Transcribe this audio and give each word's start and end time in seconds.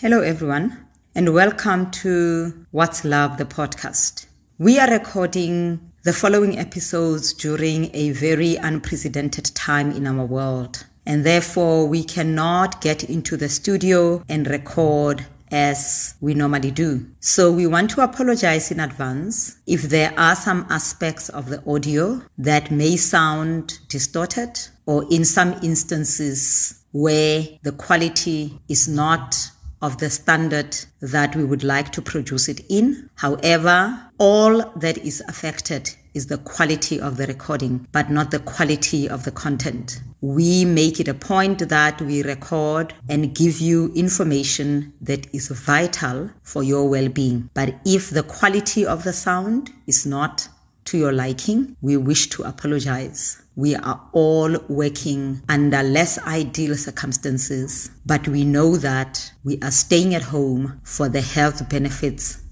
Hello, 0.00 0.22
everyone, 0.22 0.86
and 1.14 1.34
welcome 1.34 1.90
to 1.90 2.64
What's 2.70 3.04
Love, 3.04 3.36
the 3.36 3.44
podcast. 3.44 4.24
We 4.56 4.78
are 4.78 4.90
recording 4.90 5.92
the 6.04 6.14
following 6.14 6.58
episodes 6.58 7.34
during 7.34 7.94
a 7.94 8.12
very 8.12 8.56
unprecedented 8.56 9.54
time 9.54 9.90
in 9.90 10.06
our 10.06 10.24
world, 10.24 10.86
and 11.04 11.26
therefore 11.26 11.86
we 11.86 12.02
cannot 12.02 12.80
get 12.80 13.04
into 13.04 13.36
the 13.36 13.50
studio 13.50 14.24
and 14.26 14.46
record 14.46 15.26
as 15.50 16.14
we 16.22 16.32
normally 16.32 16.70
do. 16.70 17.06
So 17.20 17.52
we 17.52 17.66
want 17.66 17.90
to 17.90 18.00
apologize 18.00 18.70
in 18.70 18.80
advance 18.80 19.58
if 19.66 19.82
there 19.82 20.18
are 20.18 20.34
some 20.34 20.64
aspects 20.70 21.28
of 21.28 21.50
the 21.50 21.62
audio 21.70 22.22
that 22.38 22.70
may 22.70 22.96
sound 22.96 23.78
distorted 23.90 24.60
or 24.86 25.04
in 25.10 25.26
some 25.26 25.60
instances 25.62 26.82
where 26.92 27.46
the 27.64 27.72
quality 27.72 28.58
is 28.66 28.88
not 28.88 29.36
of 29.82 29.98
the 29.98 30.10
standard 30.10 30.76
that 31.00 31.34
we 31.34 31.44
would 31.44 31.64
like 31.64 31.90
to 31.92 32.02
produce 32.02 32.48
it 32.48 32.60
in. 32.68 33.10
However, 33.16 34.10
all 34.18 34.70
that 34.76 34.98
is 34.98 35.22
affected 35.28 35.90
is 36.12 36.26
the 36.26 36.38
quality 36.38 37.00
of 37.00 37.16
the 37.16 37.26
recording, 37.26 37.86
but 37.92 38.10
not 38.10 38.30
the 38.30 38.40
quality 38.40 39.08
of 39.08 39.24
the 39.24 39.30
content. 39.30 40.00
We 40.20 40.64
make 40.64 41.00
it 41.00 41.08
a 41.08 41.14
point 41.14 41.68
that 41.68 42.00
we 42.02 42.22
record 42.22 42.92
and 43.08 43.34
give 43.34 43.60
you 43.60 43.92
information 43.94 44.92
that 45.00 45.32
is 45.34 45.48
vital 45.48 46.30
for 46.42 46.62
your 46.62 46.88
well 46.88 47.08
being. 47.08 47.48
But 47.54 47.76
if 47.86 48.10
the 48.10 48.22
quality 48.22 48.84
of 48.84 49.04
the 49.04 49.12
sound 49.12 49.70
is 49.86 50.04
not 50.04 50.48
to 50.90 50.98
your 50.98 51.12
liking, 51.12 51.76
we 51.80 51.96
wish 51.96 52.28
to 52.30 52.42
apologize. 52.42 53.40
We 53.54 53.76
are 53.76 54.00
all 54.12 54.58
working 54.68 55.40
under 55.48 55.84
less 55.84 56.18
ideal 56.26 56.74
circumstances, 56.74 57.92
but 58.04 58.26
we 58.26 58.44
know 58.44 58.76
that 58.76 59.32
we 59.44 59.60
are 59.62 59.70
staying 59.70 60.16
at 60.16 60.22
home 60.22 60.80
for 60.82 61.08
the 61.08 61.20
health 61.20 61.68
benefits 61.68 62.42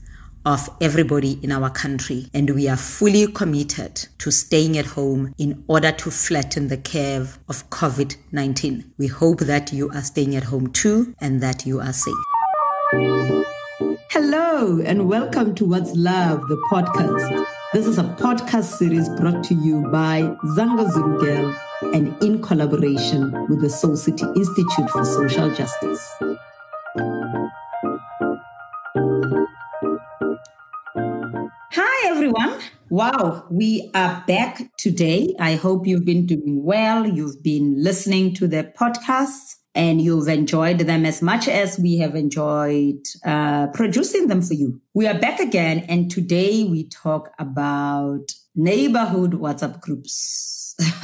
of 0.47 0.71
everybody 0.81 1.41
in 1.43 1.51
our 1.51 1.69
country. 1.69 2.31
And 2.33 2.51
we 2.51 2.69
are 2.69 2.77
fully 2.77 3.27
committed 3.27 4.07
to 4.19 4.31
staying 4.31 4.79
at 4.79 4.87
home 4.87 5.35
in 5.37 5.65
order 5.67 5.91
to 5.91 6.11
flatten 6.13 6.69
the 6.69 6.77
curve 6.77 7.41
of 7.49 7.69
COVID 7.71 8.15
19. 8.31 8.93
We 8.99 9.09
hope 9.09 9.41
that 9.41 9.73
you 9.73 9.91
are 9.91 10.03
staying 10.03 10.37
at 10.37 10.45
home 10.45 10.69
too 10.73 11.13
and 11.21 11.41
that 11.41 11.67
you 11.67 11.81
are 11.81 11.93
safe. 11.93 12.15
Hello, 14.11 14.81
and 14.81 15.09
welcome 15.09 15.57
to 15.57 15.65
What's 15.65 15.97
Love, 15.97 16.47
the 16.47 16.57
podcast. 16.71 17.58
This 17.71 17.87
is 17.87 17.99
a 17.99 18.03
podcast 18.03 18.79
series 18.79 19.11
brought 19.11 19.45
to 19.45 19.55
you 19.55 19.83
by 19.93 20.35
Zanga 20.55 20.91
Zulu 20.91 21.21
Girl 21.21 21.55
and 21.93 22.17
in 22.23 22.41
collaboration 22.41 23.31
with 23.47 23.61
the 23.61 23.69
Soul 23.69 23.95
City 23.95 24.25
Institute 24.35 24.89
for 24.91 25.05
Social 25.05 25.55
Justice. 25.55 26.15
Hi, 31.73 32.09
everyone. 32.09 32.59
Wow, 32.89 33.45
we 33.51 33.91
are 33.95 34.25
back 34.27 34.63
today. 34.79 35.35
I 35.39 35.57
hope 35.57 35.87
you've 35.87 36.07
been 36.07 36.25
doing 36.25 36.65
well. 36.65 37.07
You've 37.07 37.43
been 37.43 37.85
listening 37.85 38.33
to 38.37 38.49
the 38.49 38.73
podcasts 38.81 39.57
and 39.79 40.03
you've 40.03 40.27
enjoyed 40.27 40.81
them 40.81 41.07
as 41.07 41.23
much 41.23 41.47
as 41.47 41.79
we 41.79 41.99
have 41.99 42.17
enjoyed 42.17 42.99
uh, 43.25 43.69
producing 43.69 44.27
them 44.27 44.43
for 44.43 44.55
you. 44.55 44.81
We 44.93 45.07
are 45.07 45.17
back 45.19 45.39
again, 45.39 45.87
and 45.89 46.11
today 46.11 46.65
we 46.65 46.89
talk 46.89 47.31
about 47.39 48.33
neighborhood 48.57 49.35
WhatsApp 49.35 49.81
groups. 49.81 50.75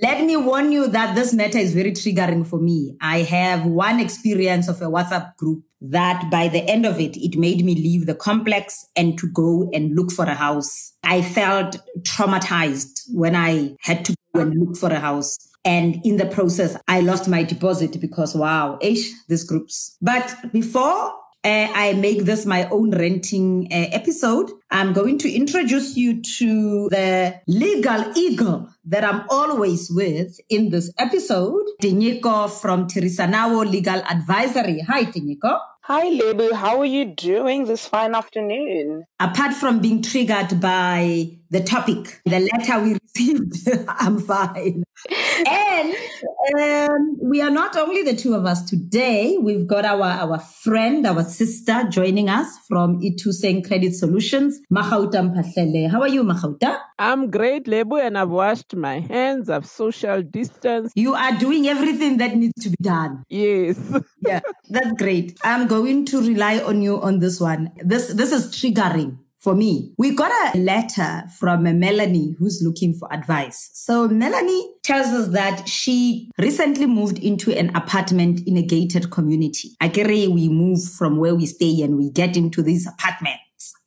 Let 0.00 0.24
me 0.24 0.36
warn 0.36 0.72
you 0.72 0.86
that 0.88 1.14
this 1.14 1.34
matter 1.34 1.58
is 1.58 1.74
very 1.74 1.92
triggering 1.92 2.46
for 2.46 2.58
me. 2.58 2.96
I 3.02 3.18
have 3.22 3.66
one 3.66 4.00
experience 4.00 4.68
of 4.68 4.80
a 4.80 4.86
WhatsApp 4.86 5.36
group 5.36 5.64
that 5.82 6.30
by 6.30 6.48
the 6.48 6.62
end 6.68 6.86
of 6.86 6.98
it, 6.98 7.16
it 7.16 7.36
made 7.36 7.62
me 7.64 7.74
leave 7.74 8.06
the 8.06 8.14
complex 8.14 8.86
and 8.96 9.18
to 9.18 9.28
go 9.28 9.68
and 9.74 9.94
look 9.94 10.12
for 10.12 10.24
a 10.24 10.34
house. 10.34 10.94
I 11.04 11.20
felt 11.20 11.76
traumatized 12.00 13.02
when 13.12 13.36
I 13.36 13.76
had 13.80 14.04
to 14.06 14.14
go 14.34 14.40
and 14.40 14.54
look 14.58 14.76
for 14.76 14.88
a 14.90 15.00
house. 15.00 15.36
And 15.68 16.00
in 16.02 16.16
the 16.16 16.24
process, 16.24 16.78
I 16.88 17.00
lost 17.00 17.28
my 17.28 17.42
deposit 17.42 18.00
because 18.00 18.34
wow, 18.34 18.78
ish, 18.80 19.12
these 19.28 19.44
groups. 19.44 19.98
But 20.00 20.34
before 20.50 21.12
uh, 21.44 21.68
I 21.84 21.92
make 21.92 22.24
this 22.24 22.46
my 22.46 22.66
own 22.70 22.90
renting 22.92 23.68
uh, 23.70 23.76
episode, 23.92 24.50
I'm 24.70 24.94
going 24.94 25.18
to 25.18 25.30
introduce 25.30 25.94
you 25.94 26.22
to 26.38 26.88
the 26.88 27.38
legal 27.46 28.16
eagle 28.16 28.70
that 28.86 29.04
I'm 29.04 29.26
always 29.28 29.90
with 29.90 30.40
in 30.48 30.70
this 30.70 30.90
episode, 30.98 31.66
Tinyiko 31.82 32.50
from 32.50 32.88
Tirisanawo 32.88 33.70
Legal 33.70 34.00
Advisory. 34.08 34.80
Hi, 34.80 35.04
Tinyiko. 35.04 35.60
Hi, 35.82 36.08
Lebo. 36.08 36.54
How 36.54 36.80
are 36.80 36.84
you 36.84 37.06
doing 37.14 37.64
this 37.64 37.86
fine 37.86 38.14
afternoon? 38.14 39.04
Apart 39.20 39.54
from 39.54 39.80
being 39.80 40.02
triggered 40.02 40.60
by 40.60 41.37
the 41.50 41.60
topic, 41.60 42.20
the 42.24 42.40
letter 42.40 42.82
we 42.82 42.98
received, 43.02 43.68
I'm 43.88 44.18
fine. 44.18 44.84
and 45.46 45.94
um, 46.58 47.16
we 47.22 47.40
are 47.40 47.50
not 47.50 47.76
only 47.76 48.02
the 48.02 48.14
two 48.14 48.34
of 48.34 48.44
us 48.44 48.64
today, 48.68 49.38
we've 49.40 49.66
got 49.66 49.84
our, 49.84 50.02
our 50.02 50.38
friend, 50.38 51.06
our 51.06 51.22
sister 51.22 51.84
joining 51.88 52.28
us 52.28 52.58
from 52.68 53.00
Ithuseng 53.00 53.66
Credit 53.66 53.94
Solutions, 53.94 54.60
Magauta 54.72 55.22
Mphahlele. 55.22 55.90
How 55.90 56.02
are 56.02 56.08
you, 56.08 56.22
Magauta? 56.22 56.78
I'm 56.98 57.30
great, 57.30 57.68
Lebo, 57.68 57.96
and 57.96 58.18
I've 58.18 58.30
washed 58.30 58.74
my 58.74 59.00
hands, 59.00 59.48
I've 59.48 59.66
social 59.66 60.22
distance. 60.22 60.92
You 60.94 61.14
are 61.14 61.38
doing 61.38 61.68
everything 61.68 62.18
that 62.18 62.36
needs 62.36 62.62
to 62.64 62.70
be 62.70 62.76
done. 62.82 63.24
Yes. 63.28 63.78
yeah, 64.20 64.40
that's 64.68 64.92
great. 64.98 65.38
I'm 65.44 65.66
going 65.66 66.04
to 66.06 66.20
rely 66.20 66.58
on 66.58 66.82
you 66.82 67.00
on 67.00 67.20
this 67.20 67.40
one. 67.40 67.70
This 67.78 68.08
this 68.08 68.32
is 68.32 68.48
triggering 68.48 69.18
for 69.38 69.54
me. 69.54 69.92
We 69.96 70.14
got 70.14 70.54
a 70.54 70.58
letter 70.58 71.24
from 71.38 71.62
Melanie 71.78 72.34
who's 72.38 72.60
looking 72.62 72.94
for 72.94 73.12
advice. 73.12 73.70
So 73.72 74.08
Melanie 74.08 74.74
tells 74.82 75.06
us 75.08 75.28
that 75.28 75.68
she 75.68 76.30
recently 76.38 76.86
moved 76.86 77.18
into 77.18 77.56
an 77.56 77.74
apartment 77.76 78.40
in 78.46 78.56
a 78.56 78.62
gated 78.62 79.10
community. 79.10 79.70
Akere, 79.82 80.28
we 80.28 80.48
move 80.48 80.82
from 80.82 81.18
where 81.18 81.34
we 81.34 81.46
stay 81.46 81.82
and 81.82 81.96
we 81.96 82.10
get 82.10 82.36
into 82.36 82.62
this 82.62 82.86
apartment. 82.86 83.36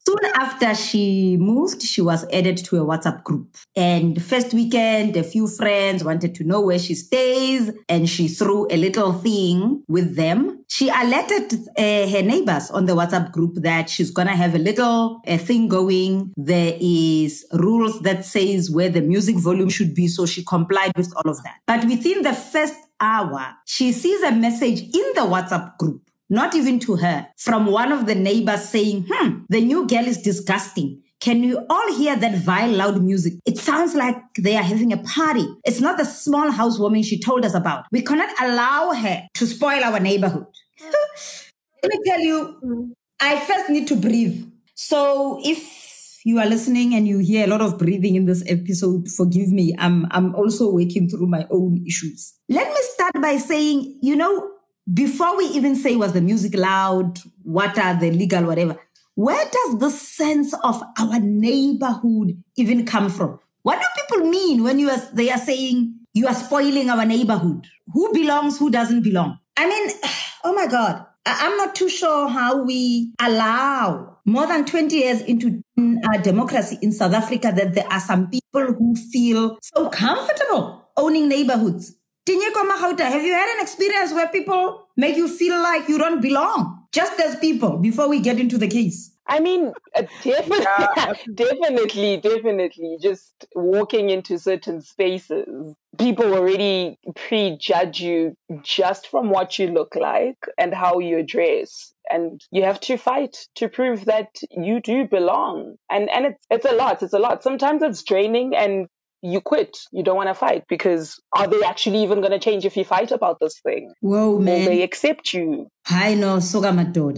Soon 0.07 0.31
after 0.35 0.73
she 0.73 1.37
moved, 1.37 1.83
she 1.83 2.01
was 2.01 2.25
added 2.33 2.57
to 2.57 2.77
a 2.77 2.85
WhatsApp 2.85 3.23
group. 3.23 3.55
And 3.75 4.21
first 4.21 4.51
weekend, 4.51 5.15
a 5.15 5.23
few 5.23 5.47
friends 5.47 6.03
wanted 6.03 6.33
to 6.35 6.43
know 6.43 6.59
where 6.59 6.79
she 6.79 6.95
stays, 6.95 7.71
and 7.87 8.09
she 8.09 8.27
threw 8.27 8.67
a 8.71 8.77
little 8.77 9.13
thing 9.13 9.83
with 9.87 10.15
them. 10.15 10.65
She 10.67 10.89
alerted 10.89 11.53
uh, 11.77 12.07
her 12.07 12.23
neighbors 12.23 12.71
on 12.71 12.85
the 12.85 12.95
WhatsApp 12.95 13.31
group 13.31 13.55
that 13.57 13.91
she's 13.91 14.09
gonna 14.09 14.35
have 14.35 14.55
a 14.55 14.59
little 14.59 15.21
uh, 15.27 15.37
thing 15.37 15.67
going. 15.67 16.33
There 16.35 16.75
is 16.79 17.45
rules 17.53 17.99
that 18.01 18.25
says 18.25 18.71
where 18.71 18.89
the 18.89 19.01
music 19.01 19.35
volume 19.35 19.69
should 19.69 19.93
be, 19.93 20.07
so 20.07 20.25
she 20.25 20.43
complied 20.43 20.93
with 20.97 21.13
all 21.15 21.29
of 21.29 21.43
that. 21.43 21.59
But 21.67 21.85
within 21.85 22.23
the 22.23 22.33
first 22.33 22.75
hour, 22.99 23.53
she 23.65 23.91
sees 23.91 24.23
a 24.23 24.31
message 24.31 24.81
in 24.81 25.13
the 25.13 25.21
WhatsApp 25.21 25.77
group 25.77 26.01
not 26.31 26.55
even 26.55 26.79
to 26.79 26.95
her, 26.95 27.27
from 27.37 27.67
one 27.67 27.91
of 27.91 28.05
the 28.07 28.15
neighbors 28.15 28.69
saying, 28.69 29.05
hmm, 29.11 29.41
the 29.49 29.61
new 29.61 29.85
girl 29.85 30.05
is 30.07 30.17
disgusting. 30.17 31.03
Can 31.19 31.43
you 31.43 31.63
all 31.69 31.93
hear 31.93 32.15
that 32.15 32.39
vile, 32.39 32.71
loud 32.71 33.03
music? 33.03 33.33
It 33.45 33.59
sounds 33.59 33.93
like 33.93 34.15
they 34.39 34.55
are 34.55 34.63
having 34.63 34.91
a 34.93 34.97
party. 34.97 35.45
It's 35.65 35.81
not 35.81 35.97
the 35.97 36.05
small 36.05 36.49
housewarming 36.49 37.03
she 37.03 37.19
told 37.19 37.45
us 37.45 37.53
about. 37.53 37.85
We 37.91 38.01
cannot 38.01 38.29
allow 38.41 38.93
her 38.93 39.27
to 39.35 39.45
spoil 39.45 39.83
our 39.83 39.99
neighborhood. 39.99 40.47
Let 41.83 41.91
me 41.91 41.99
tell 42.07 42.19
you, 42.21 42.95
I 43.19 43.39
first 43.41 43.69
need 43.69 43.87
to 43.89 43.95
breathe. 43.95 44.47
So 44.73 45.39
if 45.43 46.21
you 46.23 46.39
are 46.39 46.45
listening 46.45 46.95
and 46.95 47.07
you 47.07 47.19
hear 47.19 47.45
a 47.45 47.49
lot 47.49 47.61
of 47.61 47.77
breathing 47.77 48.15
in 48.15 48.25
this 48.25 48.43
episode, 48.47 49.09
forgive 49.09 49.49
me. 49.49 49.75
I'm, 49.77 50.07
I'm 50.11 50.33
also 50.33 50.71
working 50.71 51.09
through 51.09 51.27
my 51.27 51.45
own 51.51 51.83
issues. 51.85 52.33
Let 52.47 52.67
me 52.67 52.79
start 52.93 53.21
by 53.21 53.37
saying, 53.37 53.99
you 54.01 54.15
know, 54.15 54.49
before 54.93 55.37
we 55.37 55.45
even 55.45 55.75
say 55.75 55.95
was 55.95 56.13
the 56.13 56.21
music 56.21 56.55
loud, 56.55 57.19
what 57.43 57.77
are 57.77 57.99
the 57.99 58.11
legal, 58.11 58.45
whatever, 58.45 58.77
where 59.15 59.45
does 59.45 59.79
the 59.79 59.89
sense 59.89 60.53
of 60.63 60.81
our 60.99 61.19
neighborhood 61.19 62.41
even 62.55 62.85
come 62.85 63.09
from? 63.09 63.39
What 63.63 63.79
do 63.79 63.87
people 64.01 64.29
mean 64.29 64.63
when 64.63 64.79
you 64.79 64.89
are, 64.89 65.01
they 65.13 65.29
are 65.29 65.37
saying 65.37 65.95
you 66.13 66.27
are 66.27 66.33
spoiling 66.33 66.89
our 66.89 67.05
neighborhood? 67.05 67.67
Who 67.93 68.11
belongs, 68.13 68.57
who 68.57 68.71
doesn't 68.71 69.03
belong? 69.03 69.37
I 69.57 69.67
mean, 69.67 69.91
oh 70.43 70.53
my 70.53 70.67
God, 70.67 71.05
I'm 71.25 71.57
not 71.57 71.75
too 71.75 71.89
sure 71.89 72.27
how 72.27 72.63
we 72.63 73.13
allow 73.19 74.17
more 74.25 74.47
than 74.47 74.65
20 74.65 74.95
years 74.95 75.21
into 75.21 75.63
our 75.77 76.21
democracy 76.21 76.77
in 76.81 76.91
South 76.91 77.13
Africa 77.13 77.51
that 77.55 77.75
there 77.75 77.91
are 77.91 77.99
some 77.99 78.29
people 78.29 78.73
who 78.73 78.95
feel 78.95 79.57
so 79.61 79.89
comfortable 79.89 80.89
owning 80.97 81.29
neighborhoods 81.29 81.95
Tinyiko 82.31 82.63
Magauta, 82.65 83.03
have 83.03 83.25
you 83.25 83.33
had 83.33 83.57
an 83.57 83.61
experience 83.61 84.13
where 84.13 84.29
people 84.29 84.87
make 84.95 85.17
you 85.17 85.27
feel 85.27 85.61
like 85.61 85.89
you 85.89 85.97
don't 85.97 86.21
belong 86.21 86.85
just 86.93 87.19
as 87.19 87.35
people 87.35 87.77
before 87.77 88.07
we 88.07 88.21
get 88.21 88.39
into 88.39 88.57
the 88.57 88.69
case? 88.69 89.11
I 89.27 89.41
mean, 89.41 89.73
uh, 89.93 90.03
definitely, 90.23 90.65
yeah. 90.95 91.13
definitely, 91.35 92.17
definitely. 92.17 92.97
Just 93.01 93.45
walking 93.53 94.09
into 94.09 94.39
certain 94.39 94.81
spaces, 94.81 95.75
people 95.97 96.33
already 96.33 96.97
prejudge 97.15 97.99
you 97.99 98.37
just 98.63 99.07
from 99.07 99.29
what 99.29 99.59
you 99.59 99.67
look 99.67 99.95
like 99.95 100.37
and 100.57 100.73
how 100.73 100.99
you 100.99 101.23
dress 101.23 101.93
and 102.09 102.39
you 102.51 102.63
have 102.63 102.79
to 102.81 102.95
fight 102.95 103.35
to 103.55 103.67
prove 103.67 104.05
that 104.05 104.29
you 104.51 104.79
do 104.79 105.05
belong 105.05 105.75
and 105.89 106.09
and 106.09 106.25
it's 106.25 106.45
it's 106.49 106.65
a 106.65 106.73
lot 106.73 107.01
it's 107.03 107.13
a 107.13 107.19
lot 107.19 107.43
sometimes 107.43 107.81
it's 107.83 108.03
draining 108.03 108.53
and 108.55 108.87
you 109.21 109.41
quit. 109.41 109.77
You 109.91 110.03
don't 110.03 110.15
want 110.15 110.29
to 110.29 110.33
fight 110.33 110.63
because 110.67 111.21
are 111.33 111.47
they 111.47 111.61
actually 111.63 112.03
even 112.03 112.19
going 112.19 112.31
to 112.31 112.39
change 112.39 112.65
if 112.65 112.75
you 112.75 112.83
fight 112.83 113.11
about 113.11 113.39
this 113.39 113.59
thing? 113.59 113.93
Whoa, 114.01 114.39
man. 114.39 114.59
Will 114.59 114.65
they 114.65 114.81
accept 114.81 115.33
you? 115.33 115.67
Hi, 115.85 116.13
no, 116.13 116.37
Sogamatod. 116.37 117.17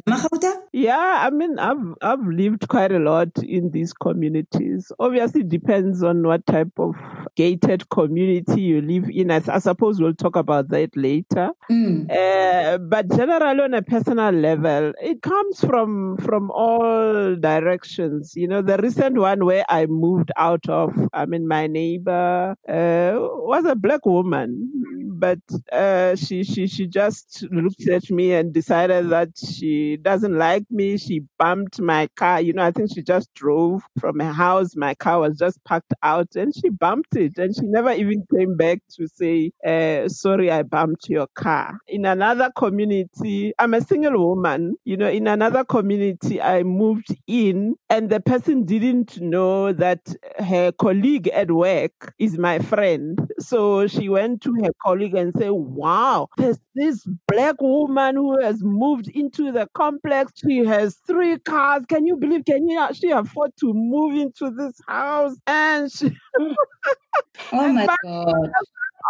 Yeah, 0.72 0.98
I 1.26 1.30
mean, 1.30 1.60
I've 1.60 1.96
I've 2.02 2.26
lived 2.26 2.68
quite 2.68 2.92
a 2.92 3.00
lot 3.00 3.30
in 3.44 3.72
these 3.72 3.94
communities. 3.94 4.92
Obviously, 5.00 5.44
depends 5.44 6.02
on 6.02 6.26
what 6.26 6.46
type 6.46 6.72
of 6.78 6.96
gated 7.36 7.90
community 7.90 8.62
you 8.62 8.82
live 8.82 9.10
in. 9.10 9.32
I, 9.32 9.42
I 9.48 9.60
suppose 9.60 10.00
we'll 10.00 10.14
talk 10.14 10.36
about 10.36 10.70
that 10.70 10.96
later. 10.96 11.52
Mm. 11.72 12.12
Uh, 12.12 12.78
but 12.78 13.10
generally, 13.10 13.62
on 13.62 13.74
a 13.74 13.82
personal 13.82 14.32
level, 14.32 14.94
it 15.02 15.22
comes 15.22 15.60
from 15.60 16.18
from 16.18 16.52
all 16.52 17.36
directions. 17.36 18.34
You 18.36 18.48
know, 18.48 18.62
the 18.62 18.78
recent 18.78 19.18
one 19.18 19.46
where 19.46 19.66
I 19.70 19.86
moved 19.86 20.32
out 20.38 20.68
of, 20.70 20.94
I 21.14 21.26
mean, 21.26 21.48
my 21.48 21.68
neighbor 21.68 22.56
uh, 22.68 23.14
was 23.16 23.66
a 23.66 23.76
black 23.76 24.06
woman, 24.06 24.72
but 25.18 25.40
uh, 25.72 26.16
she 26.16 26.44
she 26.44 26.68
she 26.68 26.88
just 26.88 27.46
looked 27.52 27.88
at 27.88 28.10
me 28.10 28.34
and 28.34 28.54
decided 28.54 29.10
that 29.10 29.30
she 29.38 29.98
doesn't 29.98 30.38
like 30.38 30.66
me. 30.70 30.98
She 30.98 31.24
bumped 31.40 31.80
my 31.80 32.08
car. 32.16 32.42
You 32.42 32.54
know, 32.54 32.64
I 32.64 32.72
think 32.72 32.92
she 32.94 33.02
just 33.02 33.34
drove 33.34 33.84
from 34.00 34.20
her 34.20 34.34
house. 34.34 34.76
My 34.76 34.94
car 34.96 35.20
was 35.20 35.38
just 35.38 35.64
parked 35.64 35.94
out 36.04 36.36
and 36.36 36.54
she 36.54 36.70
bumped 36.70 37.16
it. 37.16 37.23
And 37.38 37.56
she 37.56 37.62
never 37.64 37.92
even 37.92 38.26
came 38.36 38.56
back 38.58 38.80
to 38.98 39.08
say, 39.08 39.52
uh, 39.66 40.08
sorry, 40.10 40.52
I 40.52 40.64
bumped 40.64 41.10
your 41.10 41.28
car. 41.36 41.78
In 41.88 42.06
another 42.06 42.52
community, 42.58 43.54
I'm 43.60 43.74
a 43.74 43.82
single 43.82 44.18
woman. 44.28 44.76
You 44.86 44.98
know, 44.98 45.10
in 45.10 45.28
another 45.28 45.64
community, 45.64 46.42
I 46.42 46.64
moved 46.64 47.08
in 47.28 47.76
and 47.90 48.10
the 48.10 48.20
person 48.20 48.66
didn't 48.66 49.20
know 49.22 49.74
that 49.74 50.00
her 50.40 50.72
colleague 50.74 51.28
at 51.30 51.52
work 51.52 52.14
is 52.20 52.38
my 52.38 52.60
friend. 52.60 53.20
So 53.40 53.88
she 53.88 54.10
went 54.10 54.42
to 54.44 54.54
her 54.64 54.72
colleague 54.84 55.16
and 55.16 55.34
said, 55.38 55.52
wow, 55.52 56.28
there's 56.38 56.60
this 56.76 57.08
black 57.28 57.62
woman 57.62 58.16
who 58.16 58.40
has 58.42 58.58
moved 58.64 59.10
into 59.14 59.52
the 59.52 59.68
complex. 59.74 60.32
She 60.36 60.60
has 60.66 60.98
three 61.08 61.38
cars. 61.40 61.84
Can 61.88 62.06
you 62.06 62.18
believe? 62.18 62.46
Can 62.46 62.68
you 62.68 62.80
actually 62.80 63.12
afford 63.12 63.52
to 63.60 63.74
move 63.74 64.16
into 64.16 64.52
this 64.52 64.80
house? 64.88 65.36
And 65.48 65.92
she. 65.92 66.12
Oh, 66.40 66.56
oh 67.54 67.70
my 67.74 67.88
God. 68.04 68.52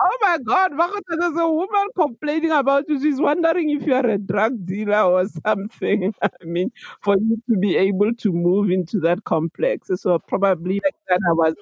Oh 0.06 0.18
my 0.22 0.38
God, 0.44 0.72
there's 1.10 1.38
a 1.38 1.48
woman 1.48 1.88
complaining 1.96 2.52
about 2.52 2.86
you. 2.90 3.00
She's 3.02 3.22
wondering 3.22 3.70
if 3.72 3.84
you're 3.84 4.06
a 4.06 4.18
drug 4.18 4.66
dealer 4.66 5.02
or 5.04 5.26
something. 5.46 6.14
I 6.22 6.30
mean, 6.44 6.72
for 7.02 7.18
you 7.18 7.42
to 7.50 7.58
be 7.58 7.78
able 7.78 8.14
to 8.16 8.32
move 8.32 8.72
into 8.72 9.00
that 9.02 9.24
complex. 9.26 9.90
So 10.02 10.20
probably 10.20 10.82
like 10.84 10.96
that 11.10 11.20
I 11.30 11.34
was 11.34 11.56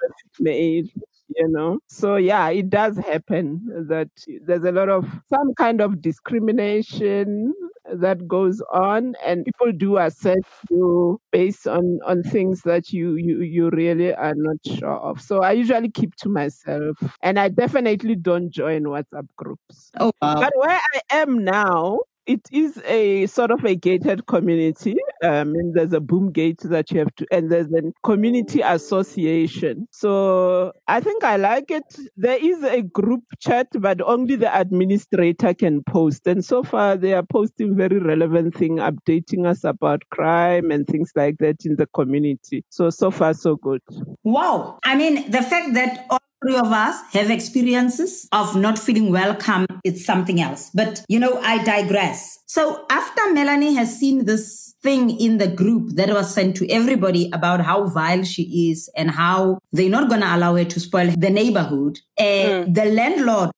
a 0.45 0.49
age 0.49 0.91
you 1.37 1.47
know 1.47 1.79
so 1.87 2.17
yeah 2.17 2.49
it 2.49 2.69
does 2.69 2.97
happen 2.97 3.61
that 3.87 4.09
there's 4.45 4.65
a 4.65 4.71
lot 4.71 4.89
of 4.89 5.05
some 5.29 5.53
kind 5.55 5.79
of 5.81 6.01
discrimination 6.01 7.53
that 7.93 8.27
goes 8.27 8.61
on 8.71 9.15
and 9.25 9.45
people 9.45 9.71
do 9.71 9.97
assess 9.97 10.37
you 10.69 11.19
based 11.31 11.67
on 11.67 11.99
on 12.05 12.23
things 12.23 12.61
that 12.61 12.91
you 12.91 13.15
you 13.15 13.41
you 13.41 13.69
really 13.71 14.13
are 14.13 14.33
not 14.35 14.57
sure 14.65 14.97
of 14.97 15.21
so 15.21 15.41
i 15.41 15.51
usually 15.51 15.89
keep 15.89 16.15
to 16.15 16.29
myself 16.29 16.97
and 17.21 17.39
i 17.39 17.49
definitely 17.49 18.15
don't 18.15 18.49
join 18.49 18.83
whatsapp 18.83 19.27
groups 19.35 19.91
oh 19.99 20.11
wow. 20.21 20.35
but 20.35 20.53
where 20.55 20.79
i 20.93 20.99
am 21.11 21.43
now 21.43 21.99
it 22.25 22.41
is 22.51 22.81
a 22.85 23.25
sort 23.27 23.51
of 23.51 23.63
a 23.65 23.75
gated 23.75 24.25
community. 24.27 24.95
Um, 25.23 25.53
and 25.55 25.73
there's 25.75 25.93
a 25.93 25.99
boom 25.99 26.31
gate 26.31 26.61
that 26.63 26.91
you 26.91 26.99
have 26.99 27.13
to, 27.15 27.27
and 27.31 27.51
there's 27.51 27.67
a 27.67 27.91
community 28.03 28.61
association. 28.61 29.87
So 29.91 30.71
I 30.87 30.99
think 30.99 31.23
I 31.23 31.35
like 31.35 31.69
it. 31.69 31.83
There 32.17 32.37
is 32.43 32.63
a 32.63 32.81
group 32.81 33.23
chat, 33.39 33.67
but 33.73 34.01
only 34.01 34.35
the 34.35 34.59
administrator 34.59 35.53
can 35.53 35.83
post. 35.83 36.25
And 36.25 36.43
so 36.43 36.63
far, 36.63 36.97
they 36.97 37.13
are 37.13 37.23
posting 37.23 37.75
very 37.75 37.99
relevant 37.99 38.55
thing, 38.55 38.77
updating 38.77 39.45
us 39.45 39.63
about 39.63 40.01
crime 40.09 40.71
and 40.71 40.87
things 40.87 41.11
like 41.15 41.37
that 41.39 41.65
in 41.65 41.75
the 41.75 41.87
community. 41.87 42.63
So 42.69 42.89
so 42.89 43.11
far, 43.11 43.33
so 43.33 43.55
good. 43.55 43.81
Wow! 44.23 44.79
I 44.85 44.95
mean, 44.95 45.29
the 45.29 45.41
fact 45.41 45.73
that 45.75 46.07
three 46.41 46.55
of 46.55 46.67
us 46.67 47.01
have 47.13 47.29
experiences 47.29 48.27
of 48.31 48.55
not 48.55 48.79
feeling 48.79 49.11
welcome. 49.11 49.65
It's 49.83 50.05
something 50.05 50.41
else. 50.41 50.69
But, 50.73 51.05
you 51.07 51.19
know, 51.19 51.39
I 51.41 51.63
digress. 51.63 52.39
So 52.47 52.85
after 52.89 53.33
Melanie 53.33 53.75
has 53.75 53.97
seen 53.97 54.25
this 54.25 54.73
thing 54.81 55.09
in 55.19 55.37
the 55.37 55.47
group 55.47 55.95
that 55.95 56.09
was 56.09 56.33
sent 56.33 56.55
to 56.57 56.69
everybody 56.69 57.29
about 57.31 57.61
how 57.61 57.87
vile 57.87 58.23
she 58.23 58.71
is 58.71 58.89
and 58.95 59.11
how 59.11 59.59
they're 59.71 59.89
not 59.89 60.09
going 60.09 60.21
to 60.21 60.35
allow 60.35 60.55
her 60.55 60.65
to 60.65 60.79
spoil 60.79 61.11
the 61.11 61.29
neighborhood, 61.29 61.99
uh, 62.17 62.23
mm. 62.23 62.73
the 62.73 62.85
landlord 62.85 63.51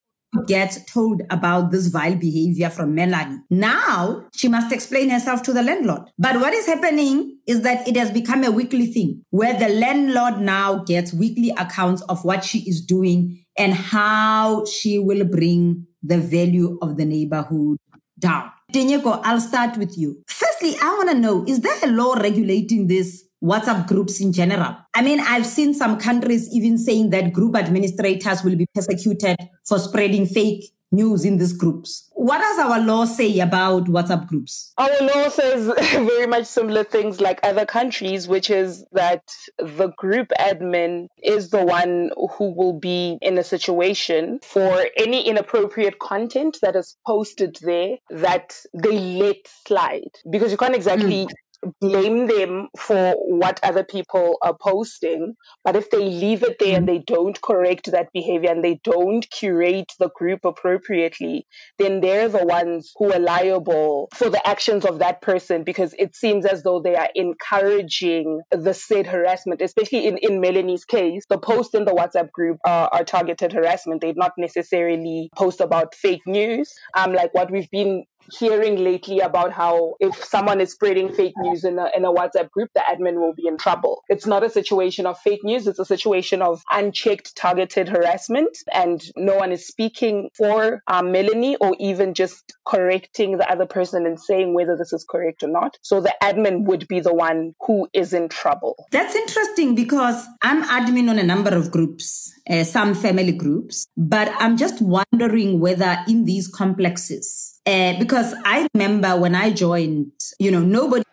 get 0.48 0.78
told 0.88 1.22
about 1.30 1.72
this 1.72 1.88
vile 1.88 2.16
behavior 2.16 2.70
from 2.70 2.96
Melanie. 2.96 3.40
Now 3.50 4.26
she 4.36 4.48
must 4.48 4.72
explain 4.72 5.10
herself 5.10 5.44
to 5.44 5.54
the 5.54 5.64
landlord. 5.64 6.10
But 6.18 6.40
what 6.40 6.54
is 6.54 6.66
happening 6.66 7.38
is 7.48 7.62
that 7.62 7.88
it 7.88 7.96
has 7.98 8.12
become 8.12 8.44
a 8.44 8.52
weekly 8.52 8.88
thing 8.88 9.24
where 9.30 9.58
the 9.58 9.70
landlord 9.70 10.40
now 10.40 10.84
gets 10.84 11.14
weekly 11.14 11.52
accounts 11.58 12.02
of 12.04 12.24
what 12.24 12.44
she 12.44 12.60
is 12.70 12.82
doing 12.82 13.44
and 13.58 13.74
how 13.74 14.66
she 14.66 15.00
will 15.00 15.26
bring 15.26 15.86
the 16.02 16.18
value 16.18 16.78
of 16.82 16.98
the 16.98 17.06
neighborhood 17.06 17.78
down. 18.20 18.50
Tinyiko, 18.72 19.22
I'll 19.24 19.40
start 19.40 19.78
with 19.78 19.98
you. 19.98 20.24
Firstly, 20.28 20.76
I 20.82 20.96
want 20.96 21.12
to 21.12 21.18
know, 21.18 21.46
is 21.48 21.60
there 21.62 21.78
a 21.84 21.88
law 21.88 22.14
regulating 22.14 22.88
this 22.88 23.24
WhatsApp 23.44 23.88
groups 23.88 24.22
in 24.22 24.32
general. 24.32 24.78
I 24.94 25.02
mean, 25.02 25.20
I've 25.20 25.46
seen 25.46 25.74
some 25.74 26.00
countries 26.00 26.50
even 26.54 26.78
saying 26.78 27.10
that 27.10 27.34
group 27.34 27.56
administrators 27.56 28.44
will 28.44 28.56
be 28.56 28.68
persecuted 28.74 29.38
for 29.66 29.80
spreading 29.80 30.26
fake 30.26 30.72
news 30.94 31.26
in 31.26 31.38
these 31.40 31.54
groups. 31.54 32.10
What 32.14 32.38
does 32.38 32.60
our 32.60 32.80
law 32.80 33.06
say 33.06 33.40
about 33.40 33.86
WhatsApp 33.86 34.28
groups? 34.28 34.72
Our 34.78 34.90
law 35.02 35.28
says 35.28 35.66
very 35.92 36.28
much 36.28 36.46
similar 36.46 36.84
things 36.84 37.20
like 37.20 37.40
other 37.44 37.66
countries, 37.66 38.28
which 38.28 38.50
is 38.50 38.86
that 38.94 39.24
the 39.58 39.92
group 39.98 40.30
admin 40.40 41.08
is 41.22 41.50
the 41.50 41.66
one 41.66 42.12
who 42.38 42.54
will 42.54 42.80
be 42.80 43.18
in 43.22 43.38
a 43.38 43.44
situation 43.44 44.40
for 44.44 44.86
any 44.96 45.28
inappropriate 45.28 46.00
content 46.00 46.60
that 46.62 46.76
is 46.76 46.96
posted 47.06 47.58
there 47.62 47.98
that 48.12 48.56
they 48.74 49.18
let 49.18 49.36
slide. 49.66 50.12
Because 50.30 50.52
you 50.52 50.58
can't 50.58 50.76
exactly 50.76 51.26
mm 51.26 51.30
blame 51.80 52.28
them 52.28 52.70
for 52.78 53.14
what 53.18 53.60
other 53.64 53.84
people 53.84 54.38
are 54.42 54.56
posting. 54.60 55.36
But 55.64 55.76
if 55.76 55.90
they 55.90 56.00
leave 56.00 56.44
it 56.44 56.58
there 56.60 56.78
and 56.78 56.88
they 56.88 57.00
don't 57.00 57.40
correct 57.42 57.92
that 57.92 58.12
behavior 58.14 58.52
and 58.52 58.64
they 58.64 58.80
don't 58.84 59.30
curate 59.30 59.92
the 60.00 60.10
group 60.10 60.46
appropriately, 60.46 61.46
then 61.80 62.02
they're 62.02 62.30
the 62.30 62.46
ones 62.46 62.92
who 62.98 63.14
are 63.14 63.20
liable 63.20 64.10
for 64.14 64.30
the 64.30 64.46
actions 64.48 64.86
of 64.86 65.00
that 65.00 65.22
person 65.22 65.64
because 65.64 65.94
it 65.98 66.16
seems 66.16 66.46
as 66.46 66.64
though 66.64 66.82
they 66.82 66.96
are 66.96 67.10
encouraging 67.16 68.42
the 68.52 68.74
said 68.74 69.08
harassment, 69.08 69.62
especially 69.62 70.08
in, 70.08 70.18
in 70.18 70.42
Melanie's 70.42 70.86
case. 70.86 71.24
The 71.30 71.38
posts 71.38 71.74
in 71.74 71.86
the 71.86 71.94
WhatsApp 71.94 72.32
group 72.32 72.58
uh, 72.66 72.90
are 72.92 73.04
targeted 73.04 73.54
harassment. 73.54 74.02
They 74.02 74.14
not 74.14 74.34
necessarily 74.38 75.30
post 75.36 75.62
about 75.62 75.96
fake 75.96 76.22
news, 76.26 76.74
um, 76.96 77.14
like 77.14 77.34
what 77.34 77.52
we've 77.52 77.70
been 77.70 78.06
hearing 78.32 78.84
lately 78.84 79.20
about 79.20 79.52
how 79.52 79.96
if 80.00 80.16
someone 80.24 80.62
is 80.62 80.72
spreading 80.72 81.14
fake 81.14 81.34
news 81.38 81.64
in 81.64 81.80
a, 81.80 81.88
in 81.96 82.06
a 82.06 82.14
WhatsApp 82.14 82.50
group, 82.52 82.70
the 82.76 82.82
admin 82.82 83.16
will 83.16 83.34
be 83.34 83.48
in 83.48 83.58
trouble. 83.58 84.04
It's 84.10 84.26
not 84.26 84.44
a 84.44 84.50
situation 84.50 85.06
of 85.06 85.20
fake 85.20 85.44
news. 85.44 85.68
It's 85.68 85.80
a 85.80 85.86
situation 85.86 86.42
of 86.42 86.64
unchecked 86.72 87.36
targeted 87.36 87.90
harassment 87.90 88.58
and 88.72 89.04
no 89.16 89.36
one 89.36 89.52
is 89.52 89.68
speaking 89.68 90.30
for 90.38 90.82
um, 90.88 91.12
Melanie 91.12 91.56
or 91.58 91.76
even 91.80 92.14
just 92.14 92.54
correcting 92.66 93.38
the 93.38 93.50
other 93.50 93.66
person 93.66 94.06
and 94.06 94.20
saying 94.20 94.54
whether 94.54 94.76
this 94.78 94.94
is 94.94 95.06
correct 95.10 95.44
or 95.44 95.50
not. 95.50 95.78
So 95.82 96.02
the 96.02 96.14
admin 96.22 96.66
would 96.66 96.88
be 96.88 97.00
the 97.00 97.14
one 97.14 97.54
who 97.66 97.88
is 97.94 98.14
in 98.14 98.30
trouble. 98.30 98.88
That's 98.92 99.16
interesting 99.16 99.76
because 99.76 100.26
I'm 100.42 100.64
admin 100.64 101.10
on 101.10 101.20
a 101.20 101.24
number 101.24 101.56
of 101.56 101.72
groups. 101.72 102.34
Uh, 102.50 102.64
some 102.66 102.94
family 102.94 103.32
groups, 103.32 103.88
but 103.96 104.30
I'm 104.40 104.58
just 104.58 104.82
wondering 104.82 105.62
whether 105.62 105.98
in 106.10 106.26
these 106.26 106.50
complexes, 106.50 107.53
uh, 107.66 107.98
because 108.00 108.34
I 108.46 108.68
remember 108.74 109.16
when 109.18 109.36
I 109.36 109.52
joined, 109.52 110.12
you 110.40 110.52
know, 110.52 110.60
nobody 110.60 111.04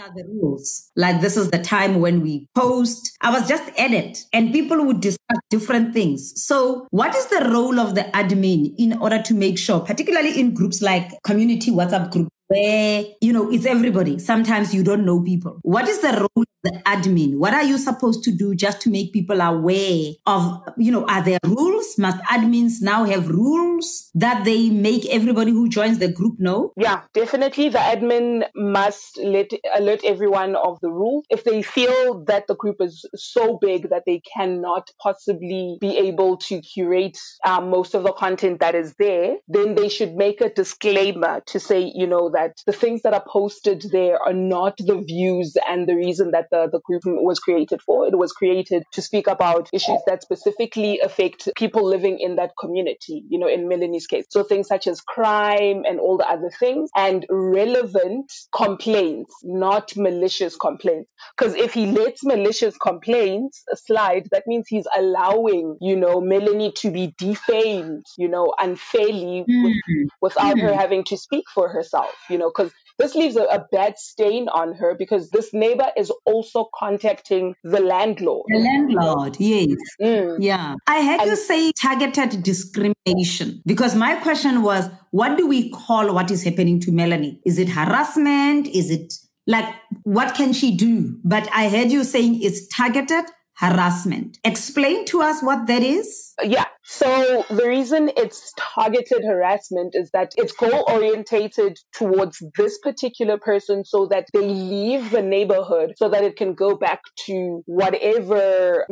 are 0.00 0.14
the 0.14 0.24
rules. 0.24 0.90
Like 0.96 1.20
this 1.20 1.36
is 1.36 1.50
the 1.50 1.58
time 1.58 2.00
when 2.00 2.20
we 2.20 2.46
post. 2.54 3.16
I 3.20 3.30
was 3.30 3.48
just 3.48 3.64
edit 3.76 4.24
and 4.32 4.52
people 4.52 4.84
would 4.84 5.00
discuss 5.00 5.38
different 5.50 5.92
things. 5.92 6.40
So 6.40 6.86
what 6.90 7.14
is 7.16 7.26
the 7.26 7.50
role 7.50 7.80
of 7.80 7.94
the 7.94 8.02
admin 8.14 8.74
in 8.78 8.96
order 8.98 9.20
to 9.22 9.34
make 9.34 9.58
sure, 9.58 9.80
particularly 9.80 10.38
in 10.38 10.54
groups 10.54 10.80
like 10.82 11.10
community 11.24 11.70
WhatsApp 11.70 12.12
group, 12.12 12.28
where, 12.48 13.04
you 13.20 13.32
know, 13.32 13.50
it's 13.50 13.66
everybody. 13.66 14.18
Sometimes 14.18 14.74
you 14.74 14.82
don't 14.82 15.04
know 15.04 15.22
people. 15.22 15.60
What 15.62 15.86
is 15.88 16.00
the 16.00 16.12
role 16.12 16.44
of 16.44 16.46
the 16.62 16.80
admin? 16.86 17.36
What 17.36 17.54
are 17.54 17.62
you 17.62 17.78
supposed 17.78 18.24
to 18.24 18.32
do 18.32 18.54
just 18.54 18.80
to 18.82 18.90
make 18.90 19.12
people 19.12 19.40
aware 19.40 20.12
of, 20.26 20.62
you 20.76 20.90
know, 20.90 21.06
are 21.06 21.22
there 21.22 21.38
rules? 21.44 21.96
Must 21.98 22.18
admins 22.24 22.80
now 22.80 23.04
have 23.04 23.28
rules 23.28 24.10
that 24.14 24.44
they 24.44 24.70
make 24.70 25.06
everybody 25.06 25.52
who 25.52 25.68
joins 25.68 25.98
the 25.98 26.10
group 26.10 26.36
know? 26.38 26.72
Yeah, 26.76 27.02
definitely. 27.12 27.68
The 27.68 27.78
admin 27.78 28.44
must 28.54 29.18
let 29.18 29.50
alert 29.76 30.00
everyone 30.04 30.56
of 30.56 30.78
the 30.80 30.90
rule. 30.90 31.22
If 31.28 31.44
they 31.44 31.62
feel 31.62 32.24
that 32.24 32.46
the 32.46 32.56
group 32.56 32.76
is 32.80 33.04
so 33.14 33.58
big 33.60 33.90
that 33.90 34.04
they 34.06 34.22
cannot 34.34 34.88
possibly 35.02 35.76
be 35.80 35.98
able 35.98 36.38
to 36.38 36.62
curate 36.62 37.18
um, 37.44 37.68
most 37.68 37.94
of 37.94 38.04
the 38.04 38.12
content 38.12 38.60
that 38.60 38.74
is 38.74 38.94
there, 38.98 39.36
then 39.48 39.74
they 39.74 39.90
should 39.90 40.14
make 40.14 40.40
a 40.40 40.48
disclaimer 40.48 41.42
to 41.46 41.60
say, 41.60 41.92
you 41.94 42.06
know, 42.06 42.30
that 42.30 42.37
the 42.66 42.72
things 42.72 43.02
that 43.02 43.14
are 43.14 43.24
posted 43.26 43.82
there 43.90 44.20
are 44.22 44.32
not 44.32 44.76
the 44.78 45.00
views 45.00 45.56
and 45.68 45.88
the 45.88 45.94
reason 45.94 46.32
that 46.32 46.48
the, 46.50 46.68
the 46.70 46.80
group 46.80 47.02
was 47.04 47.38
created 47.38 47.80
for. 47.82 48.06
It 48.06 48.16
was 48.16 48.32
created 48.32 48.84
to 48.92 49.02
speak 49.02 49.26
about 49.26 49.68
issues 49.72 50.00
that 50.06 50.22
specifically 50.22 51.00
affect 51.00 51.48
people 51.56 51.84
living 51.84 52.18
in 52.18 52.36
that 52.36 52.52
community, 52.58 53.24
you 53.28 53.38
know, 53.38 53.48
in 53.48 53.68
Melanie's 53.68 54.06
case. 54.06 54.26
So 54.30 54.42
things 54.42 54.68
such 54.68 54.86
as 54.86 55.00
crime 55.00 55.82
and 55.86 56.00
all 56.00 56.16
the 56.18 56.28
other 56.28 56.50
things 56.58 56.90
and 56.96 57.26
relevant 57.30 58.32
complaints, 58.54 59.34
not 59.42 59.96
malicious 59.96 60.56
complaints. 60.56 61.10
Because 61.36 61.54
if 61.54 61.74
he 61.74 61.86
lets 61.86 62.24
malicious 62.24 62.76
complaints 62.76 63.64
slide, 63.74 64.28
that 64.32 64.46
means 64.46 64.66
he's 64.68 64.86
allowing, 64.96 65.76
you 65.80 65.96
know, 65.96 66.20
Melanie 66.20 66.72
to 66.76 66.90
be 66.90 67.14
defamed, 67.18 68.04
you 68.16 68.28
know, 68.28 68.54
unfairly 68.60 69.44
mm. 69.48 69.64
with, 69.64 70.08
without 70.20 70.56
mm. 70.56 70.62
her 70.62 70.74
having 70.74 71.04
to 71.04 71.16
speak 71.16 71.44
for 71.54 71.68
herself, 71.68 72.14
you 72.28 72.38
know, 72.38 72.50
because 72.50 72.72
this 72.98 73.14
leaves 73.14 73.36
a, 73.36 73.44
a, 73.44 73.64
bad 73.70 73.98
stain 73.98 74.48
on 74.48 74.74
her 74.74 74.94
because 74.94 75.30
this 75.30 75.52
neighbor 75.52 75.86
is 75.96 76.10
also 76.24 76.68
contacting 76.74 77.54
the 77.62 77.80
landlord. 77.80 78.44
The 78.48 78.58
landlord, 78.58 79.36
yes. 79.38 79.76
Mm. 80.00 80.38
Yeah. 80.40 80.74
I 80.86 81.04
heard 81.04 81.20
and, 81.20 81.30
to 81.30 81.36
say 81.36 81.72
targeted 81.72 82.42
discrimination 82.42 83.62
because 83.64 83.94
my 83.94 84.16
question 84.16 84.62
was 84.62 84.90
what 85.10 85.38
do 85.38 85.46
we 85.46 85.70
call 85.70 86.12
what 86.12 86.30
is 86.30 86.42
happening 86.42 86.80
to 86.80 86.92
Melanie? 86.92 87.40
Is 87.46 87.58
it 87.58 87.68
harassment? 87.68 88.66
Is 88.68 88.90
it 88.90 89.14
like 89.46 89.72
what 90.02 90.34
can 90.34 90.52
she 90.52 90.76
do? 90.76 91.18
But 91.24 91.48
I 91.52 91.68
heard 91.68 91.90
you 91.90 92.04
saying 92.04 92.42
it's 92.42 92.66
targeted 92.68 93.24
harassment. 93.58 94.38
Explain 94.44 95.04
to 95.06 95.22
us 95.22 95.42
what 95.42 95.66
that 95.66 95.82
is. 95.82 96.34
Yeah. 96.42 96.66
So 96.90 97.44
the 97.50 97.68
reason 97.68 98.10
it's 98.16 98.54
targeted 98.58 99.22
harassment 99.22 99.94
is 99.94 100.10
that 100.12 100.32
it's 100.38 100.54
goal 100.54 100.86
orientated 100.88 101.78
towards 101.92 102.42
this 102.56 102.78
particular 102.78 103.36
person 103.36 103.84
so 103.84 104.06
that 104.06 104.26
they 104.32 104.40
leave 104.40 105.10
the 105.10 105.20
neighborhood 105.20 105.92
so 105.98 106.08
that 106.08 106.24
it 106.24 106.36
can 106.36 106.54
go 106.54 106.76
back 106.76 107.02
to 107.26 107.62
whatever 107.66 108.86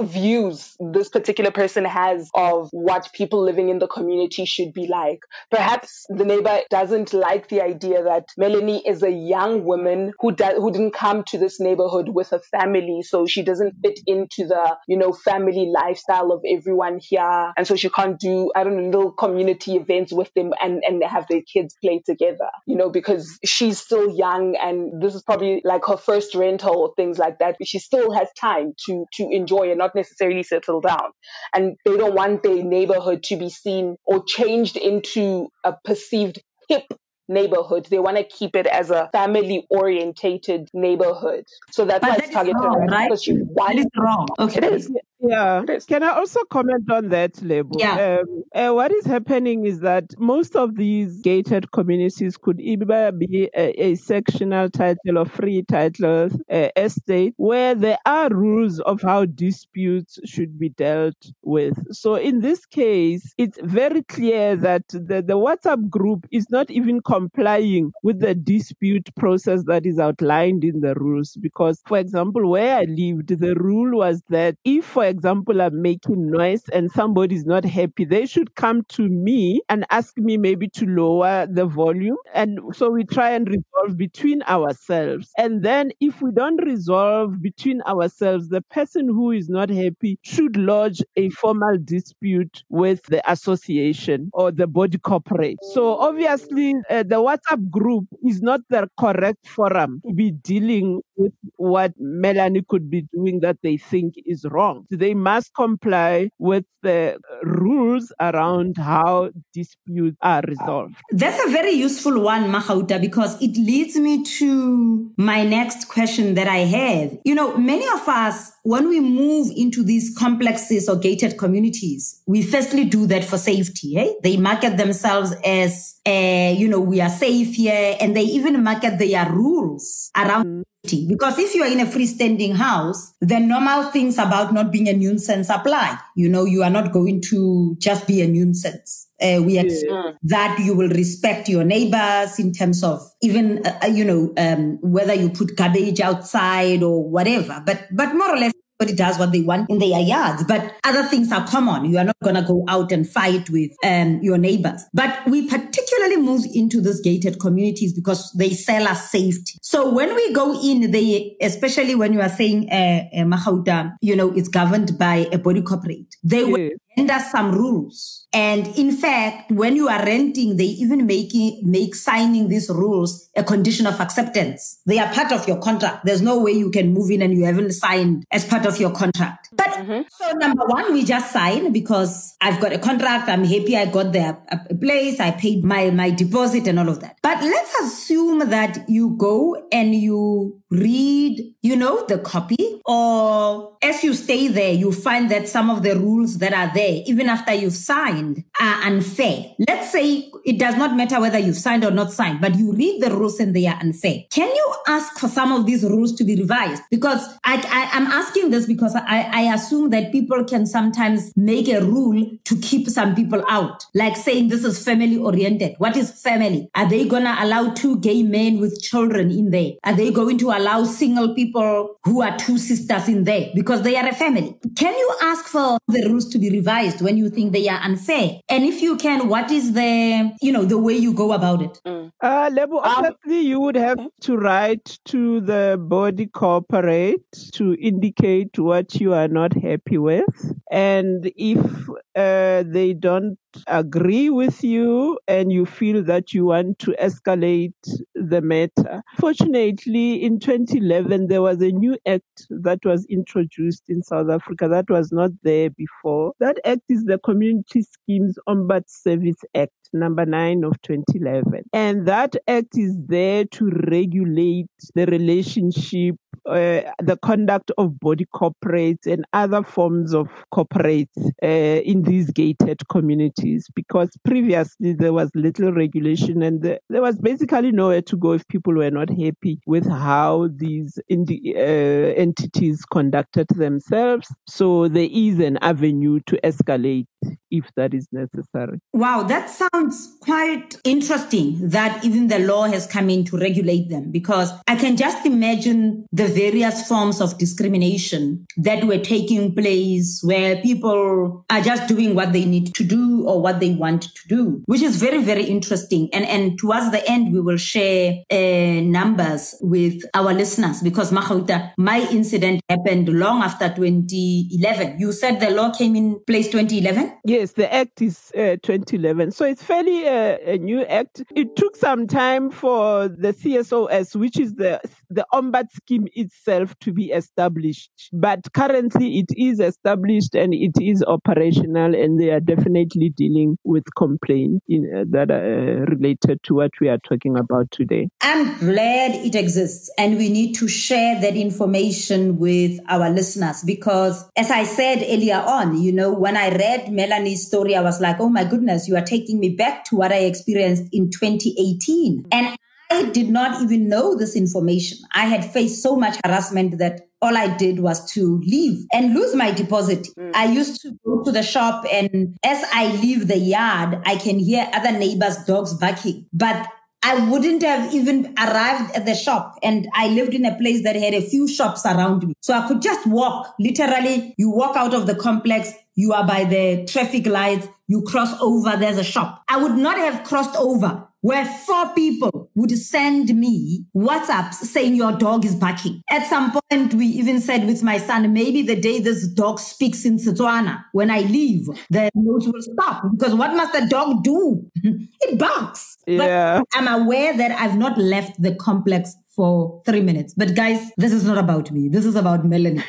views 0.00 0.76
this 0.78 1.08
particular 1.08 1.50
person 1.50 1.84
has 1.84 2.30
of 2.34 2.68
what 2.70 3.10
people 3.12 3.42
living 3.42 3.68
in 3.68 3.80
the 3.80 3.88
community 3.88 4.44
should 4.44 4.72
be 4.72 4.86
like. 4.86 5.18
Perhaps 5.50 6.06
the 6.08 6.24
neighbor 6.24 6.60
doesn't 6.70 7.12
like 7.12 7.48
the 7.48 7.62
idea 7.62 8.04
that 8.04 8.26
Melanie 8.38 8.86
is 8.86 9.02
a 9.02 9.10
young 9.10 9.64
woman 9.64 10.12
who 10.20 10.30
who 10.56 10.70
didn't 10.70 10.94
come 10.94 11.24
to 11.24 11.36
this 11.38 11.58
neighborhood 11.58 12.10
with 12.10 12.32
a 12.32 12.38
family, 12.38 13.02
so 13.02 13.26
she 13.26 13.42
doesn't 13.42 13.74
fit 13.82 13.98
into 14.06 14.46
the, 14.46 14.76
you 14.86 14.96
know, 14.96 15.12
family 15.12 15.68
lifestyle 15.74 16.30
of 16.30 16.44
everyone 16.48 17.00
here 17.02 17.39
and 17.56 17.66
so 17.66 17.76
she 17.76 17.88
can't 17.90 18.18
do, 18.18 18.50
I 18.54 18.64
don't 18.64 18.76
know, 18.76 18.98
little 18.98 19.12
community 19.12 19.76
events 19.76 20.12
with 20.12 20.32
them 20.34 20.52
and, 20.62 20.82
and 20.86 21.02
have 21.04 21.26
their 21.28 21.42
kids 21.42 21.74
play 21.82 22.02
together, 22.04 22.48
you 22.66 22.76
know, 22.76 22.90
because 22.90 23.38
she's 23.44 23.78
still 23.78 24.10
young 24.14 24.56
and 24.56 25.02
this 25.02 25.14
is 25.14 25.22
probably 25.22 25.60
like 25.64 25.82
her 25.86 25.96
first 25.96 26.34
rental 26.34 26.76
or 26.76 26.94
things 26.96 27.18
like 27.18 27.38
that. 27.38 27.56
But 27.58 27.68
she 27.68 27.78
still 27.78 28.12
has 28.12 28.28
time 28.40 28.74
to, 28.86 29.04
to 29.14 29.28
enjoy 29.30 29.70
and 29.70 29.78
not 29.78 29.94
necessarily 29.94 30.42
settle 30.42 30.80
down. 30.80 31.10
And 31.54 31.76
they 31.84 31.96
don't 31.96 32.14
want 32.14 32.42
their 32.42 32.62
neighborhood 32.62 33.22
to 33.24 33.36
be 33.36 33.50
seen 33.50 33.96
or 34.04 34.24
changed 34.24 34.76
into 34.76 35.48
a 35.64 35.74
perceived 35.84 36.40
hip 36.68 36.84
neighborhood. 37.28 37.86
They 37.88 37.98
want 37.98 38.16
to 38.16 38.24
keep 38.24 38.56
it 38.56 38.66
as 38.66 38.90
a 38.90 39.08
family 39.12 39.66
orientated 39.70 40.68
neighborhood. 40.74 41.44
So 41.70 41.84
that's 41.84 42.00
but 42.00 42.10
why 42.10 42.16
it's 42.24 42.32
targeted. 42.32 42.56
Wrong, 42.56 42.86
right? 42.90 43.08
Because 43.08 43.26
you 43.26 43.46
want, 43.48 43.76
that 43.76 43.78
is 43.78 43.86
wrong. 43.96 44.28
Okay. 44.38 44.58
It 44.58 44.72
is. 44.72 44.90
Yeah. 45.22 45.64
Can 45.86 46.02
I 46.02 46.14
also 46.14 46.40
comment 46.44 46.90
on 46.90 47.10
that, 47.10 47.42
Lebo? 47.42 47.78
Yeah. 47.78 48.20
Um, 48.20 48.42
uh, 48.54 48.72
what 48.72 48.90
is 48.90 49.04
happening 49.04 49.66
is 49.66 49.80
that 49.80 50.04
most 50.18 50.56
of 50.56 50.76
these 50.76 51.20
gated 51.20 51.72
communities 51.72 52.38
could 52.38 52.58
either 52.58 53.12
be 53.12 53.50
a, 53.54 53.82
a 53.84 53.94
sectional 53.96 54.70
title 54.70 55.18
or 55.18 55.26
free 55.26 55.62
title 55.62 56.30
uh, 56.50 56.68
estate 56.74 57.34
where 57.36 57.74
there 57.74 57.98
are 58.06 58.30
rules 58.30 58.80
of 58.80 59.02
how 59.02 59.26
disputes 59.26 60.18
should 60.24 60.58
be 60.58 60.70
dealt 60.70 61.16
with. 61.42 61.76
So 61.94 62.14
in 62.14 62.40
this 62.40 62.64
case, 62.64 63.34
it's 63.36 63.58
very 63.62 64.02
clear 64.04 64.56
that 64.56 64.88
the, 64.88 65.22
the 65.22 65.36
WhatsApp 65.38 65.90
group 65.90 66.26
is 66.32 66.46
not 66.50 66.70
even 66.70 67.02
complying 67.02 67.92
with 68.02 68.20
the 68.20 68.34
dispute 68.34 69.10
process 69.16 69.64
that 69.66 69.84
is 69.84 69.98
outlined 69.98 70.64
in 70.64 70.80
the 70.80 70.94
rules. 70.94 71.36
Because, 71.40 71.82
for 71.86 71.98
example, 71.98 72.48
where 72.50 72.78
I 72.78 72.84
lived, 72.84 73.28
the 73.38 73.54
rule 73.54 73.98
was 73.98 74.22
that 74.30 74.56
if, 74.64 74.86
for 74.86 75.09
example, 75.10 75.62
are 75.62 75.70
making 75.70 76.30
noise 76.30 76.62
and 76.72 76.90
somebody's 76.92 77.46
not 77.46 77.64
happy, 77.66 78.06
they 78.06 78.26
should 78.26 78.54
come 78.56 78.84
to 78.90 79.08
me 79.08 79.62
and 79.68 79.86
ask 79.90 80.16
me 80.18 80.38
maybe 80.38 80.68
to 80.70 80.86
lower 80.86 81.46
the 81.50 81.66
volume. 81.66 82.16
And 82.34 82.60
so 82.74 82.90
we 82.90 83.04
try 83.04 83.30
and 83.32 83.48
resolve 83.48 83.96
between 83.98 84.42
ourselves. 84.44 85.30
And 85.38 85.62
then 85.62 85.92
if 86.00 86.22
we 86.22 86.32
don't 86.32 86.62
resolve 86.64 87.42
between 87.42 87.82
ourselves, 87.82 88.48
the 88.48 88.62
person 88.62 89.08
who 89.08 89.32
is 89.32 89.48
not 89.48 89.70
happy 89.70 90.18
should 90.22 90.56
lodge 90.56 91.02
a 91.16 91.30
formal 91.30 91.78
dispute 91.84 92.64
with 92.70 93.02
the 93.06 93.22
association 93.30 94.30
or 94.32 94.52
the 94.52 94.66
body 94.66 94.98
corporate. 94.98 95.58
So 95.62 95.96
obviously, 95.98 96.74
uh, 96.90 97.02
the 97.02 97.16
WhatsApp 97.22 97.70
group 97.70 98.06
is 98.24 98.42
not 98.42 98.60
the 98.70 98.88
correct 98.98 99.46
forum 99.48 100.02
to 100.06 100.14
be 100.14 100.30
dealing 100.32 101.00
with 101.16 101.32
what 101.56 101.92
Melanie 101.98 102.64
could 102.68 102.90
be 102.90 103.02
doing 103.12 103.40
that 103.40 103.58
they 103.62 103.76
think 103.76 104.14
is 104.26 104.44
wrong. 104.50 104.86
They 105.00 105.14
must 105.14 105.54
comply 105.54 106.28
with 106.38 106.66
the 106.82 107.18
rules 107.42 108.12
around 108.20 108.76
how 108.76 109.30
disputes 109.54 110.18
are 110.20 110.42
resolved. 110.46 110.96
That's 111.10 111.42
a 111.46 111.50
very 111.50 111.70
useful 111.72 112.20
one, 112.20 112.50
Magauta, 112.50 113.00
because 113.00 113.40
it 113.40 113.56
leads 113.56 113.96
me 113.96 114.22
to 114.38 115.10
my 115.16 115.42
next 115.42 115.88
question 115.88 116.34
that 116.34 116.48
I 116.48 116.58
have. 116.80 117.18
You 117.24 117.34
know, 117.34 117.56
many 117.56 117.86
of 117.98 118.06
us, 118.06 118.52
when 118.62 118.90
we 118.90 119.00
move 119.00 119.46
into 119.56 119.82
these 119.82 120.14
complexes 120.18 120.86
or 120.86 120.96
gated 120.96 121.38
communities, 121.38 122.20
we 122.26 122.42
firstly 122.42 122.84
do 122.84 123.06
that 123.06 123.24
for 123.24 123.38
safety. 123.38 123.96
Eh? 123.96 124.12
They 124.22 124.36
market 124.36 124.76
themselves 124.76 125.34
as, 125.44 125.98
uh, 126.06 126.54
you 126.60 126.68
know, 126.68 126.80
we 126.80 127.00
are 127.00 127.08
safe 127.08 127.54
here, 127.54 127.96
and 128.00 128.14
they 128.14 128.24
even 128.24 128.62
market 128.62 128.98
their 128.98 129.30
rules 129.32 130.10
around. 130.14 130.64
Mm 130.86 131.08
because 131.08 131.38
if 131.38 131.54
you 131.54 131.62
are 131.62 131.70
in 131.70 131.80
a 131.80 131.84
freestanding 131.86 132.54
house, 132.54 133.12
the 133.20 133.38
normal 133.38 133.90
things 133.90 134.16
about 134.16 134.54
not 134.54 134.72
being 134.72 134.88
a 134.88 134.92
nuisance 134.94 135.50
apply. 135.50 135.98
You 136.16 136.28
know, 136.28 136.44
you 136.44 136.62
are 136.62 136.70
not 136.70 136.92
going 136.92 137.20
to 137.30 137.76
just 137.78 138.06
be 138.06 138.22
a 138.22 138.26
nuisance. 138.26 139.08
Uh, 139.20 139.42
we 139.44 139.58
expect 139.58 139.90
yeah. 139.90 140.12
that 140.22 140.58
you 140.60 140.74
will 140.74 140.88
respect 140.88 141.48
your 141.48 141.64
neighbors 141.64 142.38
in 142.38 142.52
terms 142.52 142.82
of 142.82 143.00
even, 143.20 143.64
uh, 143.66 143.78
uh, 143.84 143.86
you 143.86 144.04
know, 144.04 144.32
um, 144.38 144.78
whether 144.80 145.12
you 145.12 145.28
put 145.28 145.56
garbage 145.56 146.00
outside 146.00 146.82
or 146.82 147.06
whatever. 147.06 147.62
But, 147.66 147.86
but 147.92 148.14
more 148.14 148.34
or 148.34 148.38
less, 148.38 148.54
everybody 148.80 148.96
does 148.96 149.18
what 149.18 149.32
they 149.32 149.42
want 149.42 149.68
in 149.68 149.78
their 149.78 150.00
yards. 150.00 150.44
But 150.44 150.74
other 150.84 151.02
things 151.04 151.30
are 151.32 151.46
common. 151.46 151.84
You 151.84 151.98
are 151.98 152.04
not 152.04 152.16
going 152.22 152.36
to 152.36 152.42
go 152.42 152.64
out 152.68 152.92
and 152.92 153.08
fight 153.08 153.50
with 153.50 153.72
um, 153.84 154.20
your 154.22 154.38
neighbors. 154.38 154.84
But 154.94 155.18
we 155.26 155.46
particularly 155.48 156.16
move 156.16 156.44
into 156.54 156.80
these 156.80 157.00
gated 157.00 157.40
communities 157.40 157.92
because 157.92 158.32
they 158.32 158.50
sell 158.50 158.88
us 158.88 159.10
safety. 159.10 159.58
So 159.62 159.92
when 159.92 160.14
we 160.14 160.32
go 160.32 160.58
in, 160.62 160.90
they, 160.90 161.36
especially 161.42 161.94
when 161.94 162.12
you 162.12 162.20
are 162.20 162.28
saying 162.28 162.70
uh, 162.70 163.08
uh, 163.12 163.90
you 164.00 164.16
know, 164.16 164.32
it's 164.32 164.48
governed 164.48 164.98
by 164.98 165.28
a 165.32 165.38
body 165.38 165.62
corporate, 165.62 166.16
they 166.22 166.40
yeah. 166.40 166.52
will 166.52 166.70
render 167.00 167.24
some 167.30 167.52
rules. 167.52 168.26
And 168.32 168.66
in 168.78 168.92
fact, 168.92 169.50
when 169.50 169.74
you 169.74 169.88
are 169.88 170.04
renting, 170.04 170.56
they 170.56 170.64
even 170.64 171.06
make, 171.06 171.34
it, 171.34 171.64
make 171.64 171.94
signing 171.94 172.48
these 172.48 172.68
rules 172.68 173.28
a 173.36 173.42
condition 173.42 173.86
of 173.86 174.00
acceptance. 174.00 174.80
They 174.86 174.98
are 174.98 175.12
part 175.12 175.32
of 175.32 175.48
your 175.48 175.58
contract. 175.58 176.04
There's 176.04 176.22
no 176.22 176.38
way 176.40 176.52
you 176.52 176.70
can 176.70 176.92
move 176.92 177.10
in 177.10 177.22
and 177.22 177.34
you 177.34 177.44
haven't 177.44 177.72
signed 177.72 178.24
as 178.30 178.46
part 178.46 178.66
of 178.66 178.78
your 178.78 178.92
contract. 178.92 179.48
But 179.52 179.69
mm-hmm. 179.82 180.02
so 180.10 180.32
number 180.32 180.64
one, 180.66 180.92
we 180.92 181.04
just 181.04 181.32
sign 181.32 181.72
because 181.72 182.36
I've 182.40 182.60
got 182.60 182.72
a 182.72 182.78
contract. 182.78 183.28
I'm 183.28 183.44
happy. 183.44 183.76
I 183.76 183.86
got 183.86 184.12
the 184.12 184.36
a 184.50 184.74
place. 184.74 185.20
I 185.20 185.32
paid 185.32 185.64
my, 185.64 185.90
my 185.90 186.10
deposit 186.10 186.66
and 186.66 186.78
all 186.78 186.88
of 186.88 187.00
that. 187.00 187.16
But 187.22 187.42
let's 187.42 187.74
assume 187.80 188.50
that 188.50 188.88
you 188.88 189.16
go 189.16 189.68
and 189.72 189.94
you 189.94 190.60
read, 190.70 191.54
you 191.62 191.76
know, 191.76 192.04
the 192.06 192.18
copy 192.18 192.80
or 192.86 193.76
as 193.82 194.02
you 194.04 194.14
stay 194.14 194.48
there, 194.48 194.72
you 194.72 194.92
find 194.92 195.30
that 195.30 195.48
some 195.48 195.70
of 195.70 195.82
the 195.82 195.96
rules 195.98 196.38
that 196.38 196.52
are 196.52 196.72
there, 196.74 197.02
even 197.06 197.28
after 197.28 197.54
you've 197.54 197.74
signed, 197.74 198.44
are 198.60 198.82
unfair. 198.84 199.54
Let's 199.68 199.90
say 199.92 200.29
it 200.44 200.58
does 200.58 200.76
not 200.76 200.96
matter 200.96 201.20
whether 201.20 201.38
you've 201.38 201.56
signed 201.56 201.84
or 201.84 201.90
not 201.90 202.12
signed, 202.12 202.40
but 202.40 202.56
you 202.56 202.72
read 202.72 203.02
the 203.02 203.10
rules 203.10 203.40
and 203.40 203.54
they 203.54 203.66
are 203.66 203.78
unfair. 203.80 204.24
Can 204.30 204.48
you 204.48 204.74
ask 204.86 205.18
for 205.18 205.28
some 205.28 205.52
of 205.52 205.66
these 205.66 205.84
rules 205.84 206.14
to 206.16 206.24
be 206.24 206.36
revised? 206.36 206.82
Because 206.90 207.26
I, 207.44 207.56
am 207.92 208.06
asking 208.06 208.50
this 208.50 208.66
because 208.66 208.94
I, 208.94 209.28
I 209.32 209.54
assume 209.54 209.90
that 209.90 210.12
people 210.12 210.44
can 210.44 210.66
sometimes 210.66 211.32
make 211.36 211.68
a 211.68 211.84
rule 211.84 212.30
to 212.44 212.56
keep 212.60 212.88
some 212.88 213.14
people 213.14 213.42
out, 213.48 213.84
like 213.94 214.16
saying 214.16 214.48
this 214.48 214.64
is 214.64 214.82
family 214.84 215.16
oriented. 215.16 215.74
What 215.78 215.96
is 215.96 216.10
family? 216.22 216.68
Are 216.74 216.88
they 216.88 217.06
going 217.06 217.24
to 217.24 217.36
allow 217.42 217.72
two 217.74 217.98
gay 218.00 218.22
men 218.22 218.60
with 218.60 218.80
children 218.82 219.30
in 219.30 219.50
there? 219.50 219.72
Are 219.84 219.94
they 219.94 220.10
going 220.10 220.38
to 220.38 220.50
allow 220.50 220.84
single 220.84 221.34
people 221.34 221.96
who 222.04 222.22
are 222.22 222.36
two 222.38 222.58
sisters 222.58 223.08
in 223.08 223.24
there 223.24 223.50
because 223.54 223.82
they 223.82 223.96
are 223.96 224.08
a 224.08 224.14
family? 224.14 224.56
Can 224.76 224.94
you 224.94 225.14
ask 225.22 225.46
for 225.46 225.78
the 225.88 226.08
rules 226.08 226.28
to 226.30 226.38
be 226.38 226.50
revised 226.50 227.00
when 227.00 227.16
you 227.16 227.30
think 227.30 227.52
they 227.52 227.68
are 227.68 227.80
unfair? 227.80 228.40
And 228.48 228.64
if 228.64 228.82
you 228.82 228.96
can, 228.96 229.28
what 229.28 229.50
is 229.50 229.72
the, 229.72 230.29
you 230.40 230.52
know, 230.52 230.64
the 230.64 230.78
way 230.78 230.94
you 230.94 231.12
go 231.12 231.32
about 231.32 231.62
it? 231.62 231.80
Mm. 231.86 232.12
Uh, 232.20 232.50
Lebo, 232.52 232.78
um, 232.78 232.82
obviously 232.84 233.40
you 233.40 233.60
would 233.60 233.76
have 233.76 233.98
to 234.22 234.36
write 234.36 234.98
to 235.06 235.40
the 235.40 235.78
body 235.80 236.26
corporate 236.26 237.24
to 237.52 237.74
indicate 237.74 238.58
what 238.58 239.00
you 239.00 239.14
are 239.14 239.28
not 239.28 239.52
happy 239.54 239.98
with. 239.98 240.54
And 240.70 241.32
if 241.36 241.88
uh, 242.16 242.64
they 242.66 242.92
don't 242.94 243.38
agree 243.66 244.30
with 244.30 244.62
you 244.62 245.18
and 245.26 245.52
you 245.52 245.66
feel 245.66 246.02
that 246.04 246.32
you 246.32 246.46
want 246.46 246.78
to 246.78 246.94
escalate 247.00 247.72
the 248.14 248.40
matter. 248.40 249.02
Fortunately, 249.18 250.22
in 250.22 250.38
2011, 250.38 251.28
there 251.28 251.42
was 251.42 251.60
a 251.60 251.70
new 251.70 251.96
act 252.06 252.46
that 252.50 252.78
was 252.84 253.06
introduced 253.06 253.84
in 253.88 254.02
South 254.02 254.30
Africa 254.30 254.68
that 254.68 254.88
was 254.88 255.10
not 255.12 255.30
there 255.42 255.70
before. 255.70 256.32
That 256.40 256.58
act 256.64 256.82
is 256.88 257.04
the 257.04 257.18
Community 257.18 257.82
Schemes 257.82 258.38
Ombud 258.48 258.84
Service 258.88 259.40
Act 259.54 259.72
number 259.92 260.26
9 260.26 260.64
of 260.64 260.80
2011. 260.82 261.64
And 261.72 262.06
that 262.06 262.36
act 262.46 262.76
is 262.76 262.96
there 263.06 263.44
to 263.44 263.70
regulate 263.90 264.68
the 264.94 265.06
relationship 265.06 266.16
uh, 266.46 266.82
the 267.02 267.18
conduct 267.22 267.70
of 267.78 267.98
body 268.00 268.26
corporates 268.34 269.06
and 269.06 269.24
other 269.32 269.62
forms 269.62 270.14
of 270.14 270.28
corporates 270.52 271.08
uh, 271.42 271.46
in 271.46 272.02
these 272.02 272.30
gated 272.30 272.80
communities 272.88 273.68
because 273.74 274.10
previously 274.24 274.92
there 274.92 275.12
was 275.12 275.30
little 275.34 275.72
regulation 275.72 276.42
and 276.42 276.62
the, 276.62 276.80
there 276.88 277.02
was 277.02 277.16
basically 277.16 277.72
nowhere 277.72 278.02
to 278.02 278.16
go 278.16 278.32
if 278.32 278.46
people 278.48 278.74
were 278.74 278.90
not 278.90 279.10
happy 279.10 279.60
with 279.66 279.86
how 279.88 280.48
these 280.56 280.98
indi- 281.08 281.54
uh, 281.56 281.60
entities 281.60 282.84
conducted 282.84 283.46
themselves. 283.48 284.28
So 284.46 284.88
there 284.88 285.08
is 285.10 285.38
an 285.38 285.58
avenue 285.58 286.20
to 286.26 286.40
escalate 286.42 287.06
if 287.50 287.70
that 287.76 287.94
is 287.94 288.06
necessary. 288.12 288.78
Wow, 288.92 289.24
that 289.24 289.50
sounds 289.50 290.16
quite 290.20 290.76
interesting 290.84 291.68
that 291.68 292.04
even 292.04 292.28
the 292.28 292.38
law 292.38 292.64
has 292.64 292.86
come 292.86 293.10
in 293.10 293.24
to 293.26 293.36
regulate 293.36 293.88
them 293.88 294.10
because 294.10 294.52
I 294.68 294.76
can 294.76 294.96
just 294.96 295.26
imagine 295.26 296.06
the 296.20 296.28
various 296.28 296.86
forms 296.86 297.18
of 297.18 297.38
discrimination 297.38 298.46
that 298.58 298.84
were 298.84 298.98
taking 298.98 299.54
place 299.54 300.20
where 300.22 300.60
people 300.60 301.46
are 301.48 301.62
just 301.62 301.88
doing 301.88 302.14
what 302.14 302.34
they 302.34 302.44
need 302.44 302.74
to 302.74 302.84
do 302.84 303.24
or 303.26 303.40
what 303.40 303.58
they 303.58 303.70
want 303.70 304.02
to 304.02 304.28
do, 304.28 304.62
which 304.66 304.82
is 304.82 304.96
very, 304.96 305.22
very 305.22 305.44
interesting. 305.44 306.10
And, 306.12 306.26
and 306.26 306.58
towards 306.58 306.90
the 306.90 307.02
end, 307.10 307.32
we 307.32 307.40
will 307.40 307.56
share 307.56 308.16
uh, 308.30 308.36
numbers 308.82 309.54
with 309.62 310.02
our 310.12 310.34
listeners 310.34 310.82
because 310.82 311.10
Magauta, 311.10 311.72
my 311.78 312.00
incident 312.10 312.60
happened 312.68 313.08
long 313.08 313.42
after 313.42 313.68
2011. 313.68 315.00
You 315.00 315.12
said 315.12 315.40
the 315.40 315.48
law 315.48 315.72
came 315.72 315.96
in 315.96 316.20
place 316.26 316.48
2011? 316.48 317.18
Yes, 317.24 317.52
the 317.52 317.72
act 317.72 318.02
is 318.02 318.30
uh, 318.36 318.56
2011. 318.62 319.30
So 319.30 319.46
it's 319.46 319.62
fairly 319.62 320.06
uh, 320.06 320.36
a 320.44 320.58
new 320.58 320.82
act. 320.82 321.22
It 321.34 321.56
took 321.56 321.76
some 321.76 322.06
time 322.06 322.50
for 322.50 323.08
the 323.08 323.32
CSOS, 323.32 324.16
which 324.16 324.38
is 324.38 324.56
the, 324.56 324.82
the 325.10 325.26
Ombud 325.34 325.70
scheme 325.72 326.06
itself 326.14 326.74
to 326.80 326.92
be 326.92 327.10
established. 327.10 327.90
But 328.12 328.40
currently 328.54 329.18
it 329.18 329.26
is 329.36 329.60
established 329.60 330.34
and 330.34 330.54
it 330.54 330.80
is 330.80 331.02
operational 331.02 331.94
and 331.94 332.20
they 332.20 332.30
are 332.30 332.40
definitely 332.40 333.12
dealing 333.16 333.58
with 333.64 333.84
complaints 333.96 334.64
in, 334.68 334.90
uh, 334.96 335.04
that 335.10 335.30
are 335.30 335.44
uh, 335.44 335.84
related 335.86 336.38
to 336.44 336.54
what 336.54 336.70
we 336.80 336.88
are 336.88 336.98
talking 337.08 337.36
about 337.36 337.70
today. 337.72 338.08
I'm 338.22 338.56
glad 338.58 339.16
it 339.16 339.34
exists 339.34 339.90
and 339.98 340.16
we 340.16 340.28
need 340.28 340.54
to 340.54 340.68
share 340.68 341.20
that 341.20 341.36
information 341.36 342.38
with 342.38 342.78
our 342.88 343.10
listeners 343.10 343.62
because 343.64 344.28
as 344.36 344.50
I 344.50 344.64
said 344.64 344.98
earlier 345.08 345.42
on, 345.44 345.82
you 345.82 345.92
know, 345.92 346.12
when 346.12 346.36
I 346.36 346.50
read 346.50 346.92
Melanie's 346.92 347.46
story, 347.46 347.74
I 347.74 347.82
was 347.82 348.00
like, 348.00 348.20
oh 348.20 348.28
my 348.28 348.44
goodness, 348.44 348.88
you 348.88 348.96
are 348.96 349.04
taking 349.04 349.40
me 349.40 349.50
back 349.50 349.84
to 349.86 349.96
what 349.96 350.12
I 350.12 350.18
experienced 350.18 350.84
in 350.92 351.10
2018. 351.10 352.26
And 352.30 352.56
I 352.90 353.04
did 353.10 353.30
not 353.30 353.62
even 353.62 353.88
know 353.88 354.16
this 354.16 354.34
information. 354.34 354.98
I 355.12 355.26
had 355.26 355.44
faced 355.44 355.82
so 355.82 355.94
much 355.96 356.18
harassment 356.24 356.78
that 356.78 357.08
all 357.22 357.36
I 357.36 357.54
did 357.56 357.80
was 357.80 358.10
to 358.12 358.38
leave 358.38 358.86
and 358.92 359.14
lose 359.14 359.34
my 359.34 359.52
deposit. 359.52 360.08
Mm. 360.18 360.34
I 360.34 360.46
used 360.46 360.80
to 360.82 360.98
go 361.04 361.22
to 361.22 361.30
the 361.30 361.42
shop 361.42 361.84
and 361.92 362.36
as 362.42 362.64
I 362.72 362.90
leave 362.96 363.28
the 363.28 363.38
yard, 363.38 364.02
I 364.04 364.16
can 364.16 364.38
hear 364.38 364.68
other 364.72 364.92
neighbors' 364.92 365.44
dogs 365.44 365.74
barking. 365.74 366.26
But 366.32 366.66
I 367.02 367.30
wouldn't 367.30 367.62
have 367.62 367.94
even 367.94 368.34
arrived 368.38 368.94
at 368.94 369.06
the 369.06 369.14
shop. 369.14 369.58
And 369.62 369.88
I 369.94 370.08
lived 370.08 370.34
in 370.34 370.44
a 370.44 370.56
place 370.56 370.82
that 370.82 370.96
had 370.96 371.14
a 371.14 371.22
few 371.22 371.48
shops 371.48 371.86
around 371.86 372.26
me. 372.26 372.34
So 372.40 372.54
I 372.54 372.66
could 372.66 372.82
just 372.82 373.06
walk. 373.06 373.54
Literally, 373.58 374.34
you 374.36 374.50
walk 374.50 374.76
out 374.76 374.94
of 374.94 375.06
the 375.06 375.14
complex, 375.14 375.72
you 375.94 376.12
are 376.12 376.26
by 376.26 376.44
the 376.44 376.84
traffic 376.86 377.26
lights, 377.26 377.68
you 377.86 378.02
cross 378.02 378.38
over, 378.40 378.76
there's 378.76 378.98
a 378.98 379.04
shop. 379.04 379.42
I 379.48 379.62
would 379.62 379.76
not 379.76 379.96
have 379.96 380.24
crossed 380.24 380.56
over 380.56 381.06
where 381.22 381.44
four 381.44 381.88
people 381.94 382.50
would 382.54 382.76
send 382.76 383.34
me 383.34 383.84
WhatsApps 383.94 384.54
saying 384.54 384.94
your 384.94 385.12
dog 385.12 385.44
is 385.44 385.54
barking. 385.54 386.02
At 386.10 386.26
some 386.26 386.52
point, 386.52 386.94
we 386.94 387.06
even 387.06 387.40
said 387.40 387.66
with 387.66 387.82
my 387.82 387.98
son, 387.98 388.32
maybe 388.32 388.62
the 388.62 388.80
day 388.80 389.00
this 389.00 389.26
dog 389.28 389.58
speaks 389.58 390.04
in 390.04 390.16
Setswana, 390.18 390.84
when 390.92 391.10
I 391.10 391.20
leave, 391.20 391.66
the 391.90 392.10
notes 392.14 392.46
will 392.46 392.62
stop 392.62 393.04
because 393.12 393.34
what 393.34 393.54
must 393.54 393.72
the 393.72 393.86
dog 393.86 394.24
do? 394.24 394.64
it 395.20 395.38
barks. 395.38 395.98
Yeah. 396.06 396.60
But 396.60 396.68
I'm 396.74 397.02
aware 397.02 397.36
that 397.36 397.52
I've 397.52 397.76
not 397.76 397.98
left 397.98 398.40
the 398.42 398.54
complex 398.54 399.14
for 399.40 399.80
three 399.86 400.02
minutes. 400.02 400.34
But 400.34 400.54
guys, 400.54 400.90
this 400.96 401.12
is 401.12 401.24
not 401.24 401.38
about 401.38 401.70
me. 401.70 401.88
This 401.88 402.04
is 402.04 402.16
about 402.16 402.44
Melanie. 402.44 402.82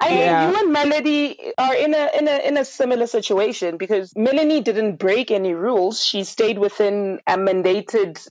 I 0.00 0.08
yeah. 0.08 0.50
you 0.50 0.56
and 0.58 0.72
Melody 0.72 1.52
are 1.56 1.74
in 1.74 1.94
a 1.94 2.10
in 2.16 2.28
a 2.28 2.48
in 2.48 2.56
a 2.56 2.64
similar 2.64 3.06
situation 3.06 3.76
because 3.76 4.14
Melanie 4.16 4.60
didn't 4.60 4.96
break 4.96 5.30
any 5.30 5.54
rules. 5.54 6.04
She 6.04 6.24
stayed 6.24 6.58
within 6.58 7.20
a 7.26 7.36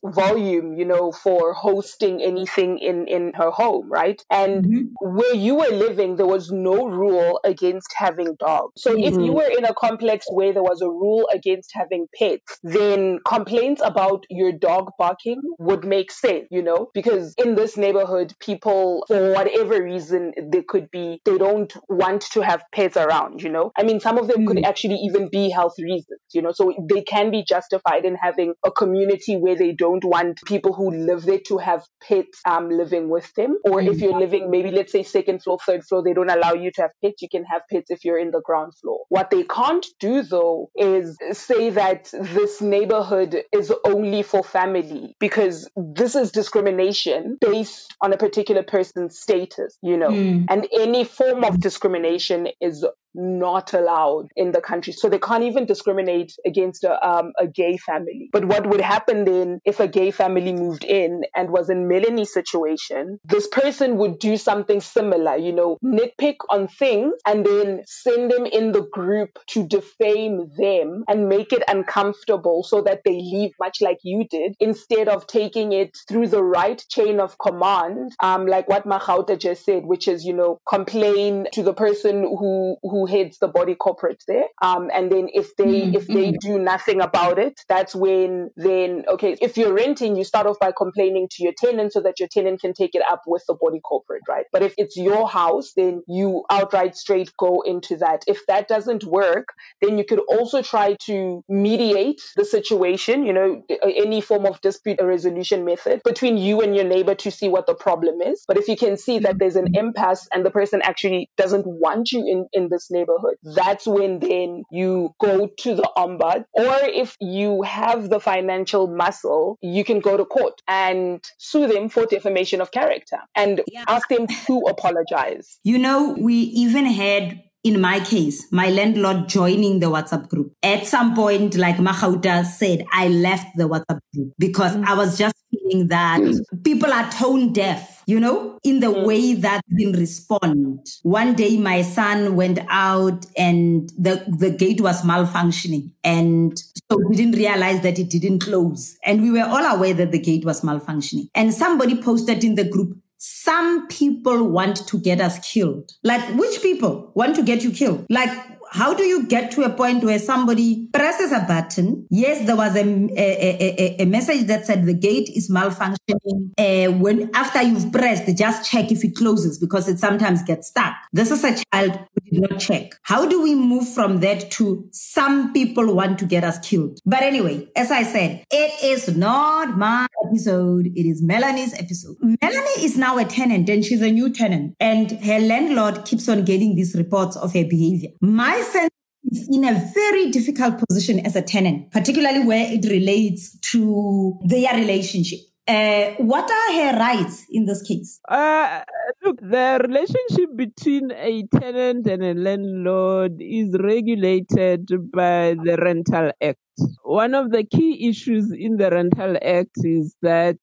volume, 0.03 0.73
you 0.73 0.85
know, 0.85 1.11
for 1.11 1.53
hosting 1.53 2.21
anything 2.21 2.79
in 2.79 3.07
in 3.07 3.33
her 3.35 3.51
home, 3.51 3.89
right? 3.89 4.21
And 4.29 4.65
mm-hmm. 4.65 5.15
where 5.17 5.35
you 5.35 5.55
were 5.55 5.71
living, 5.71 6.15
there 6.15 6.25
was 6.25 6.51
no 6.51 6.87
rule 6.87 7.39
against 7.43 7.93
having 7.95 8.35
dogs. 8.39 8.81
So 8.81 8.91
mm-hmm. 8.91 9.03
if 9.03 9.13
you 9.13 9.19
mm-hmm. 9.19 9.33
were 9.33 9.57
in 9.57 9.65
a 9.65 9.73
complex 9.73 10.25
where 10.31 10.53
there 10.53 10.63
was 10.63 10.81
a 10.81 10.89
rule 10.89 11.29
against 11.33 11.71
having 11.73 12.07
pets, 12.17 12.59
then 12.63 13.19
complaints 13.25 13.81
about 13.83 14.25
your 14.29 14.51
dog 14.51 14.91
barking 14.97 15.41
would 15.59 15.85
make 15.85 16.11
sense, 16.11 16.47
you 16.51 16.63
know, 16.63 16.89
because 16.93 17.33
in 17.37 17.55
this 17.55 17.77
neighborhood, 17.77 18.33
people 18.39 19.05
for 19.07 19.33
whatever 19.33 19.81
reason 19.83 20.33
they 20.51 20.61
could 20.61 20.89
be 20.91 21.21
they 21.25 21.37
don't 21.37 21.73
want 21.89 22.21
to 22.21 22.41
have 22.41 22.63
pets 22.73 22.97
around, 22.97 23.41
you 23.41 23.49
know? 23.49 23.71
I 23.77 23.83
mean, 23.83 23.99
some 23.99 24.17
of 24.17 24.27
them 24.27 24.41
mm. 24.41 24.47
could 24.47 24.65
actually 24.65 24.95
even 24.95 25.29
be 25.29 25.49
health 25.49 25.75
reasons, 25.79 26.21
you 26.33 26.41
know? 26.41 26.51
So 26.51 26.73
they 26.89 27.01
can 27.01 27.31
be 27.31 27.43
justified 27.43 28.05
in 28.05 28.15
having 28.15 28.53
a 28.65 28.71
community 28.71 29.36
where 29.41 29.55
they 29.55 29.71
don't 29.71 30.03
want 30.03 30.39
people 30.45 30.73
who 30.73 30.91
live 30.91 31.23
there 31.23 31.39
to 31.47 31.57
have 31.57 31.83
pets 32.01 32.39
um, 32.45 32.69
living 32.69 33.09
with 33.09 33.31
them. 33.35 33.57
Or 33.63 33.79
mm. 33.79 33.91
if 33.91 33.99
you're 33.99 34.17
living 34.17 34.49
maybe, 34.49 34.71
let's 34.71 34.91
say, 34.91 35.03
second 35.03 35.43
floor, 35.43 35.57
third 35.65 35.83
floor, 35.83 36.03
they 36.03 36.13
don't 36.13 36.29
allow 36.29 36.53
you 36.53 36.71
to 36.71 36.81
have 36.83 36.91
pets. 37.03 37.21
You 37.21 37.29
can 37.29 37.45
have 37.45 37.61
pets 37.71 37.89
if 37.89 38.05
you're 38.05 38.19
in 38.19 38.31
the 38.31 38.41
ground 38.41 38.73
floor. 38.81 39.05
What 39.09 39.29
they 39.29 39.43
can't 39.43 39.85
do, 39.99 40.23
though, 40.23 40.69
is 40.75 41.17
say 41.31 41.69
that 41.71 42.09
this 42.13 42.61
neighborhood 42.61 43.43
is 43.53 43.73
only 43.85 44.23
for 44.23 44.43
family 44.43 45.15
because 45.19 45.69
this 45.75 46.15
is 46.15 46.31
discrimination 46.31 47.37
based 47.39 47.93
on 48.01 48.13
a 48.13 48.17
particular 48.17 48.63
person's 48.63 49.19
status, 49.19 49.77
you 49.81 49.97
know? 49.97 50.09
Mm. 50.09 50.45
And 50.49 50.67
any 50.73 51.03
form 51.03 51.43
of 51.43 51.59
discrimination 51.59 52.47
is 52.61 52.85
not 53.13 53.73
allowed 53.73 54.27
in 54.35 54.51
the 54.51 54.61
country. 54.61 54.93
So 54.93 55.09
they 55.09 55.19
can't 55.19 55.43
even 55.43 55.65
discriminate 55.65 56.33
against 56.45 56.83
a, 56.83 57.07
um, 57.07 57.31
a 57.39 57.47
gay 57.47 57.77
family. 57.77 58.29
But 58.31 58.45
what 58.45 58.67
would 58.67 58.81
happen 58.81 59.25
then 59.25 59.59
if 59.65 59.79
a 59.79 59.87
gay 59.87 60.11
family 60.11 60.53
moved 60.53 60.83
in 60.83 61.23
and 61.35 61.49
was 61.49 61.69
in 61.69 61.87
Melanie's 61.87 62.33
situation? 62.33 63.19
This 63.25 63.47
person 63.47 63.97
would 63.97 64.19
do 64.19 64.37
something 64.37 64.81
similar, 64.81 65.35
you 65.35 65.53
know, 65.53 65.77
nitpick 65.83 66.37
on 66.49 66.67
things 66.67 67.13
and 67.25 67.45
then 67.45 67.83
send 67.87 68.31
them 68.31 68.45
in 68.45 68.71
the 68.71 68.83
group 68.91 69.39
to 69.47 69.67
defame 69.67 70.51
them 70.57 71.03
and 71.07 71.29
make 71.29 71.51
it 71.51 71.63
uncomfortable 71.67 72.63
so 72.63 72.81
that 72.81 73.01
they 73.03 73.15
leave 73.15 73.51
much 73.59 73.81
like 73.81 73.97
you 74.03 74.25
did 74.29 74.55
instead 74.59 75.07
of 75.07 75.25
taking 75.27 75.71
it 75.71 75.97
through 76.07 76.27
the 76.27 76.43
right 76.43 76.83
chain 76.89 77.19
of 77.19 77.37
command, 77.39 78.11
um, 78.21 78.45
like 78.45 78.67
what 78.67 78.85
Magauta 78.85 79.39
just 79.39 79.65
said, 79.65 79.85
which 79.85 80.07
is, 80.07 80.23
you 80.23 80.33
know, 80.33 80.59
complain 80.67 81.47
to 81.53 81.63
the 81.63 81.73
person 81.73 82.21
who, 82.21 82.77
who 82.83 83.06
heads 83.07 83.39
the 83.39 83.47
body 83.47 83.75
corporate 83.75 84.23
there. 84.27 84.45
Um, 84.61 84.89
and 84.93 85.11
then 85.11 85.29
if 85.33 85.55
they 85.55 85.65
mm-hmm. 85.65 85.95
if 85.95 86.07
they 86.07 86.31
mm-hmm. 86.31 86.47
do 86.47 86.59
nothing 86.59 87.01
about 87.01 87.39
it, 87.39 87.61
that's 87.67 87.95
when 87.95 88.51
then 88.55 89.05
okay, 89.07 89.37
if 89.41 89.57
you're 89.57 89.73
renting, 89.73 90.15
you 90.15 90.23
start 90.23 90.47
off 90.47 90.59
by 90.59 90.71
complaining 90.75 91.27
to 91.31 91.43
your 91.43 91.53
tenant 91.57 91.93
so 91.93 92.01
that 92.01 92.19
your 92.19 92.29
tenant 92.29 92.61
can 92.61 92.73
take 92.73 92.95
it 92.95 93.03
up 93.09 93.23
with 93.27 93.43
the 93.47 93.53
body 93.53 93.79
corporate, 93.79 94.23
right? 94.27 94.45
But 94.51 94.63
if 94.63 94.73
it's 94.77 94.97
your 94.97 95.27
house, 95.27 95.73
then 95.75 96.03
you 96.07 96.43
outright 96.49 96.95
straight 96.95 97.31
go 97.37 97.61
into 97.61 97.97
that. 97.97 98.23
If 98.27 98.45
that 98.47 98.67
doesn't 98.67 99.03
work, 99.03 99.49
then 99.81 99.97
you 99.97 100.05
could 100.05 100.19
also 100.19 100.61
try 100.61 100.95
to 101.05 101.43
mediate 101.47 102.21
the 102.35 102.45
situation, 102.45 103.25
you 103.25 103.33
know, 103.33 103.63
any 103.83 104.21
form 104.21 104.45
of 104.45 104.61
dispute 104.61 104.99
resolution 105.01 105.65
method 105.65 106.01
between 106.03 106.37
you 106.37 106.61
and 106.61 106.75
your 106.75 106.85
neighbor 106.85 107.15
to 107.15 107.31
see 107.31 107.47
what 107.47 107.65
the 107.65 107.75
problem 107.75 108.21
is. 108.21 108.43
But 108.47 108.57
if 108.57 108.67
you 108.67 108.77
can 108.77 108.97
see 108.97 109.19
that 109.19 109.39
there's 109.39 109.55
an 109.55 109.75
impasse 109.75 110.27
and 110.33 110.45
the 110.45 110.51
person 110.51 110.81
actually 110.83 111.29
doesn't 111.37 111.65
want 111.65 112.11
you 112.11 112.19
in, 112.19 112.47
in 112.53 112.69
this 112.69 112.86
neighborhood, 112.91 113.35
that's 113.43 113.87
when 113.87 114.19
then 114.19 114.63
you 114.71 115.13
go 115.19 115.47
to 115.47 115.75
the 115.75 115.89
ombud. 115.97 116.45
Or 116.53 116.75
if 116.83 117.15
you 117.19 117.61
have 117.63 118.09
the 118.09 118.19
financial 118.19 118.87
muscle, 118.87 119.57
you 119.61 119.83
can 119.83 119.99
go 119.99 120.17
to 120.17 120.25
court 120.25 120.61
and 120.67 121.23
sue 121.37 121.67
them 121.67 121.89
for 121.89 122.05
defamation 122.05 122.61
of 122.61 122.71
character 122.71 123.17
and 123.35 123.61
yeah. 123.67 123.85
ask 123.87 124.07
them 124.09 124.27
to 124.27 124.59
apologize. 124.67 125.59
You 125.63 125.77
know, 125.77 126.15
we 126.19 126.35
even 126.35 126.85
had 126.85 127.41
in 127.63 127.81
my 127.81 127.99
case, 127.99 128.47
my 128.51 128.69
landlord 128.69 129.27
joining 129.27 129.79
the 129.79 129.87
WhatsApp 129.87 130.29
group. 130.29 130.53
At 130.63 130.85
some 130.85 131.15
point, 131.15 131.55
like 131.55 131.77
Magauta 131.77 132.45
said, 132.45 132.85
I 132.93 133.07
left 133.09 133.57
the 133.57 133.67
WhatsApp 133.67 133.99
group 134.13 134.33
because 134.37 134.75
mm. 134.75 134.85
I 134.85 134.93
was 134.93 135.17
just 135.17 135.35
feeling 135.51 135.87
that 135.89 136.21
mm. 136.21 136.63
people 136.63 136.93
are 136.93 137.09
tone 137.11 137.51
deaf, 137.53 138.03
you 138.05 138.19
know, 138.19 138.57
in 138.63 138.79
the 138.79 138.87
mm. 138.87 139.05
way 139.05 139.33
that 139.33 139.61
they 139.69 139.87
respond. 139.87 140.85
One 141.03 141.33
day 141.33 141.57
my 141.57 141.81
son 141.81 142.35
went 142.35 142.59
out 142.69 143.25
and 143.37 143.89
the, 143.97 144.23
the 144.27 144.51
gate 144.51 144.81
was 144.81 145.01
malfunctioning. 145.01 145.91
And 146.03 146.57
so 146.57 146.97
we 147.09 147.15
didn't 147.15 147.35
realize 147.35 147.81
that 147.81 147.99
it 147.99 148.09
didn't 148.09 148.39
close. 148.39 148.97
And 149.03 149.21
we 149.21 149.31
were 149.31 149.45
all 149.45 149.75
aware 149.75 149.93
that 149.95 150.11
the 150.11 150.19
gate 150.19 150.45
was 150.45 150.61
malfunctioning. 150.61 151.29
And 151.35 151.53
somebody 151.53 152.01
posted 152.01 152.43
in 152.43 152.55
the 152.55 152.63
group, 152.63 152.97
some 153.17 153.87
people 153.87 154.47
want 154.49 154.87
to 154.87 154.99
get 154.99 155.19
us 155.19 155.39
killed. 155.39 155.91
Like, 156.03 156.21
which 156.35 156.61
people 156.61 157.11
want 157.15 157.35
to 157.35 157.43
get 157.43 157.63
you 157.63 157.71
killed? 157.71 158.05
Like, 158.09 158.29
how 158.77 158.93
do 158.93 159.03
you 159.03 159.25
get 159.25 159.49
to 159.51 159.63
a 159.63 159.71
point 159.71 160.03
where 160.03 160.19
somebody 160.19 160.87
presses 160.93 161.31
a 161.31 161.39
button? 161.47 162.05
Yes, 162.11 162.45
there 162.45 162.55
was 162.55 162.75
a, 162.75 162.83
a, 162.83 163.97
a, 163.97 164.03
a 164.03 164.05
message 164.05 164.45
that 164.45 164.67
said 164.67 164.85
the 164.85 164.93
gate 164.93 165.29
is 165.35 165.49
malfunctioning. 165.49 166.51
Uh, 166.59 166.91
when 166.91 167.31
after 167.33 167.63
you've 167.63 167.91
pressed, 167.91 168.27
just 168.37 168.69
check 168.69 168.91
if 168.91 169.03
it 169.03 169.15
closes 169.15 169.57
because 169.57 169.87
it 169.87 169.97
sometimes 169.97 170.43
gets 170.43 170.67
stuck. 170.67 170.93
This 171.11 171.31
is 171.31 171.43
a 171.43 171.55
child 171.71 171.93
who 171.97 172.31
did 172.31 172.51
not 172.51 172.59
check. 172.59 172.91
How 173.01 173.25
do 173.27 173.41
we 173.41 173.55
move 173.55 173.89
from 173.89 174.19
that 174.19 174.51
to 174.51 174.87
some 174.91 175.53
people 175.53 175.95
want 175.95 176.19
to 176.19 176.25
get 176.25 176.43
us 176.43 176.59
killed? 176.59 176.99
But 177.03 177.23
anyway, 177.23 177.67
as 177.75 177.89
I 177.89 178.03
said, 178.03 178.43
it 178.51 178.83
is 178.83 179.17
not 179.17 179.75
my 179.75 180.05
episode. 180.27 180.85
It 180.85 181.07
is 181.07 181.23
Melanie's 181.23 181.73
episode. 181.73 182.17
Melanie 182.21 182.83
is 182.83 182.95
now 182.95 183.17
a 183.17 183.25
tenant 183.25 183.69
and 183.69 183.83
she's 183.83 184.03
a 184.03 184.11
new 184.11 184.31
tenant 184.31 184.75
and 184.79 185.11
her 185.23 185.39
landlord 185.39 186.05
keeps 186.05 186.29
on 186.29 186.45
getting 186.45 186.75
these 186.75 186.93
reports 186.95 187.35
of 187.37 187.53
her 187.53 187.65
behavior. 187.65 188.09
My 188.21 188.66
is 188.75 189.47
in 189.51 189.65
a 189.65 189.91
very 189.93 190.31
difficult 190.31 190.81
position 190.87 191.25
as 191.25 191.35
a 191.35 191.41
tenant, 191.41 191.91
particularly 191.91 192.45
where 192.45 192.71
it 192.71 192.85
relates 192.89 193.57
to 193.71 194.39
their 194.45 194.73
relationship. 194.75 195.39
Uh, 195.67 196.13
what 196.19 196.49
are 196.49 196.73
her 196.73 196.97
rights 196.97 197.45
in 197.51 197.65
this 197.65 197.81
case? 197.81 198.21
Uh, 198.29 198.81
look, 199.25 199.37
the 199.41 199.79
relationship 199.85 200.55
between 200.55 201.11
a 201.11 201.43
tenant 201.59 202.07
and 202.07 202.23
a 202.23 202.33
landlord 202.33 203.33
is 203.41 203.75
regulated 203.81 204.87
by 205.11 205.57
the 205.65 205.77
Rental 205.81 206.31
Act. 206.41 206.59
One 207.03 207.33
of 207.33 207.51
the 207.51 207.65
key 207.65 208.07
issues 208.07 208.49
in 208.57 208.77
the 208.77 208.89
Rental 208.89 209.35
Act 209.43 209.75
is 209.83 210.15
that 210.21 210.57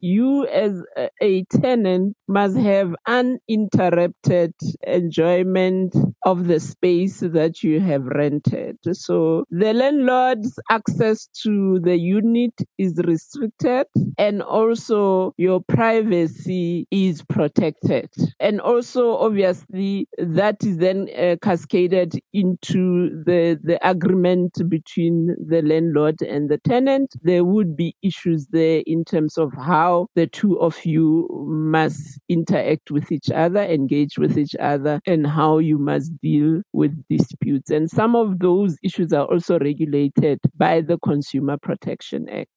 you 0.00 0.46
as 0.46 0.82
a 1.22 1.44
tenant 1.44 2.16
must 2.28 2.56
have 2.56 2.94
uninterrupted 3.06 4.54
enjoyment 4.86 5.94
of 6.24 6.46
the 6.46 6.60
space 6.60 7.20
that 7.20 7.62
you 7.62 7.80
have 7.80 8.04
rented. 8.06 8.78
So 8.92 9.44
the 9.50 9.72
landlord's 9.74 10.58
access 10.70 11.28
to 11.42 11.80
the 11.80 11.98
unit 11.98 12.54
is 12.78 12.98
restricted 13.04 13.86
and 14.18 14.42
also 14.42 15.34
your 15.36 15.60
privacy 15.68 16.86
is 16.90 17.22
protected. 17.22 18.08
And 18.40 18.60
also 18.60 19.16
obviously 19.16 20.08
that 20.18 20.64
is 20.64 20.78
then 20.78 21.08
uh, 21.16 21.36
cascaded 21.42 22.14
into 22.32 23.22
the, 23.24 23.58
the 23.62 23.78
agreement 23.86 24.52
between 24.68 25.36
the 25.46 25.62
landlord 25.62 26.22
and 26.22 26.48
the 26.48 26.58
tenant. 26.58 27.14
There 27.22 27.44
would 27.44 27.76
be 27.76 27.94
issues 28.02 28.46
there 28.50 28.82
in 28.86 29.04
terms 29.04 29.36
of 29.36 29.52
how 29.54 29.73
the 30.14 30.26
two 30.26 30.60
of 30.60 30.84
you 30.84 31.28
must 31.46 32.20
interact 32.28 32.90
with 32.90 33.10
each 33.10 33.30
other, 33.30 33.60
engage 33.60 34.18
with 34.18 34.38
each 34.38 34.54
other, 34.56 35.00
and 35.06 35.26
how 35.26 35.58
you 35.58 35.78
must 35.78 36.10
deal 36.20 36.62
with 36.72 36.92
disputes. 37.08 37.70
And 37.70 37.90
some 37.90 38.14
of 38.16 38.38
those 38.38 38.76
issues 38.82 39.12
are 39.12 39.26
also 39.26 39.58
regulated 39.58 40.38
by 40.56 40.80
the 40.80 40.98
Consumer 40.98 41.56
Protection 41.58 42.28
Act. 42.28 42.50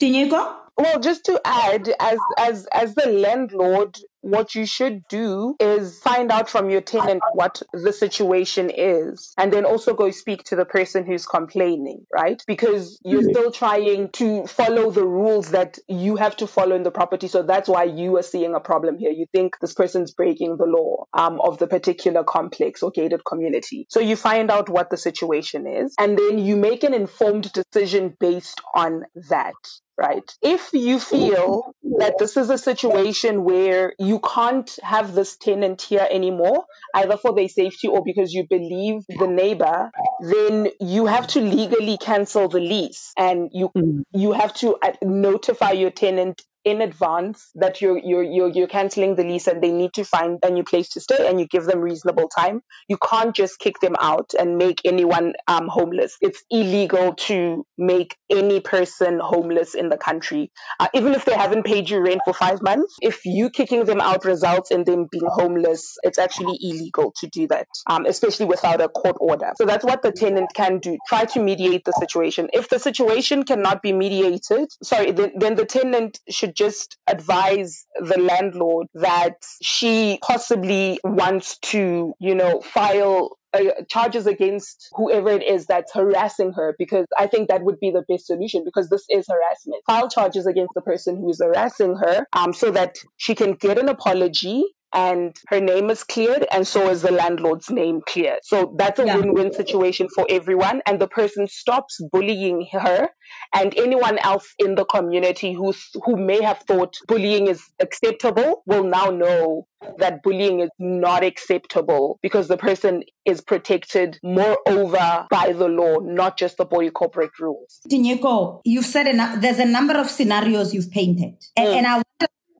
Tinyiko? 0.00 0.54
Well, 0.76 1.00
just 1.00 1.24
to 1.24 1.40
add, 1.44 1.92
as 1.98 2.18
as 2.38 2.66
as 2.72 2.94
the 2.94 3.10
landlord, 3.10 3.98
what 4.20 4.54
you 4.54 4.66
should 4.66 5.06
do 5.08 5.54
is 5.60 5.98
find 6.00 6.30
out 6.30 6.48
from 6.48 6.70
your 6.70 6.80
tenant 6.80 7.22
what 7.34 7.62
the 7.72 7.92
situation 7.92 8.70
is 8.74 9.32
and 9.38 9.52
then 9.52 9.64
also 9.64 9.94
go 9.94 10.10
speak 10.10 10.44
to 10.44 10.56
the 10.56 10.64
person 10.64 11.04
who's 11.04 11.26
complaining, 11.26 12.04
right? 12.12 12.42
Because 12.46 13.00
you're 13.04 13.22
mm-hmm. 13.22 13.30
still 13.30 13.52
trying 13.52 14.10
to 14.12 14.46
follow 14.46 14.90
the 14.90 15.06
rules 15.06 15.50
that 15.50 15.78
you 15.88 16.16
have 16.16 16.36
to 16.36 16.46
follow 16.46 16.76
in 16.76 16.82
the 16.82 16.90
property. 16.90 17.28
So 17.28 17.42
that's 17.42 17.68
why 17.68 17.84
you 17.84 18.16
are 18.18 18.22
seeing 18.22 18.54
a 18.54 18.60
problem 18.60 18.98
here. 18.98 19.10
You 19.10 19.26
think 19.32 19.58
this 19.60 19.74
person's 19.74 20.12
breaking 20.12 20.56
the 20.56 20.66
law 20.66 21.04
um, 21.12 21.40
of 21.40 21.58
the 21.58 21.66
particular 21.66 22.24
complex 22.24 22.82
or 22.82 22.90
gated 22.90 23.24
community. 23.24 23.86
So 23.88 24.00
you 24.00 24.16
find 24.16 24.50
out 24.50 24.68
what 24.68 24.90
the 24.90 24.96
situation 24.96 25.66
is 25.66 25.94
and 25.98 26.18
then 26.18 26.38
you 26.38 26.56
make 26.56 26.84
an 26.84 26.94
informed 26.94 27.52
decision 27.52 28.16
based 28.18 28.60
on 28.74 29.04
that 29.28 29.54
right? 29.98 30.30
If 30.40 30.70
you 30.72 31.00
feel 31.00 31.74
that 31.98 32.14
this 32.18 32.36
is 32.36 32.48
a 32.50 32.56
situation 32.56 33.42
where 33.42 33.94
you 33.98 34.20
can't 34.20 34.70
have 34.82 35.14
this 35.14 35.36
tenant 35.36 35.82
here 35.82 36.06
anymore, 36.08 36.64
either 36.94 37.16
for 37.16 37.34
their 37.34 37.48
safety 37.48 37.88
or 37.88 38.02
because 38.04 38.32
you 38.32 38.46
believe 38.48 39.02
the 39.08 39.26
neighbor, 39.26 39.90
then 40.20 40.68
you 40.80 41.06
have 41.06 41.26
to 41.28 41.40
legally 41.40 41.98
cancel 41.98 42.48
the 42.48 42.60
lease 42.60 43.12
and 43.18 43.50
you 43.52 43.70
mm. 43.76 44.02
you 44.12 44.32
have 44.32 44.54
to 44.54 44.76
uh, 44.76 44.92
notify 45.02 45.72
your 45.72 45.90
tenant 45.90 46.40
in 46.68 46.82
advance 46.82 47.50
that 47.54 47.80
you're 47.80 47.98
you're 47.98 48.22
you're 48.22 48.48
you're 48.48 48.68
canceling 48.68 49.14
the 49.16 49.24
lease 49.24 49.46
and 49.46 49.62
they 49.62 49.72
need 49.72 49.92
to 49.94 50.04
find 50.04 50.38
a 50.42 50.50
new 50.50 50.62
place 50.62 50.90
to 50.90 51.00
stay 51.00 51.28
and 51.28 51.40
you 51.40 51.46
give 51.46 51.64
them 51.64 51.80
reasonable 51.80 52.28
time. 52.28 52.60
You 52.88 52.98
can't 52.98 53.34
just 53.34 53.58
kick 53.58 53.80
them 53.80 53.96
out 53.98 54.32
and 54.38 54.58
make 54.58 54.80
anyone 54.84 55.32
um, 55.46 55.68
homeless. 55.68 56.16
It's 56.20 56.42
illegal 56.50 57.14
to 57.14 57.64
make 57.78 58.16
any 58.30 58.60
person 58.60 59.18
homeless 59.18 59.74
in 59.74 59.88
the 59.88 59.96
country, 59.96 60.50
uh, 60.78 60.88
even 60.94 61.14
if 61.14 61.24
they 61.24 61.34
haven't 61.34 61.64
paid 61.64 61.88
you 61.88 62.00
rent 62.00 62.20
for 62.24 62.34
five 62.34 62.60
months. 62.62 62.96
If 63.00 63.24
you 63.24 63.50
kicking 63.50 63.84
them 63.84 64.00
out 64.00 64.24
results 64.24 64.70
in 64.70 64.84
them 64.84 65.06
being 65.10 65.26
homeless, 65.26 65.96
it's 66.02 66.18
actually 66.18 66.58
illegal 66.60 67.14
to 67.20 67.28
do 67.28 67.48
that, 67.48 67.68
um, 67.88 68.04
especially 68.04 68.46
without 68.46 68.80
a 68.80 68.88
court 68.88 69.16
order. 69.20 69.52
So 69.56 69.64
that's 69.64 69.84
what 69.84 70.02
the 70.02 70.12
tenant 70.12 70.50
can 70.54 70.78
do. 70.78 70.98
Try 71.08 71.24
to 71.26 71.42
mediate 71.42 71.84
the 71.84 71.92
situation. 71.92 72.48
If 72.52 72.68
the 72.68 72.78
situation 72.78 73.44
cannot 73.44 73.80
be 73.80 73.92
mediated, 73.92 74.68
sorry, 74.82 75.12
then, 75.12 75.32
then 75.36 75.54
the 75.54 75.64
tenant 75.64 76.20
should 76.28 76.54
just 76.58 76.98
advise 77.06 77.86
the 77.96 78.18
landlord 78.18 78.88
that 78.94 79.36
she 79.62 80.18
possibly 80.22 80.98
wants 81.04 81.58
to, 81.58 82.12
you 82.18 82.34
know, 82.34 82.60
file 82.60 83.38
uh, 83.54 83.60
charges 83.88 84.26
against 84.26 84.88
whoever 84.92 85.30
it 85.30 85.42
is 85.42 85.66
that's 85.66 85.94
harassing 85.94 86.52
her 86.52 86.74
because 86.78 87.06
I 87.16 87.28
think 87.28 87.48
that 87.48 87.62
would 87.62 87.80
be 87.80 87.90
the 87.90 88.04
best 88.08 88.26
solution 88.26 88.62
because 88.64 88.90
this 88.90 89.06
is 89.08 89.26
harassment. 89.26 89.82
File 89.86 90.10
charges 90.10 90.46
against 90.46 90.72
the 90.74 90.82
person 90.82 91.16
who 91.16 91.30
is 91.30 91.40
harassing 91.42 91.96
her 91.96 92.26
um, 92.34 92.52
so 92.52 92.70
that 92.72 92.96
she 93.16 93.34
can 93.34 93.54
get 93.54 93.78
an 93.78 93.88
apology 93.88 94.64
and 94.92 95.36
her 95.48 95.60
name 95.60 95.90
is 95.90 96.04
cleared 96.04 96.46
and 96.50 96.66
so 96.66 96.88
is 96.88 97.02
the 97.02 97.12
landlord's 97.12 97.70
name 97.70 98.00
cleared. 98.06 98.40
So 98.42 98.74
that's 98.76 98.98
a 98.98 99.06
yeah. 99.06 99.16
win-win 99.16 99.52
situation 99.52 100.08
for 100.14 100.26
everyone 100.28 100.82
and 100.86 101.00
the 101.00 101.08
person 101.08 101.46
stops 101.46 102.00
bullying 102.10 102.66
her 102.72 103.08
and 103.54 103.76
anyone 103.76 104.18
else 104.18 104.54
in 104.58 104.74
the 104.74 104.84
community 104.84 105.52
who 105.52 105.74
who 106.04 106.16
may 106.16 106.42
have 106.42 106.60
thought 106.60 106.96
bullying 107.06 107.48
is 107.48 107.62
acceptable 107.80 108.62
will 108.66 108.84
now 108.84 109.10
know 109.10 109.66
that 109.98 110.22
bullying 110.22 110.60
is 110.60 110.70
not 110.78 111.22
acceptable 111.22 112.18
because 112.22 112.48
the 112.48 112.56
person 112.56 113.02
is 113.24 113.40
protected 113.40 114.18
moreover 114.22 115.26
by 115.30 115.52
the 115.52 115.68
law, 115.68 115.98
not 115.98 116.36
just 116.38 116.56
the 116.56 116.64
body 116.64 116.90
corporate 116.90 117.38
rules. 117.38 117.80
Tinyiko, 117.90 118.60
you've 118.64 118.86
said 118.86 119.06
enough, 119.06 119.40
there's 119.40 119.58
a 119.58 119.64
number 119.64 119.96
of 119.96 120.08
scenarios 120.10 120.74
you've 120.74 120.90
painted. 120.90 121.34
And, 121.56 121.68
mm. 121.68 121.74
and 121.74 121.86
I 121.86 122.02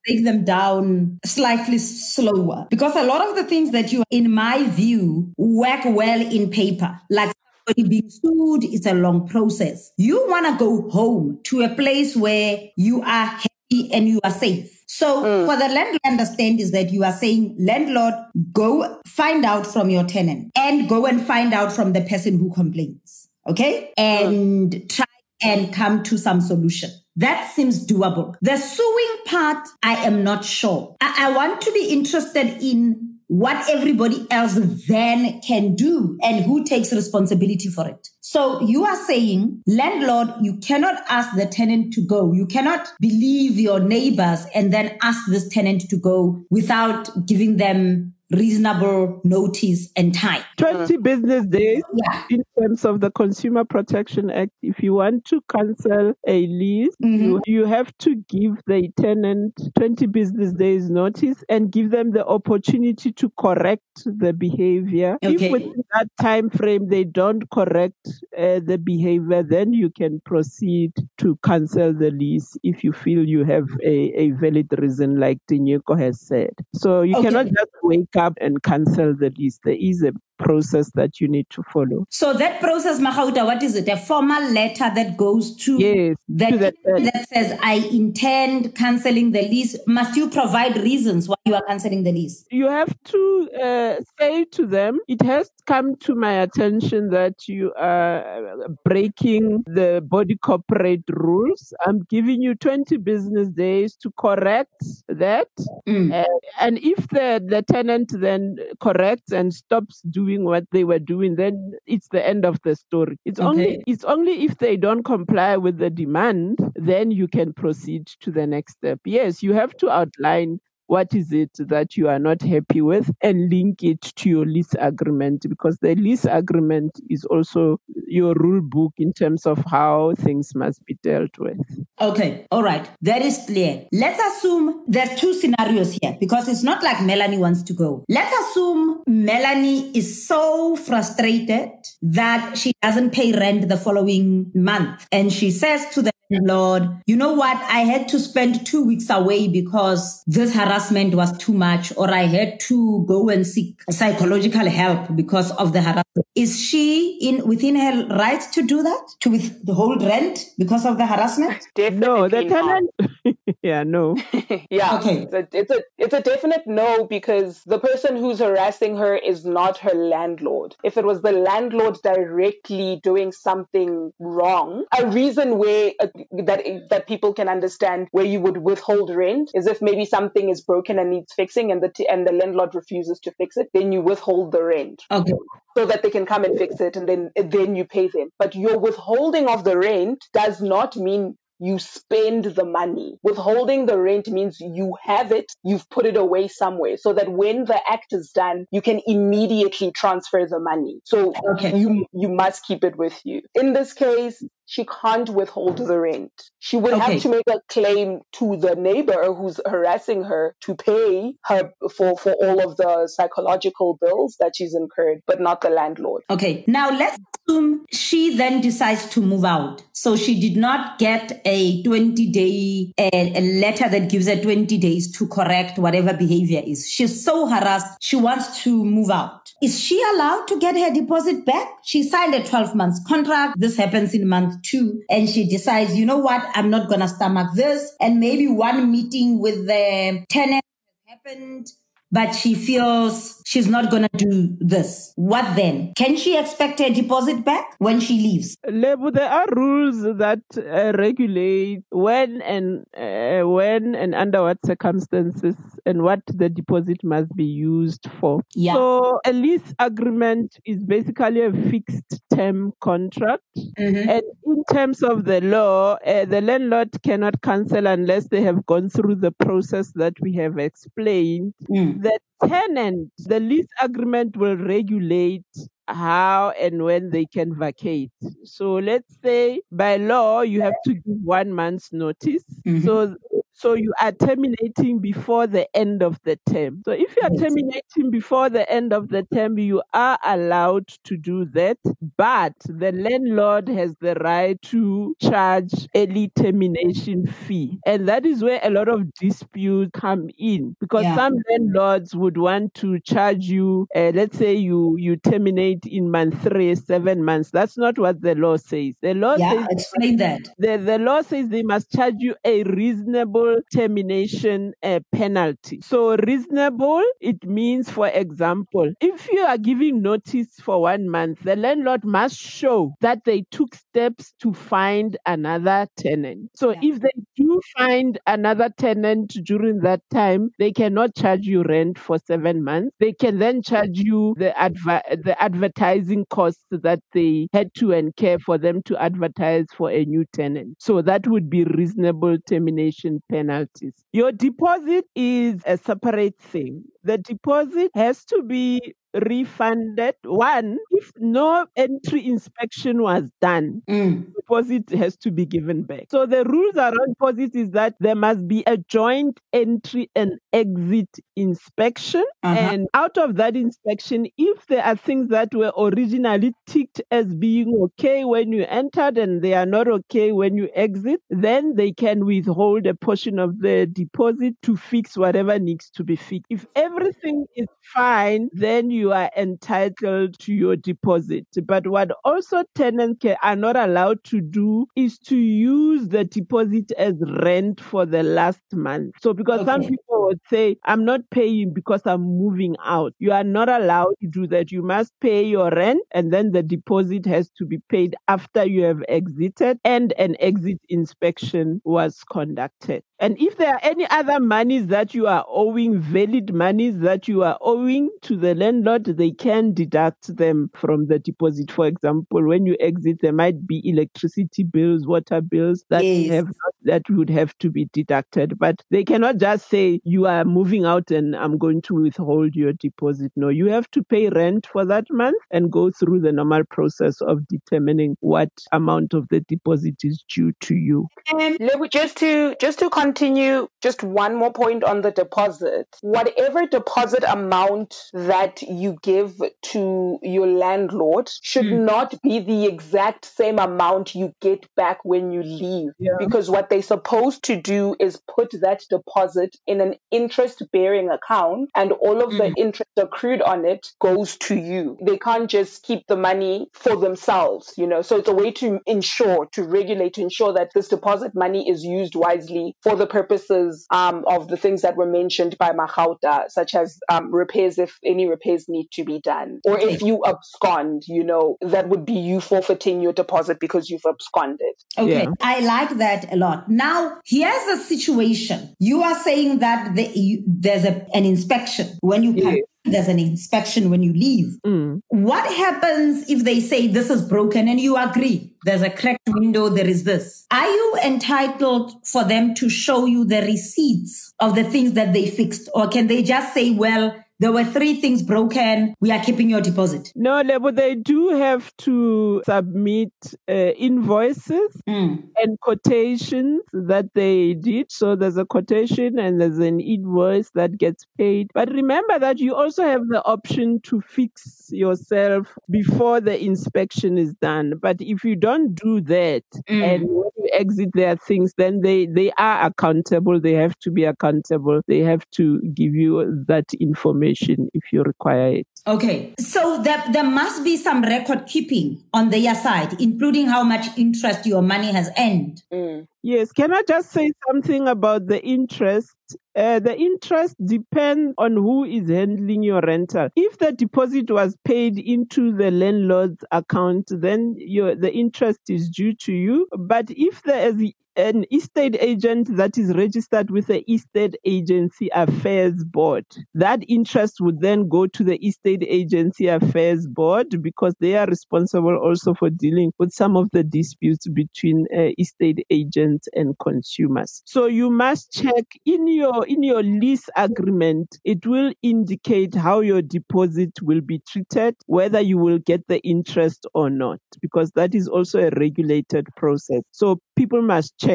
break 0.08 0.24
them 0.24 0.44
down 0.44 1.18
slightly 1.24 1.78
slower 1.78 2.66
because 2.70 2.96
a 2.96 3.04
lot 3.04 3.26
of 3.28 3.36
the 3.36 3.44
things 3.44 3.70
that 3.72 3.92
you, 3.92 4.02
in 4.10 4.32
my 4.32 4.64
view, 4.68 5.32
work 5.36 5.80
well 5.84 6.20
in 6.20 6.50
paper, 6.50 6.98
like 7.10 7.32
being 7.76 8.08
sued, 8.08 8.64
it's 8.64 8.86
a 8.86 8.94
long 8.94 9.28
process. 9.28 9.92
You 9.98 10.26
want 10.28 10.46
to 10.46 10.56
go 10.64 10.88
home 10.88 11.38
to 11.44 11.62
a 11.62 11.68
place 11.68 12.16
where 12.16 12.58
you 12.76 13.02
are 13.02 13.26
happy 13.26 13.92
and 13.92 14.08
you 14.08 14.20
are 14.24 14.30
safe. 14.30 14.82
So 14.86 15.22
mm. 15.22 15.44
for 15.44 15.54
the 15.54 15.68
landlord 15.72 16.00
understand 16.06 16.60
is 16.60 16.70
that 16.70 16.90
you 16.90 17.04
are 17.04 17.12
saying 17.12 17.56
landlord, 17.58 18.14
go 18.52 19.00
find 19.06 19.44
out 19.44 19.66
from 19.66 19.90
your 19.90 20.04
tenant 20.04 20.50
and 20.56 20.88
go 20.88 21.04
and 21.04 21.20
find 21.20 21.52
out 21.52 21.70
from 21.70 21.92
the 21.92 22.00
person 22.00 22.38
who 22.38 22.50
complains. 22.54 23.28
Okay. 23.46 23.92
And 23.98 24.72
mm. 24.72 24.88
try 24.88 25.04
and 25.42 25.72
come 25.72 26.02
to 26.04 26.18
some 26.18 26.40
solution. 26.40 26.90
That 27.16 27.50
seems 27.50 27.86
doable. 27.86 28.36
The 28.40 28.56
suing 28.56 29.16
part, 29.26 29.66
I 29.82 29.94
am 30.06 30.22
not 30.22 30.44
sure. 30.44 30.96
I, 31.00 31.26
I 31.26 31.32
want 31.32 31.60
to 31.62 31.72
be 31.72 31.88
interested 31.88 32.62
in 32.62 33.08
what 33.28 33.68
everybody 33.68 34.26
else 34.30 34.54
then 34.88 35.40
can 35.42 35.74
do 35.74 36.18
and 36.22 36.44
who 36.44 36.64
takes 36.64 36.92
responsibility 36.92 37.68
for 37.68 37.86
it. 37.86 38.08
So 38.20 38.60
you 38.62 38.84
are 38.84 38.96
saying, 38.96 39.62
landlord, 39.66 40.28
you 40.40 40.58
cannot 40.58 41.02
ask 41.08 41.36
the 41.36 41.46
tenant 41.46 41.92
to 41.94 42.06
go. 42.06 42.32
You 42.32 42.46
cannot 42.46 42.90
believe 43.00 43.58
your 43.58 43.80
neighbors 43.80 44.46
and 44.54 44.72
then 44.72 44.96
ask 45.02 45.20
this 45.28 45.48
tenant 45.48 45.82
to 45.90 45.96
go 45.96 46.42
without 46.50 47.10
giving 47.26 47.58
them 47.58 48.14
reasonable 48.30 49.20
notice 49.24 49.90
and 49.96 50.14
time. 50.14 50.42
20 50.58 50.98
business 50.98 51.46
days 51.46 51.82
yeah. 51.94 52.24
in 52.30 52.44
terms 52.58 52.84
of 52.84 53.00
the 53.00 53.10
Consumer 53.10 53.64
Protection 53.64 54.30
Act. 54.30 54.52
If 54.62 54.82
you 54.82 54.94
want 54.94 55.24
to 55.26 55.40
cancel 55.50 56.12
a 56.26 56.46
lease, 56.46 56.94
mm-hmm. 57.02 57.24
you, 57.24 57.40
you 57.46 57.64
have 57.64 57.96
to 57.98 58.16
give 58.28 58.56
the 58.66 58.90
tenant 59.00 59.58
20 59.76 60.06
business 60.06 60.52
days 60.52 60.90
notice 60.90 61.42
and 61.48 61.70
give 61.72 61.90
them 61.90 62.12
the 62.12 62.26
opportunity 62.26 63.12
to 63.12 63.32
correct 63.38 63.82
the 64.04 64.32
behavior. 64.32 65.16
Okay. 65.24 65.46
If 65.46 65.52
within 65.52 65.84
that 65.94 66.08
time 66.20 66.50
frame 66.50 66.88
they 66.88 67.04
don't 67.04 67.48
correct 67.50 68.08
uh, 68.36 68.60
the 68.64 68.78
behavior, 68.82 69.42
then 69.42 69.72
you 69.72 69.90
can 69.90 70.20
proceed 70.24 70.92
to 71.18 71.38
cancel 71.44 71.92
the 71.92 72.10
lease 72.10 72.56
if 72.62 72.84
you 72.84 72.92
feel 72.92 73.24
you 73.24 73.44
have 73.44 73.68
a, 73.82 74.12
a 74.20 74.30
valid 74.32 74.68
reason, 74.78 75.18
like 75.18 75.38
Tinyiko 75.50 75.98
has 75.98 76.20
said. 76.20 76.50
So 76.74 77.02
you 77.02 77.16
okay. 77.16 77.28
cannot 77.28 77.46
just 77.46 77.70
wake 77.82 78.16
up 78.18 78.34
and 78.40 78.62
cancel 78.62 79.14
the 79.14 79.30
lease. 79.38 79.60
There 79.64 79.76
is 79.78 80.04
a 80.04 80.12
process 80.38 80.90
that 80.92 81.20
you 81.20 81.28
need 81.28 81.48
to 81.50 81.62
follow. 81.64 82.06
So 82.10 82.32
that 82.34 82.60
process, 82.60 83.00
Magauta, 83.00 83.44
what 83.44 83.62
is 83.62 83.74
it? 83.74 83.88
A 83.88 83.96
formal 83.96 84.50
letter 84.52 84.90
that 84.94 85.16
goes 85.16 85.54
to 85.64 85.78
yes, 85.78 86.16
that, 86.28 86.50
to 86.50 86.58
that, 86.58 86.74
that 86.84 87.28
says, 87.28 87.58
I 87.62 87.74
intend 87.92 88.74
cancelling 88.74 89.32
the 89.32 89.42
lease. 89.42 89.76
Must 89.86 90.16
you 90.16 90.30
provide 90.30 90.76
reasons 90.76 91.28
why 91.28 91.36
you 91.44 91.54
are 91.54 91.64
cancelling 91.66 92.04
the 92.04 92.12
lease? 92.12 92.44
You 92.50 92.68
have 92.68 92.94
to 93.04 93.50
uh, 93.62 94.02
say 94.18 94.44
to 94.44 94.66
them, 94.66 94.98
it 95.08 95.22
has 95.22 95.50
come 95.66 95.96
to 95.96 96.14
my 96.14 96.32
attention 96.42 97.10
that 97.10 97.48
you 97.48 97.72
are 97.76 98.68
breaking 98.84 99.64
the 99.66 100.02
body 100.06 100.36
corporate 100.36 101.04
rules. 101.08 101.72
I'm 101.84 102.06
giving 102.08 102.40
you 102.40 102.54
20 102.54 102.96
business 102.98 103.48
days 103.48 103.96
to 103.96 104.12
correct 104.18 104.84
that. 105.08 105.48
Mm. 105.88 106.12
Uh, 106.12 106.24
and 106.60 106.78
if 106.78 107.08
the, 107.08 107.42
the 107.46 107.62
tenant 107.62 108.12
then 108.14 108.56
corrects 108.80 109.32
and 109.32 109.52
stops 109.52 110.00
doing 110.02 110.27
doing 110.28 110.44
what 110.44 110.64
they 110.72 110.84
were 110.84 110.98
doing, 110.98 111.36
then 111.36 111.72
it's 111.86 112.08
the 112.08 112.26
end 112.26 112.44
of 112.44 112.58
the 112.64 112.76
story. 112.76 113.16
It's 113.24 113.40
okay. 113.40 113.48
only 113.48 113.82
it's 113.86 114.04
only 114.04 114.44
if 114.44 114.58
they 114.58 114.76
don't 114.76 115.04
comply 115.04 115.56
with 115.56 115.78
the 115.78 115.90
demand, 115.90 116.58
then 116.76 117.10
you 117.10 117.28
can 117.28 117.52
proceed 117.52 118.06
to 118.20 118.30
the 118.30 118.46
next 118.46 118.74
step. 118.74 119.00
Yes, 119.04 119.42
you 119.42 119.54
have 119.54 119.76
to 119.78 119.90
outline 119.90 120.60
what 120.88 121.14
is 121.14 121.32
it 121.32 121.50
that 121.58 121.96
you 121.96 122.08
are 122.08 122.18
not 122.18 122.42
happy 122.42 122.80
with 122.80 123.10
and 123.20 123.50
link 123.50 123.82
it 123.82 124.00
to 124.00 124.28
your 124.28 124.46
lease 124.46 124.74
agreement 124.78 125.46
because 125.48 125.78
the 125.78 125.94
lease 125.94 126.24
agreement 126.24 126.98
is 127.08 127.24
also 127.26 127.78
your 128.06 128.34
rule 128.34 128.62
book 128.62 128.94
in 128.96 129.12
terms 129.12 129.46
of 129.46 129.62
how 129.70 130.14
things 130.18 130.54
must 130.54 130.84
be 130.86 130.98
dealt 131.02 131.38
with. 131.38 131.58
Okay, 132.00 132.46
all 132.50 132.62
right, 132.62 132.88
that 133.02 133.20
is 133.20 133.38
clear. 133.46 133.86
Let's 133.92 134.20
assume 134.38 134.84
there's 134.88 135.14
two 135.20 135.34
scenarios 135.34 135.98
here 136.00 136.16
because 136.18 136.48
it's 136.48 136.62
not 136.62 136.82
like 136.82 137.02
Melanie 137.02 137.38
wants 137.38 137.62
to 137.64 137.74
go. 137.74 138.04
Let's 138.08 138.34
assume 138.48 139.02
Melanie 139.06 139.90
is 139.96 140.26
so 140.26 140.74
frustrated 140.76 141.70
that 142.00 142.56
she 142.56 142.72
doesn't 142.80 143.10
pay 143.10 143.32
rent 143.32 143.68
the 143.68 143.76
following 143.76 144.50
month 144.54 145.06
and 145.12 145.32
she 145.32 145.50
says 145.50 145.86
to 145.94 146.02
the 146.02 146.12
Lord, 146.30 146.88
you 147.06 147.16
know 147.16 147.32
what? 147.32 147.56
I 147.56 147.80
had 147.80 148.08
to 148.08 148.18
spend 148.18 148.66
two 148.66 148.84
weeks 148.84 149.08
away 149.08 149.48
because 149.48 150.22
this 150.26 150.54
harassment 150.54 151.14
was 151.14 151.36
too 151.38 151.52
much, 151.52 151.92
or 151.96 152.10
I 152.10 152.24
had 152.24 152.60
to 152.60 153.04
go 153.06 153.28
and 153.28 153.46
seek 153.46 153.80
psychological 153.90 154.68
help 154.68 155.16
because 155.16 155.50
of 155.52 155.72
the 155.72 155.80
harassment. 155.80 156.26
Is 156.34 156.60
she 156.60 157.18
in 157.20 157.46
within 157.46 157.76
her 157.76 158.06
rights 158.16 158.46
to 158.48 158.62
do 158.62 158.82
that? 158.82 159.08
To 159.20 159.30
withhold 159.30 160.02
rent 160.02 160.44
because 160.58 160.84
of 160.84 160.98
the 160.98 161.06
harassment? 161.06 161.66
Definitely 161.74 162.06
no, 162.06 162.28
the 162.28 162.44
tenant. 162.44 162.90
yeah, 163.62 163.84
no. 163.84 164.16
yeah. 164.70 164.98
Okay. 164.98 165.26
It's 165.30 165.34
a, 165.34 165.48
it's 165.52 165.70
a 165.70 165.82
it's 165.98 166.14
a 166.14 166.20
definite 166.20 166.62
no 166.66 167.06
because 167.06 167.62
the 167.64 167.78
person 167.78 168.16
who's 168.16 168.38
harassing 168.38 168.96
her 168.96 169.16
is 169.16 169.44
not 169.44 169.78
her 169.78 169.94
landlord. 169.94 170.76
If 170.84 170.96
it 170.96 171.04
was 171.04 171.22
the 171.22 171.32
landlord 171.32 171.98
directly 172.02 173.00
doing 173.02 173.32
something 173.32 174.12
wrong, 174.18 174.84
a 174.98 175.06
reason 175.08 175.58
where 175.58 175.92
a 176.00 176.08
that 176.44 176.64
that 176.90 177.06
people 177.06 177.32
can 177.32 177.48
understand 177.48 178.08
where 178.12 178.24
you 178.24 178.40
would 178.40 178.58
withhold 178.58 179.14
rent 179.14 179.50
is 179.54 179.66
if 179.66 179.80
maybe 179.82 180.04
something 180.04 180.48
is 180.48 180.62
broken 180.62 180.98
and 180.98 181.10
needs 181.10 181.32
fixing 181.34 181.70
and 181.72 181.82
the 181.82 181.88
t- 181.88 182.08
and 182.08 182.26
the 182.26 182.32
landlord 182.32 182.74
refuses 182.74 183.18
to 183.20 183.32
fix 183.32 183.56
it 183.56 183.68
then 183.74 183.92
you 183.92 184.00
withhold 184.00 184.52
the 184.52 184.62
rent 184.62 185.02
okay 185.10 185.32
so 185.76 185.86
that 185.86 186.02
they 186.02 186.10
can 186.10 186.26
come 186.26 186.44
and 186.44 186.58
fix 186.58 186.80
it 186.80 186.96
and 186.96 187.08
then 187.08 187.30
then 187.36 187.76
you 187.76 187.84
pay 187.84 188.08
them 188.08 188.28
but 188.38 188.54
your 188.54 188.78
withholding 188.78 189.48
of 189.48 189.64
the 189.64 189.78
rent 189.78 190.24
does 190.32 190.60
not 190.60 190.96
mean 190.96 191.36
you 191.58 191.78
spend 191.78 192.44
the 192.44 192.64
money. 192.64 193.18
Withholding 193.22 193.86
the 193.86 193.98
rent 193.98 194.28
means 194.28 194.58
you 194.60 194.96
have 195.02 195.32
it, 195.32 195.46
you've 195.64 195.88
put 195.90 196.06
it 196.06 196.16
away 196.16 196.48
somewhere 196.48 196.96
so 196.96 197.12
that 197.12 197.30
when 197.30 197.64
the 197.64 197.80
act 197.90 198.12
is 198.12 198.30
done, 198.30 198.66
you 198.70 198.80
can 198.80 199.00
immediately 199.06 199.90
transfer 199.92 200.46
the 200.46 200.60
money. 200.60 201.00
So 201.04 201.34
okay. 201.54 201.76
you, 201.76 202.06
you 202.12 202.28
must 202.28 202.64
keep 202.64 202.84
it 202.84 202.96
with 202.96 203.18
you. 203.24 203.42
In 203.54 203.72
this 203.72 203.92
case, 203.92 204.42
she 204.68 204.84
can't 204.84 205.30
withhold 205.30 205.78
the 205.78 205.98
rent. 205.98 206.50
She 206.58 206.76
would 206.76 206.92
okay. 206.92 207.14
have 207.14 207.22
to 207.22 207.30
make 207.30 207.48
a 207.48 207.58
claim 207.70 208.20
to 208.32 208.58
the 208.58 208.76
neighbor 208.76 209.32
who's 209.32 209.58
harassing 209.64 210.24
her 210.24 210.54
to 210.60 210.74
pay 210.74 211.32
her 211.46 211.72
for, 211.90 212.18
for 212.18 212.32
all 212.34 212.60
of 212.60 212.76
the 212.76 213.08
psychological 213.08 213.98
bills 213.98 214.36
that 214.40 214.56
she's 214.56 214.74
incurred, 214.74 215.22
but 215.26 215.40
not 215.40 215.62
the 215.62 215.70
landlord. 215.70 216.22
Okay. 216.28 216.64
Now 216.66 216.90
let's 216.90 217.18
assume 217.48 217.86
she 217.90 218.36
then 218.36 218.60
decides 218.60 219.06
to 219.06 219.22
move 219.22 219.46
out. 219.46 219.82
So 219.92 220.16
she 220.16 220.38
did 220.38 220.58
not 220.58 220.98
get 220.98 221.40
a 221.46 221.82
20 221.82 222.30
day 222.30 222.92
a, 222.98 223.38
a 223.38 223.60
letter 223.60 223.88
that 223.88 224.10
gives 224.10 224.28
her 224.28 224.36
20 224.36 224.76
days 224.76 225.10
to 225.12 225.26
correct 225.28 225.78
whatever 225.78 226.12
behavior 226.12 226.62
is. 226.62 226.86
She's 226.86 227.24
so 227.24 227.46
harassed. 227.46 228.02
She 228.02 228.16
wants 228.16 228.62
to 228.64 228.84
move 228.84 229.08
out. 229.08 229.47
Is 229.60 229.80
she 229.80 230.00
allowed 230.14 230.46
to 230.48 230.58
get 230.58 230.76
her 230.76 230.94
deposit 230.94 231.44
back? 231.44 231.68
She 231.84 232.04
signed 232.04 232.34
a 232.34 232.44
12 232.44 232.76
months 232.76 233.00
contract. 233.06 233.58
This 233.58 233.76
happens 233.76 234.14
in 234.14 234.28
month 234.28 234.62
two. 234.62 235.02
And 235.10 235.28
she 235.28 235.48
decides, 235.48 235.96
you 235.96 236.06
know 236.06 236.18
what? 236.18 236.46
I'm 236.54 236.70
not 236.70 236.88
going 236.88 237.00
to 237.00 237.08
stomach 237.08 237.48
this. 237.54 237.92
And 238.00 238.20
maybe 238.20 238.46
one 238.46 238.92
meeting 238.92 239.40
with 239.40 239.66
the 239.66 240.24
tenant 240.28 240.62
happened 241.06 241.66
but 242.10 242.32
she 242.32 242.54
feels 242.54 243.42
she's 243.46 243.68
not 243.68 243.90
going 243.90 244.02
to 244.02 244.16
do 244.16 244.56
this. 244.60 245.12
What 245.16 245.56
then? 245.56 245.92
Can 245.96 246.16
she 246.16 246.38
expect 246.38 246.78
her 246.78 246.90
deposit 246.90 247.44
back 247.44 247.74
when 247.78 248.00
she 248.00 248.14
leaves? 248.14 248.56
Lebo, 248.68 249.10
there 249.10 249.28
are 249.28 249.46
rules 249.54 250.02
that 250.18 250.40
uh, 250.56 250.92
regulate 250.98 251.82
when 251.90 252.42
and 252.42 252.84
uh, 252.96 253.46
when 253.46 253.94
and 253.94 254.14
under 254.14 254.42
what 254.42 254.58
circumstances 254.64 255.56
and 255.84 256.02
what 256.02 256.20
the 256.26 256.48
deposit 256.48 257.02
must 257.04 257.34
be 257.36 257.44
used 257.44 258.06
for. 258.20 258.42
Yeah. 258.54 258.74
So 258.74 259.20
a 259.24 259.32
lease 259.32 259.74
agreement 259.78 260.58
is 260.64 260.82
basically 260.84 261.42
a 261.42 261.52
fixed 261.70 262.22
term 262.34 262.72
contract. 262.80 263.42
Mm-hmm. 263.78 264.08
And 264.08 264.22
in 264.46 264.64
terms 264.70 265.02
of 265.02 265.24
the 265.24 265.40
law, 265.40 265.94
uh, 266.06 266.24
the 266.24 266.40
landlord 266.40 266.90
cannot 267.02 267.42
cancel 267.42 267.86
unless 267.86 268.28
they 268.28 268.42
have 268.42 268.64
gone 268.66 268.88
through 268.88 269.16
the 269.16 269.32
process 269.32 269.92
that 269.96 270.14
we 270.20 270.34
have 270.34 270.58
explained. 270.58 271.54
Mm 271.70 271.97
the 271.98 272.18
tenant, 272.46 273.10
the 273.18 273.40
lease 273.40 273.68
agreement 273.82 274.36
will 274.36 274.56
regulate 274.56 275.44
how 275.88 276.50
and 276.60 276.84
when 276.84 277.10
they 277.10 277.24
can 277.26 277.58
vacate. 277.58 278.12
So 278.44 278.74
let's 278.74 279.16
say 279.22 279.62
by 279.72 279.96
law 279.96 280.42
you 280.42 280.60
have 280.62 280.76
to 280.84 280.94
give 280.94 281.18
one 281.24 281.52
month's 281.52 281.92
notice. 281.92 282.44
Mm-hmm. 282.66 282.84
So 282.84 283.16
So 283.58 283.74
you 283.74 283.92
are 284.00 284.12
terminating 284.12 285.00
before 285.00 285.46
the 285.46 285.66
end 285.76 286.02
of 286.02 286.18
the 286.24 286.38
term. 286.50 286.82
So 286.84 286.92
if 286.92 287.16
you 287.16 287.22
are 287.24 287.30
terminating 287.38 288.10
before 288.10 288.48
the 288.50 288.70
end 288.70 288.92
of 288.92 289.08
the 289.08 289.26
term, 289.34 289.58
you 289.58 289.82
are 289.92 290.18
allowed 290.24 290.88
to 291.04 291.16
do 291.16 291.44
that, 291.54 291.78
but 292.16 292.54
the 292.66 292.92
landlord 292.92 293.68
has 293.68 293.94
the 294.00 294.14
right 294.16 294.60
to 294.62 295.14
charge 295.20 295.72
early 295.96 296.30
termination 296.36 297.26
fee. 297.26 297.78
And 297.86 298.08
that 298.08 298.24
is 298.24 298.42
where 298.42 298.60
a 298.62 298.70
lot 298.70 298.88
of 298.88 299.12
disputes 299.14 299.90
come 299.94 300.28
in 300.38 300.76
because 300.80 301.08
Yeah. 301.08 301.12
some 301.12 301.34
landlords 301.50 302.14
would 302.14 302.38
want 302.38 302.74
to 302.74 303.00
charge 303.00 303.44
you, 303.44 303.88
uh, 303.96 304.12
let's 304.14 304.38
say 304.38 304.54
you, 304.54 304.96
you 304.98 305.16
terminate 305.16 305.84
in 305.86 306.10
month 306.10 306.42
three, 306.42 306.74
seven 306.76 307.24
months. 307.24 307.50
That's 307.50 307.76
not 307.76 307.98
what 307.98 308.20
the 308.22 308.34
law 308.34 308.56
says. 308.56 308.94
The 309.02 309.14
law 309.14 309.38
Yeah, 309.38 309.50
says 309.50 309.66
explain 309.70 310.16
that. 310.18 310.40
the, 310.58 310.76
the 310.76 310.98
law 310.98 311.22
says 311.22 311.48
they 311.48 311.62
must 311.62 311.90
charge 311.92 312.14
you 312.18 312.34
a 312.44 312.62
reasonable 312.64 313.47
termination 313.72 314.72
uh, 314.82 315.00
penalty. 315.12 315.80
So, 315.82 316.16
reasonable, 316.16 317.02
it 317.20 317.44
means, 317.44 317.90
for 317.90 318.08
example, 318.08 318.92
if 319.00 319.28
you 319.32 319.40
are 319.40 319.58
giving 319.58 320.02
notice 320.02 320.48
for 320.62 320.80
one 320.82 321.08
month, 321.08 321.40
the 321.42 321.56
landlord 321.56 322.04
must 322.04 322.36
show 322.36 322.94
that 323.00 323.24
they 323.24 323.42
took 323.50 323.74
steps 323.98 324.32
to 324.40 324.52
find 324.52 325.16
another 325.26 325.86
tenant. 325.96 326.50
So, 326.54 326.70
Yeah. 326.70 326.80
if 326.82 327.00
they 327.00 327.10
do 327.36 327.60
find 327.76 328.18
another 328.26 328.70
tenant 328.76 329.30
during 329.44 329.80
that 329.80 330.02
time, 330.10 330.50
they 330.58 330.72
cannot 330.72 331.14
charge 331.16 331.46
you 331.46 331.62
rent 331.62 331.98
for 331.98 332.18
seven 332.18 332.62
months. 332.62 332.90
They 333.00 333.12
can 333.12 333.38
then 333.38 333.62
charge 333.62 333.98
you 333.98 334.34
the, 334.38 334.56
adver- 334.58 335.02
the 335.10 335.36
advertising 335.42 336.26
costs 336.30 336.64
that 336.70 337.00
they 337.12 337.48
had 337.52 337.74
to 337.74 337.92
incur 337.92 338.38
for 338.38 338.58
them 338.58 338.82
to 338.84 338.96
advertise 339.02 339.66
for 339.76 339.90
a 339.90 340.04
new 340.04 340.24
tenant. 340.32 340.76
So 340.78 341.02
that 341.02 341.26
would 341.26 341.50
be 341.50 341.64
reasonable 341.64 342.38
termination 342.46 343.22
penalties. 343.30 343.94
Your 344.12 344.32
deposit 344.32 345.04
is 345.14 345.62
a 345.66 345.76
separate 345.76 346.38
thing. 346.38 346.84
The 347.04 347.18
deposit 347.18 347.90
has 347.94 348.24
to 348.26 348.42
be 348.42 348.94
refunded. 349.14 350.14
One, 350.24 350.78
if 350.90 351.10
no 351.18 351.66
entry 351.76 352.26
inspection 352.26 353.02
was 353.02 353.30
done, 353.40 353.82
Mm. 353.88 354.32
deposit 354.36 354.90
has 354.90 355.16
to 355.18 355.30
be 355.30 355.44
given 355.46 355.82
back. 355.82 356.06
So 356.10 356.26
the 356.26 356.44
rules 356.44 356.76
around 356.76 357.08
deposit 357.08 357.54
is 357.54 357.70
that 357.72 357.94
there 358.00 358.14
must 358.14 358.46
be 358.48 358.64
a 358.66 358.76
joint 358.78 359.38
entry 359.52 360.10
and 360.14 360.38
exit 360.52 361.08
inspection. 361.36 362.24
Uh-huh. 362.42 362.74
And 362.74 362.88
out 362.94 363.18
of 363.18 363.36
that 363.36 363.56
inspection, 363.56 364.26
if 364.36 364.66
there 364.66 364.84
are 364.84 364.96
things 364.96 365.28
that 365.28 365.54
were 365.54 365.72
originally 365.76 366.52
ticked 366.66 367.00
as 367.10 367.34
being 367.34 367.74
okay 367.84 368.24
when 368.24 368.52
you 368.52 368.64
entered 368.68 369.18
and 369.18 369.42
they 369.42 369.54
are 369.54 369.66
not 369.66 369.88
okay 369.88 370.32
when 370.32 370.56
you 370.56 370.68
exit, 370.74 371.20
then 371.30 371.74
they 371.74 371.92
can 371.92 372.24
withhold 372.24 372.86
a 372.86 372.94
portion 372.94 373.38
of 373.38 373.60
the 373.60 373.86
deposit 373.86 374.54
to 374.62 374.76
fix 374.76 375.16
whatever 375.16 375.58
needs 375.58 375.90
to 375.90 376.04
be 376.04 376.16
fixed. 376.16 376.46
If 376.50 376.66
everything 376.74 377.46
is 377.54 377.66
fine, 377.94 378.48
then 378.52 378.90
you 378.90 378.97
are 379.06 379.30
entitled 379.36 380.38
to 380.40 380.52
your 380.52 380.76
deposit. 380.76 381.46
But 381.64 381.86
what 381.86 382.10
also 382.24 382.64
tenants 382.74 383.24
are 383.42 383.56
not 383.56 383.76
allowed 383.76 384.22
to 384.24 384.40
do 384.40 384.86
is 384.96 385.18
to 385.20 385.36
use 385.36 386.08
the 386.08 386.24
deposit 386.24 386.92
as 386.92 387.14
rent 387.42 387.80
for 387.80 388.06
the 388.06 388.22
last 388.22 388.60
month. 388.72 389.14
So 389.20 389.32
because 389.32 389.64
some 389.64 389.82
people 389.82 390.26
would 390.26 390.40
say, 390.48 390.76
I'm 390.84 391.04
not 391.04 391.20
paying 391.30 391.72
because 391.72 392.02
I'm 392.06 392.22
moving 392.22 392.76
out. 392.84 393.14
You 393.18 393.32
are 393.32 393.44
not 393.44 393.68
allowed 393.68 394.14
to 394.20 394.28
do 394.28 394.46
that. 394.48 394.70
You 394.70 394.82
must 394.82 395.12
pay 395.20 395.44
your 395.44 395.70
rent 395.70 396.02
and 396.12 396.32
then 396.32 396.52
the 396.52 396.62
deposit 396.62 397.26
has 397.26 397.50
to 397.58 397.66
be 397.66 397.78
paid 397.88 398.16
after 398.28 398.64
you 398.64 398.82
have 398.84 399.02
exited 399.08 399.78
and 399.84 400.12
an 400.18 400.36
exit 400.40 400.78
inspection 400.88 401.80
was 401.84 402.22
conducted. 402.30 403.02
And 403.20 403.36
if 403.40 403.56
there 403.56 403.74
are 403.74 403.80
any 403.82 404.06
other 404.10 404.38
monies 404.38 404.86
that 404.88 405.12
you 405.12 405.26
are 405.26 405.44
owing, 405.48 406.00
valid 406.00 406.54
monies 406.54 407.00
that 407.00 407.26
you 407.26 407.42
are 407.42 407.58
owing 407.60 408.10
to 408.22 408.36
the 408.36 408.54
landlord, 408.54 408.87
they 408.96 409.30
can 409.30 409.74
deduct 409.74 410.34
them 410.36 410.70
from 410.74 411.06
the 411.06 411.18
deposit. 411.18 411.70
For 411.70 411.86
example, 411.86 412.46
when 412.46 412.64
you 412.64 412.76
exit, 412.80 413.18
there 413.20 413.32
might 413.32 413.66
be 413.66 413.82
electricity 413.86 414.62
bills, 414.62 415.06
water 415.06 415.40
bills 415.40 415.84
that 415.90 416.06
Yes. 416.08 416.32
have 416.32 416.48
that 416.88 417.02
would 417.10 417.30
have 417.30 417.56
to 417.60 417.70
be 417.70 417.88
deducted. 417.92 418.58
But 418.58 418.82
they 418.90 419.04
cannot 419.04 419.38
just 419.38 419.70
say 419.70 420.00
you 420.04 420.26
are 420.26 420.44
moving 420.44 420.86
out 420.86 421.10
and 421.12 421.36
I'm 421.36 421.58
going 421.58 421.82
to 421.82 421.94
withhold 422.02 422.54
your 422.56 422.72
deposit. 422.74 423.32
No, 423.36 423.48
you 423.50 423.66
have 423.70 423.90
to 423.92 424.04
pay 424.04 424.28
rent 424.30 424.68
for 424.72 424.84
that 424.86 425.06
month 425.10 425.42
and 425.52 425.72
go 425.72 425.90
through 425.92 426.20
the 426.20 426.32
normal 426.32 426.64
process 426.70 427.20
of 427.22 427.46
determining 427.48 428.16
what 428.20 428.50
amount 428.72 429.14
of 429.14 429.28
the 429.30 429.40
deposit 429.42 429.96
is 430.04 430.24
due 430.34 430.52
to 430.62 430.74
you. 430.74 431.06
Me- 431.34 431.58
Just 431.92 432.18
to 432.18 432.56
just 432.60 432.80
to 432.80 432.90
continue, 432.90 433.68
just 433.82 434.02
one 434.02 434.34
more 434.36 434.52
point 434.52 434.84
on 434.84 435.02
the 435.02 435.10
deposit. 435.12 435.86
Whatever 436.02 436.66
deposit 436.66 437.24
amount 437.28 437.96
that 438.14 438.62
you 438.62 438.98
give 439.02 439.34
to 439.72 440.18
your 440.22 440.46
landlord 440.46 441.30
should 441.42 441.66
Mm. 441.66 441.84
not 441.86 442.14
be 442.22 442.40
the 442.40 442.66
exact 442.66 443.24
same 443.26 443.58
amount 443.58 444.14
you 444.14 444.32
get 444.40 444.66
back 444.76 444.98
when 445.04 445.32
you 445.32 445.42
leave. 445.42 445.90
Yeah. 445.98 446.12
Because 446.18 446.50
what 446.50 446.70
they're 446.78 446.82
supposed 446.84 447.42
to 447.44 447.60
do 447.60 447.96
is 447.98 448.20
put 448.32 448.52
that 448.60 448.84
deposit 448.88 449.56
in 449.66 449.80
an 449.80 449.96
interest 450.12 450.62
bearing 450.72 451.10
account 451.10 451.70
and 451.74 451.90
all 451.90 452.22
of 452.22 452.30
the 452.30 452.54
interest 452.56 452.90
accrued 452.96 453.42
on 453.42 453.64
it 453.64 453.88
goes 454.00 454.36
to 454.36 454.54
you. 454.54 454.96
They 455.04 455.18
can't 455.18 455.50
just 455.50 455.82
keep 455.82 456.06
the 456.06 456.16
money 456.16 456.68
for 456.72 456.94
themselves, 456.94 457.74
you 457.76 457.88
know. 457.88 458.02
So 458.02 458.18
it's 458.18 458.28
a 458.28 458.32
way 458.32 458.52
to 458.52 458.78
ensure, 458.86 459.46
to 459.52 459.64
regulate, 459.64 460.14
to 460.14 460.22
ensure 460.22 460.52
that 460.54 460.70
this 460.72 460.86
deposit 460.86 461.32
money 461.34 461.68
is 461.68 461.82
used 461.82 462.14
wisely 462.14 462.76
for 462.82 462.94
the 462.94 463.08
purposes 463.08 463.84
um, 463.90 464.24
of 464.28 464.46
the 464.46 464.56
things 464.56 464.82
that 464.82 464.96
were 464.96 465.10
mentioned 465.10 465.56
by 465.58 465.72
Magauta, 465.72 466.48
such 466.48 466.76
as 466.76 466.98
um, 467.10 467.34
repairs 467.34 467.78
if 467.78 467.98
any 468.04 468.28
repairs 468.28 468.66
need 468.68 468.86
to 468.92 469.04
be 469.04 469.20
done. 469.20 469.60
Or 469.64 469.80
if 469.80 470.00
you 470.00 470.22
abscond, 470.24 471.02
you 471.08 471.24
know, 471.24 471.56
that 471.60 471.88
would 471.88 472.04
be 472.04 472.20
you 472.20 472.40
forfeiting 472.40 473.00
your 473.00 473.12
deposit 473.12 473.58
because 473.58 473.90
you've 473.90 474.06
absconded. 474.08 474.74
Okay, 474.96 475.24
Yeah. 475.24 475.30
I 475.40 475.60
like 475.60 475.98
that 475.98 476.32
a 476.32 476.36
lot. 476.36 476.57
Now, 476.66 477.18
here's 477.24 477.66
a 477.68 477.82
situation. 477.82 478.74
You 478.78 479.02
are 479.02 479.18
saying 479.18 479.58
that 479.60 479.94
the, 479.94 480.10
you, 480.14 480.42
there's 480.46 480.84
a, 480.84 481.06
an 481.14 481.24
inspection 481.24 481.98
when 482.00 482.22
you 482.22 482.42
come. 482.42 482.56
Yeah. 482.56 482.62
There's 482.84 483.08
an 483.08 483.18
inspection 483.18 483.90
when 483.90 484.02
you 484.02 484.14
leave. 484.14 484.56
Mm. 484.64 485.02
What 485.08 485.44
happens 485.52 486.30
if 486.30 486.44
they 486.44 486.58
say 486.58 486.86
this 486.86 487.10
is 487.10 487.20
broken 487.20 487.68
and 487.68 487.78
you 487.78 487.98
agree? 487.98 488.54
There's 488.64 488.80
a 488.80 488.88
cracked 488.88 489.28
window, 489.28 489.68
there 489.68 489.86
is 489.86 490.04
this. 490.04 490.46
Are 490.50 490.66
you 490.66 490.98
entitled 491.04 491.92
for 492.06 492.24
them 492.24 492.54
to 492.54 492.70
show 492.70 493.04
you 493.04 493.26
the 493.26 493.42
receipts 493.42 494.32
of 494.40 494.54
the 494.54 494.64
things 494.64 494.94
that 494.94 495.12
they 495.12 495.28
fixed? 495.28 495.68
Or 495.74 495.88
can 495.88 496.06
they 496.06 496.22
just 496.22 496.54
say, 496.54 496.70
well, 496.70 497.14
there 497.40 497.52
were 497.52 497.64
three 497.64 498.00
things 498.00 498.22
broken, 498.22 498.94
we 499.00 499.10
are 499.12 499.22
keeping 499.22 499.48
your 499.48 499.60
deposit? 499.60 500.12
No, 500.16 500.42
but 500.58 500.74
they 500.76 500.94
do 500.96 501.28
have 501.30 501.72
to 501.78 502.42
submit 502.44 503.12
uh, 503.48 503.52
invoices 503.52 504.68
Mm. 504.88 505.22
and 505.36 505.60
quotations 505.60 506.62
that 506.72 507.06
they 507.14 507.54
did. 507.54 507.92
So 507.92 508.16
there's 508.16 508.36
a 508.36 508.44
quotation 508.44 509.18
and 509.18 509.40
there's 509.40 509.58
an 509.58 509.80
invoice 509.80 510.50
that 510.54 510.78
gets 510.78 511.04
paid. 511.16 511.48
But 511.54 511.70
remember 511.70 512.18
that 512.18 512.38
you 512.38 512.54
also 512.54 512.82
have 512.82 513.02
the 513.08 513.24
option 513.24 513.80
to 513.82 514.00
fix 514.00 514.68
yourself 514.70 515.54
before 515.70 516.20
the 516.20 516.42
inspection 516.42 517.18
is 517.18 517.34
done. 517.34 517.74
But 517.80 518.00
if 518.00 518.24
you 518.24 518.34
don't 518.34 518.74
do 518.74 519.00
that 519.02 519.44
Mm. 519.68 519.82
and 519.84 520.02
when 520.08 520.30
you 520.38 520.50
exit 520.52 520.90
their 520.94 521.16
things, 521.16 521.52
then 521.56 521.82
they, 521.82 522.06
they 522.06 522.32
are 522.38 522.66
accountable. 522.66 523.38
They 523.40 523.52
have 523.54 523.78
to 523.80 523.90
be 523.90 524.04
accountable. 524.04 524.80
They 524.88 525.00
have 525.00 525.28
to 525.32 525.60
give 525.74 525.94
you 525.94 526.44
that 526.48 526.72
information 526.80 527.27
if 527.74 527.92
you 527.92 528.02
require 528.02 528.54
it. 528.54 528.66
Okay, 528.86 529.34
so 529.38 529.82
there, 529.82 530.02
there 530.12 530.24
must 530.24 530.64
be 530.64 530.76
some 530.76 531.02
record 531.02 531.46
keeping 531.46 532.02
on 532.12 532.30
their 532.30 532.54
side, 532.54 533.00
including 533.00 533.46
how 533.46 533.62
much 533.62 533.86
interest 533.96 534.46
your 534.46 534.62
money 534.62 534.92
has 534.92 535.10
earned. 535.18 535.62
Mm. 535.72 536.06
Yes, 536.22 536.52
can 536.52 536.72
I 536.72 536.82
just 536.86 537.10
say 537.10 537.30
something 537.46 537.86
about 537.86 538.26
the 538.26 538.42
interest? 538.44 539.14
Uh, 539.54 539.78
the 539.78 539.96
interest 539.96 540.54
depends 540.64 541.34
on 541.38 541.52
who 541.54 541.84
is 541.84 542.08
handling 542.08 542.62
your 542.62 542.80
rental. 542.80 543.28
If 543.36 543.58
the 543.58 543.72
deposit 543.72 544.30
was 544.30 544.56
paid 544.64 544.98
into 544.98 545.56
the 545.56 545.70
landlord's 545.70 546.44
account, 546.50 547.10
then 547.10 547.54
your 547.58 547.94
the 547.94 548.12
interest 548.12 548.60
is 548.68 548.88
due 548.88 549.14
to 549.14 549.32
you. 549.32 549.68
But 549.78 550.06
if 550.10 550.42
there 550.42 550.68
is 550.68 550.92
an 551.18 551.44
estate 551.52 551.96
agent 551.98 552.56
that 552.56 552.78
is 552.78 552.94
registered 552.94 553.50
with 553.50 553.66
the 553.66 553.82
Estate 553.92 554.36
Agency 554.44 555.08
Affairs 555.12 555.82
Board, 555.84 556.24
that 556.54 556.80
interest 556.88 557.40
would 557.40 557.60
then 557.60 557.88
go 557.88 558.06
to 558.06 558.22
the 558.22 558.36
Estate 558.46 558.84
Agency 558.86 559.48
Affairs 559.48 560.06
Board 560.06 560.62
because 560.62 560.94
they 561.00 561.16
are 561.16 561.26
responsible 561.26 561.96
also 561.96 562.34
for 562.34 562.50
dealing 562.50 562.92
with 563.00 563.10
some 563.10 563.36
of 563.36 563.50
the 563.52 563.64
disputes 563.64 564.28
between 564.28 564.86
uh, 564.96 565.08
estate 565.18 565.66
agents 565.70 566.28
and 566.34 566.54
consumers. 566.62 567.42
So 567.46 567.66
you 567.66 567.90
must 567.90 568.30
check 568.32 568.64
in 568.86 569.08
your 569.08 569.44
in 569.46 569.64
your 569.64 569.82
lease 569.82 570.28
agreement. 570.36 571.18
It 571.24 571.44
will 571.44 571.72
indicate 571.82 572.54
how 572.54 572.78
your 572.78 573.02
deposit 573.02 573.72
will 573.82 574.02
be 574.02 574.20
treated, 574.28 574.76
whether 574.86 575.20
you 575.20 575.36
will 575.38 575.58
get 575.58 575.84
the 575.88 575.98
interest 576.00 576.64
or 576.74 576.90
not, 576.90 577.18
because 577.42 577.72
that 577.72 577.96
is 577.96 578.06
also 578.06 578.38
a 578.38 578.50
regulated 578.50 579.26
process. 579.36 579.82
So 579.90 580.20
people 580.36 580.62
must 580.62 580.96
check. 580.98 581.07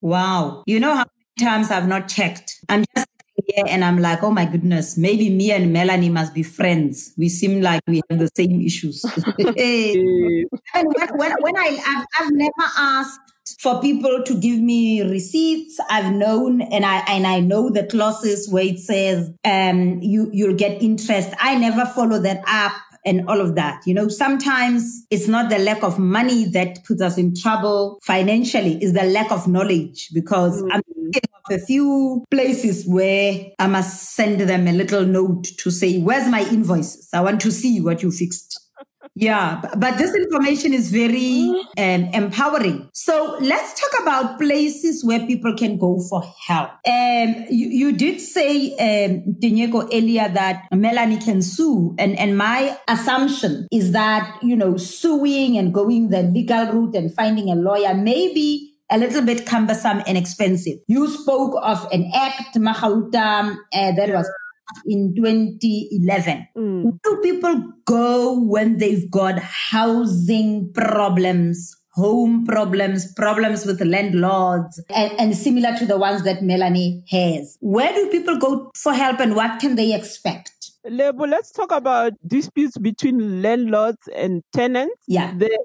Wow. 0.00 0.62
You 0.66 0.80
know 0.80 0.94
how 0.94 1.04
many 1.38 1.50
times 1.50 1.70
I've 1.70 1.88
not 1.88 2.08
checked. 2.08 2.58
I'm 2.68 2.84
just 2.96 3.08
here 3.46 3.64
and 3.68 3.84
I'm 3.84 3.98
like, 3.98 4.22
oh 4.22 4.30
my 4.30 4.44
goodness, 4.44 4.96
maybe 4.96 5.28
me 5.30 5.52
and 5.52 5.72
Melanie 5.72 6.08
must 6.08 6.34
be 6.34 6.42
friends. 6.42 7.12
We 7.16 7.28
seem 7.28 7.60
like 7.60 7.82
we 7.86 8.00
have 8.10 8.18
the 8.18 8.30
same 8.36 8.60
issues. 8.60 9.04
and 9.36 10.86
when, 10.94 11.08
when, 11.16 11.32
when 11.40 11.56
I, 11.56 11.78
I've, 11.86 12.06
I've 12.18 12.32
never 12.32 12.70
asked 12.76 13.20
for 13.58 13.80
people 13.80 14.22
to 14.24 14.40
give 14.40 14.58
me 14.58 15.02
receipts. 15.02 15.78
I've 15.90 16.12
known 16.12 16.62
and 16.62 16.84
I 16.84 16.98
and 17.08 17.26
I 17.26 17.40
know 17.40 17.68
the 17.68 17.84
clauses 17.84 18.50
where 18.50 18.64
it 18.64 18.78
says 18.78 19.30
um 19.44 20.00
you 20.00 20.30
you'll 20.32 20.56
get 20.56 20.82
interest. 20.82 21.30
I 21.38 21.58
never 21.58 21.84
follow 21.84 22.18
that 22.20 22.42
up 22.46 22.72
and 23.04 23.28
all 23.28 23.40
of 23.40 23.54
that. 23.54 23.82
You 23.86 23.94
know, 23.94 24.08
sometimes 24.08 25.06
it's 25.10 25.28
not 25.28 25.50
the 25.50 25.58
lack 25.58 25.82
of 25.82 25.98
money 25.98 26.44
that 26.46 26.84
puts 26.84 27.02
us 27.02 27.18
in 27.18 27.34
trouble 27.34 27.98
financially, 28.02 28.78
it's 28.80 28.92
the 28.92 29.04
lack 29.04 29.30
of 29.30 29.46
knowledge 29.46 30.10
because 30.12 30.62
mm-hmm. 30.62 30.72
I'm 30.72 30.82
thinking 30.82 31.30
of 31.50 31.56
a 31.56 31.64
few 31.64 32.24
places 32.30 32.86
where 32.86 33.46
I 33.58 33.66
must 33.66 34.14
send 34.14 34.40
them 34.40 34.66
a 34.66 34.72
little 34.72 35.04
note 35.04 35.44
to 35.58 35.70
say, 35.70 36.00
where's 36.00 36.28
my 36.28 36.42
invoices? 36.48 37.08
I 37.12 37.20
want 37.20 37.40
to 37.42 37.52
see 37.52 37.80
what 37.80 38.02
you 38.02 38.10
fixed. 38.10 38.60
Yeah, 39.16 39.62
but 39.76 39.96
this 39.96 40.12
information 40.12 40.72
is 40.72 40.90
very 40.90 41.48
um, 41.78 42.08
empowering. 42.12 42.88
So 42.92 43.36
let's 43.40 43.80
talk 43.80 44.02
about 44.02 44.40
places 44.40 45.04
where 45.04 45.24
people 45.24 45.54
can 45.56 45.78
go 45.78 46.00
for 46.08 46.22
help. 46.48 46.70
Um, 46.84 47.46
you, 47.48 47.68
you 47.68 47.92
did 47.92 48.20
say, 48.20 48.72
um, 48.72 49.36
Tinyiko, 49.40 49.84
earlier 49.84 50.28
that 50.28 50.64
Melanie 50.72 51.18
can 51.18 51.42
sue. 51.42 51.94
And, 51.96 52.18
and 52.18 52.36
my 52.36 52.76
assumption 52.88 53.68
is 53.70 53.92
that, 53.92 54.36
you 54.42 54.56
know, 54.56 54.76
suing 54.76 55.58
and 55.58 55.72
going 55.72 56.08
the 56.08 56.24
legal 56.24 56.66
route 56.72 56.96
and 56.96 57.14
finding 57.14 57.50
a 57.50 57.54
lawyer 57.54 57.94
maybe 57.94 58.74
a 58.90 58.98
little 58.98 59.22
bit 59.22 59.46
cumbersome 59.46 60.02
and 60.06 60.18
expensive. 60.18 60.78
You 60.88 61.08
spoke 61.08 61.54
of 61.62 61.86
an 61.92 62.10
act, 62.14 62.56
Magauta, 62.56 63.56
uh, 63.72 63.92
that 63.92 64.08
was 64.10 64.28
in 64.86 65.14
2011. 65.16 66.48
Mm. 66.56 66.82
Where 66.84 66.98
do 67.04 67.20
people 67.22 67.72
go 67.84 68.40
when 68.40 68.78
they've 68.78 69.10
got 69.10 69.38
housing 69.38 70.72
problems? 70.72 71.76
home 71.94 72.44
problems, 72.44 73.12
problems 73.14 73.64
with 73.64 73.80
landlords, 73.80 74.82
and, 74.92 75.12
and, 75.12 75.36
similar 75.36 75.78
to 75.78 75.86
the 75.86 75.96
ones 75.96 76.24
that 76.24 76.42
Melanie 76.42 77.04
has. 77.08 77.56
Where 77.60 77.94
do 77.94 78.08
people 78.10 78.36
go 78.36 78.72
for 78.74 78.92
help 78.92 79.20
and 79.20 79.36
what 79.36 79.60
can 79.60 79.76
they 79.76 79.94
expect? 79.94 80.50
Lebo, 80.84 81.24
let's 81.24 81.52
talk 81.52 81.70
about 81.70 82.12
disputes 82.26 82.76
between 82.78 83.40
landlords 83.42 84.08
and 84.14 84.42
tenants. 84.52 85.04
Yeah. 85.06 85.34
The, 85.36 85.56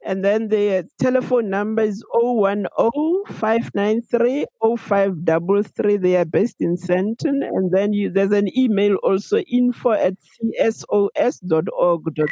and 0.05 0.23
then 0.23 0.47
the 0.49 0.87
telephone 0.99 1.49
number 1.49 1.81
is 1.83 2.03
010 2.13 2.67
593 3.27 4.45
0533. 4.77 5.97
They 5.97 6.15
are 6.17 6.25
based 6.25 6.57
in 6.59 6.77
Sandton. 6.77 7.43
And 7.47 7.71
then 7.71 7.93
you, 7.93 8.09
there's 8.09 8.31
an 8.31 8.55
email 8.57 8.95
also 8.97 9.37
info 9.39 9.91
at 9.91 10.15
csos.org.za. 10.61 12.23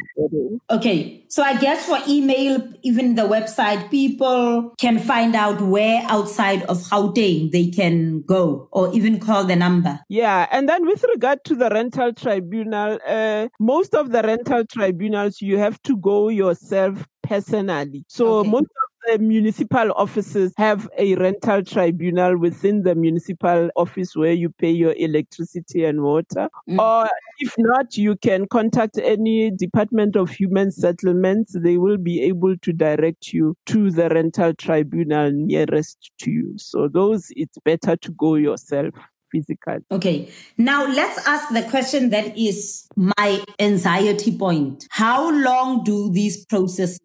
Okay. 0.69 1.25
So 1.27 1.43
I 1.43 1.57
guess 1.57 1.85
for 1.85 1.97
email, 2.07 2.61
even 2.83 3.15
the 3.15 3.23
website, 3.23 3.89
people 3.89 4.73
can 4.79 4.99
find 4.99 5.35
out 5.35 5.61
where 5.61 6.03
outside 6.07 6.63
of 6.63 6.77
Gauteng 6.77 7.51
they 7.51 7.67
can 7.67 8.21
go 8.23 8.67
or 8.71 8.93
even 8.93 9.19
call 9.19 9.43
the 9.45 9.55
number. 9.55 9.99
Yeah. 10.09 10.47
And 10.51 10.67
then 10.67 10.85
with 10.85 11.03
regard 11.13 11.43
to 11.45 11.55
the 11.55 11.69
rental 11.69 12.13
tribunal, 12.13 12.99
uh, 13.07 13.47
most 13.59 13.93
of 13.93 14.11
the 14.11 14.21
rental 14.21 14.65
tribunals, 14.65 15.41
you 15.41 15.57
have 15.57 15.81
to 15.83 15.97
go 15.97 16.29
yourself 16.29 17.00
personally. 17.31 18.03
So 18.09 18.39
okay. 18.39 18.49
most 18.49 18.65
of 18.65 18.91
the 19.07 19.19
municipal 19.19 19.93
offices 19.95 20.53
have 20.57 20.89
a 20.97 21.15
rental 21.15 21.63
tribunal 21.63 22.37
within 22.37 22.83
the 22.83 22.93
municipal 22.93 23.69
office 23.77 24.17
where 24.17 24.33
you 24.33 24.49
pay 24.49 24.71
your 24.71 24.93
electricity 24.97 25.85
and 25.85 26.01
water. 26.03 26.49
Mm. 26.69 26.79
Or 26.79 27.09
if 27.39 27.53
not, 27.57 27.95
you 27.95 28.17
can 28.17 28.47
contact 28.47 28.97
any 28.97 29.49
Department 29.49 30.17
of 30.17 30.29
Human 30.29 30.71
Settlements. 30.71 31.55
They 31.57 31.77
will 31.77 31.97
be 31.97 32.21
able 32.23 32.57
to 32.57 32.73
direct 32.73 33.31
you 33.31 33.55
to 33.67 33.91
the 33.91 34.09
rental 34.09 34.53
tribunal 34.53 35.31
nearest 35.31 36.11
to 36.19 36.31
you. 36.31 36.55
So 36.57 36.89
those, 36.89 37.27
it's 37.37 37.57
better 37.63 37.95
to 37.95 38.11
go 38.11 38.35
yourself 38.35 38.93
physical. 39.31 39.79
Okay. 39.89 40.29
Now 40.57 40.85
let's 40.85 41.25
ask 41.25 41.53
the 41.53 41.63
question 41.63 42.09
that 42.09 42.37
is 42.37 42.87
my 42.97 43.41
anxiety 43.57 44.37
point. 44.37 44.85
How 44.89 45.31
long 45.31 45.85
do 45.85 46.11
these 46.11 46.45
processes 46.45 46.99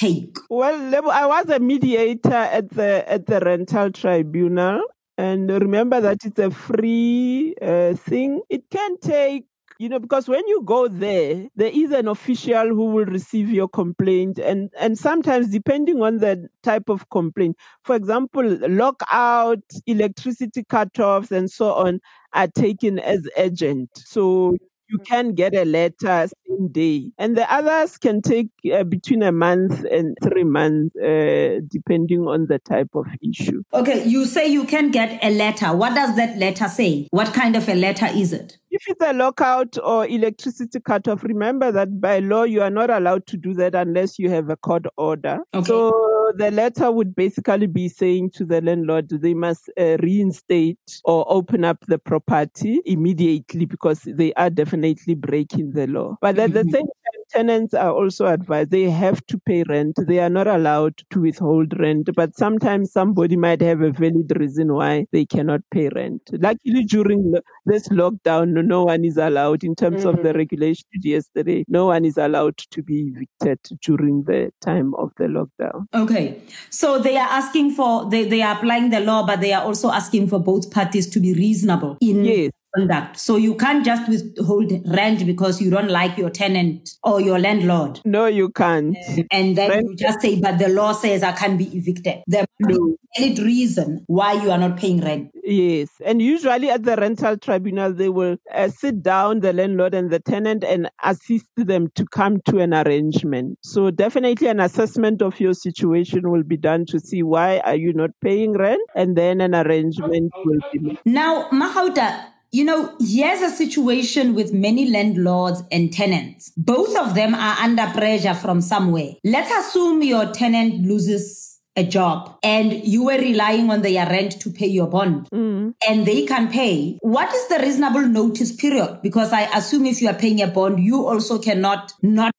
take? 0.00 0.36
Well, 0.48 1.10
I 1.10 1.26
was 1.26 1.48
a 1.50 1.60
mediator 1.60 2.32
at 2.32 2.70
the 2.70 3.04
at 3.10 3.26
the 3.26 3.40
rental 3.40 3.90
tribunal, 3.92 4.82
and 5.18 5.50
remember 5.50 6.00
that 6.00 6.24
it's 6.24 6.38
a 6.38 6.50
free 6.50 7.54
uh, 7.62 7.94
thing. 7.94 8.42
It 8.48 8.64
can 8.70 8.98
take 9.00 9.44
you 9.78 9.88
know 9.88 9.98
because 9.98 10.28
when 10.28 10.46
you 10.46 10.62
go 10.62 10.88
there 10.88 11.48
there 11.56 11.70
is 11.72 11.90
an 11.90 12.06
official 12.06 12.68
who 12.68 12.84
will 12.86 13.06
receive 13.06 13.50
your 13.50 13.66
complaint 13.68 14.38
and 14.38 14.70
and 14.78 14.98
sometimes 14.98 15.48
depending 15.48 16.02
on 16.02 16.18
the 16.18 16.46
type 16.62 16.90
of 16.90 17.08
complaint 17.08 17.56
for 17.82 17.96
example 17.96 18.42
lockout 18.68 19.62
electricity 19.86 20.62
cutoffs 20.64 21.30
and 21.30 21.50
so 21.50 21.72
on 21.72 21.98
are 22.34 22.48
taken 22.48 22.98
as 22.98 23.26
urgent 23.38 23.88
so 23.96 24.54
you 24.90 24.98
can 24.98 25.34
get 25.34 25.54
a 25.54 25.64
letter 25.64 26.28
same 26.50 26.68
day. 26.72 27.10
And 27.18 27.36
the 27.36 27.52
others 27.52 27.98
can 27.98 28.22
take 28.22 28.48
uh, 28.72 28.84
between 28.84 29.22
a 29.22 29.32
month 29.32 29.84
and 29.90 30.16
three 30.22 30.44
months, 30.44 30.96
uh, 30.96 31.60
depending 31.68 32.26
on 32.26 32.46
the 32.46 32.58
type 32.58 32.90
of 32.94 33.06
issue. 33.22 33.62
Okay, 33.72 34.04
you 34.04 34.24
say 34.24 34.46
you 34.48 34.64
can 34.64 34.90
get 34.90 35.22
a 35.22 35.30
letter. 35.30 35.74
What 35.74 35.94
does 35.94 36.16
that 36.16 36.38
letter 36.38 36.68
say? 36.68 37.08
What 37.10 37.32
kind 37.32 37.56
of 37.56 37.68
a 37.68 37.74
letter 37.74 38.06
is 38.06 38.32
it? 38.32 38.58
If 38.86 38.92
it's 38.92 39.02
a 39.04 39.12
lockout 39.12 39.76
or 39.84 40.06
electricity 40.06 40.80
cutoff, 40.80 41.22
remember 41.22 41.70
that 41.70 42.00
by 42.00 42.20
law 42.20 42.44
you 42.44 42.62
are 42.62 42.70
not 42.70 42.88
allowed 42.88 43.26
to 43.26 43.36
do 43.36 43.52
that 43.54 43.74
unless 43.74 44.18
you 44.18 44.30
have 44.30 44.48
a 44.48 44.56
court 44.56 44.86
order. 44.96 45.40
Okay. 45.54 45.66
So 45.66 46.32
the 46.36 46.50
letter 46.50 46.90
would 46.90 47.14
basically 47.14 47.66
be 47.66 47.88
saying 47.88 48.30
to 48.36 48.46
the 48.46 48.62
landlord 48.62 49.10
they 49.10 49.34
must 49.34 49.68
uh, 49.78 49.98
reinstate 50.02 50.78
or 51.04 51.26
open 51.30 51.62
up 51.64 51.78
the 51.88 51.98
property 51.98 52.80
immediately 52.86 53.66
because 53.66 54.00
they 54.02 54.32
are 54.34 54.48
definitely 54.48 55.14
breaking 55.14 55.72
the 55.72 55.86
law. 55.86 56.16
But 56.22 56.38
at 56.38 56.54
the 56.54 56.60
Mhm. 56.64 56.70
same 56.72 56.86
time, 56.86 56.88
tenants 57.32 57.74
are 57.74 57.92
also 57.92 58.26
advised 58.26 58.70
they 58.70 58.90
have 58.90 59.24
to 59.26 59.38
pay 59.38 59.62
rent. 59.68 59.98
They 60.06 60.18
are 60.18 60.28
not 60.30 60.46
allowed 60.46 60.96
to 61.10 61.20
withhold 61.20 61.78
rent, 61.78 62.10
but 62.14 62.36
sometimes 62.36 62.92
somebody 62.92 63.36
might 63.36 63.60
have 63.62 63.80
a 63.80 63.90
valid 63.90 64.32
reason 64.36 64.72
why 64.74 65.06
they 65.12 65.24
cannot 65.24 65.60
pay 65.70 65.88
rent. 65.94 66.22
Luckily, 66.32 66.84
during 66.84 67.32
this 67.66 67.88
lockdown, 67.88 68.64
no- 68.66 68.84
one 68.84 69.04
is 69.04 69.16
allowed, 69.16 69.62
in 69.64 69.74
terms 69.74 70.04
of 70.04 70.16
the 70.22 70.30
Mhm. 70.30 70.36
regulation 70.36 70.86
yesterday, 71.02 71.64
no 71.68 71.86
one 71.86 72.04
is 72.04 72.16
allowed 72.16 72.56
to 72.70 72.82
be 72.82 73.12
evicted 73.14 73.58
during 73.86 74.22
the 74.24 74.50
time 74.60 74.94
of 74.94 75.10
the 75.18 75.24
lockdown. 75.24 75.84
Okay. 75.94 76.36
So 76.70 76.98
they 76.98 77.16
are 77.16 77.28
asking 77.30 77.72
for, 77.72 78.08
they, 78.10 78.24
they 78.24 78.42
are 78.42 78.56
applying 78.56 78.90
the 78.90 79.00
law, 79.00 79.26
but 79.26 79.40
they 79.40 79.52
are 79.52 79.64
also 79.64 79.90
asking 79.90 80.28
for 80.28 80.38
both 80.38 80.70
parties 80.72 81.08
to 81.10 81.20
be 81.20 81.34
reasonable 81.34 81.96
in 82.00 82.24
Yes. 82.24 82.50
Conduct. 82.76 83.18
So 83.18 83.36
you 83.36 83.56
can't 83.56 83.84
just 83.84 84.08
withhold 84.08 84.72
rent 84.86 85.26
because 85.26 85.60
you 85.60 85.70
don't 85.70 85.90
like 85.90 86.16
your 86.16 86.30
tenant 86.30 86.90
or 87.02 87.20
your 87.20 87.38
landlord. 87.38 88.00
No, 88.04 88.26
you 88.26 88.50
can't. 88.50 88.96
And 89.32 89.56
then 89.56 89.70
Rent- 89.70 89.86
you 89.88 89.96
just 89.96 90.20
say, 90.20 90.40
but 90.40 90.58
the 90.58 90.68
law 90.68 90.92
says 90.92 91.22
I 91.24 91.32
can't 91.32 91.58
be 91.58 91.64
evicted. 91.76 92.22
There 92.28 92.44
must 92.60 92.78
No. 92.78 92.96
valid 93.18 93.38
reason 93.40 94.04
why 94.06 94.34
you 94.34 94.52
are 94.52 94.58
not 94.58 94.76
paying 94.76 95.00
rent. 95.00 95.30
Yes, 95.42 95.88
and 96.04 96.22
usually 96.22 96.70
at 96.70 96.84
the 96.84 96.94
rental 96.96 97.36
tribunal, 97.36 97.92
they 97.92 98.08
will 98.08 98.36
uh, 98.54 98.68
sit 98.68 99.02
down 99.02 99.40
the 99.40 99.52
landlord 99.52 99.94
and 99.94 100.10
the 100.10 100.20
tenant 100.20 100.62
and 100.62 100.88
assist 101.02 101.46
them 101.56 101.88
to 101.96 102.04
come 102.06 102.40
to 102.46 102.58
an 102.58 102.72
arrangement. 102.72 103.58
So 103.62 103.90
definitely 103.90 104.46
an 104.46 104.60
assessment 104.60 105.22
of 105.22 105.40
your 105.40 105.54
situation 105.54 106.30
will 106.30 106.44
be 106.44 106.56
done 106.56 106.86
to 106.86 107.00
see 107.00 107.22
why 107.24 107.58
are 107.60 107.74
you 107.74 107.92
not 107.92 108.10
paying 108.22 108.52
rent, 108.52 108.82
and 108.94 109.16
then 109.16 109.40
an 109.40 109.54
arrangement 109.56 110.30
will 110.44 110.58
be 110.72 110.78
made. 110.78 110.98
Now, 111.04 111.48
Magauta, 111.50 112.26
you 112.52 112.64
know, 112.64 112.96
here's 113.00 113.40
a 113.42 113.50
situation 113.50 114.34
with 114.34 114.52
many 114.52 114.90
landlords 114.90 115.62
and 115.70 115.92
tenants. 115.92 116.52
Both 116.56 116.96
of 116.96 117.14
them 117.14 117.34
are 117.34 117.56
under 117.60 117.86
pressure 117.88 118.34
from 118.34 118.60
somewhere. 118.60 119.12
Let's 119.24 119.50
assume 119.52 120.02
your 120.02 120.26
tenant 120.32 120.84
loses 120.86 121.60
a 121.76 121.84
job 121.84 122.36
and 122.42 122.72
you 122.84 123.04
were 123.04 123.16
relying 123.18 123.70
on 123.70 123.82
their 123.82 124.04
rent 124.06 124.40
to 124.40 124.50
pay 124.50 124.66
your 124.66 124.88
bond 124.88 125.28
Mm. 125.32 125.74
and 125.88 126.04
they 126.04 126.26
can 126.26 126.48
pay. 126.50 126.98
What 127.02 127.32
is 127.32 127.46
the 127.48 127.60
reasonable 127.60 128.06
notice 128.08 128.50
period? 128.52 128.98
Because 129.02 129.32
I 129.32 129.42
assume 129.56 129.86
if 129.86 130.02
you 130.02 130.08
are 130.08 130.14
paying 130.14 130.42
a 130.42 130.48
bond, 130.48 130.80
you 130.80 131.06
also 131.06 131.38
cannot 131.38 131.92
not 132.02 132.32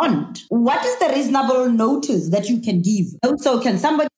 bond. 0.00 0.40
What 0.48 0.82
is 0.84 0.98
the 0.98 1.08
reasonable 1.14 1.68
notice 1.70 2.30
that 2.30 2.48
you 2.48 2.60
can 2.60 2.80
give? 2.80 3.06
Also, 3.22 3.60
can 3.60 3.76
somebody 3.78 4.08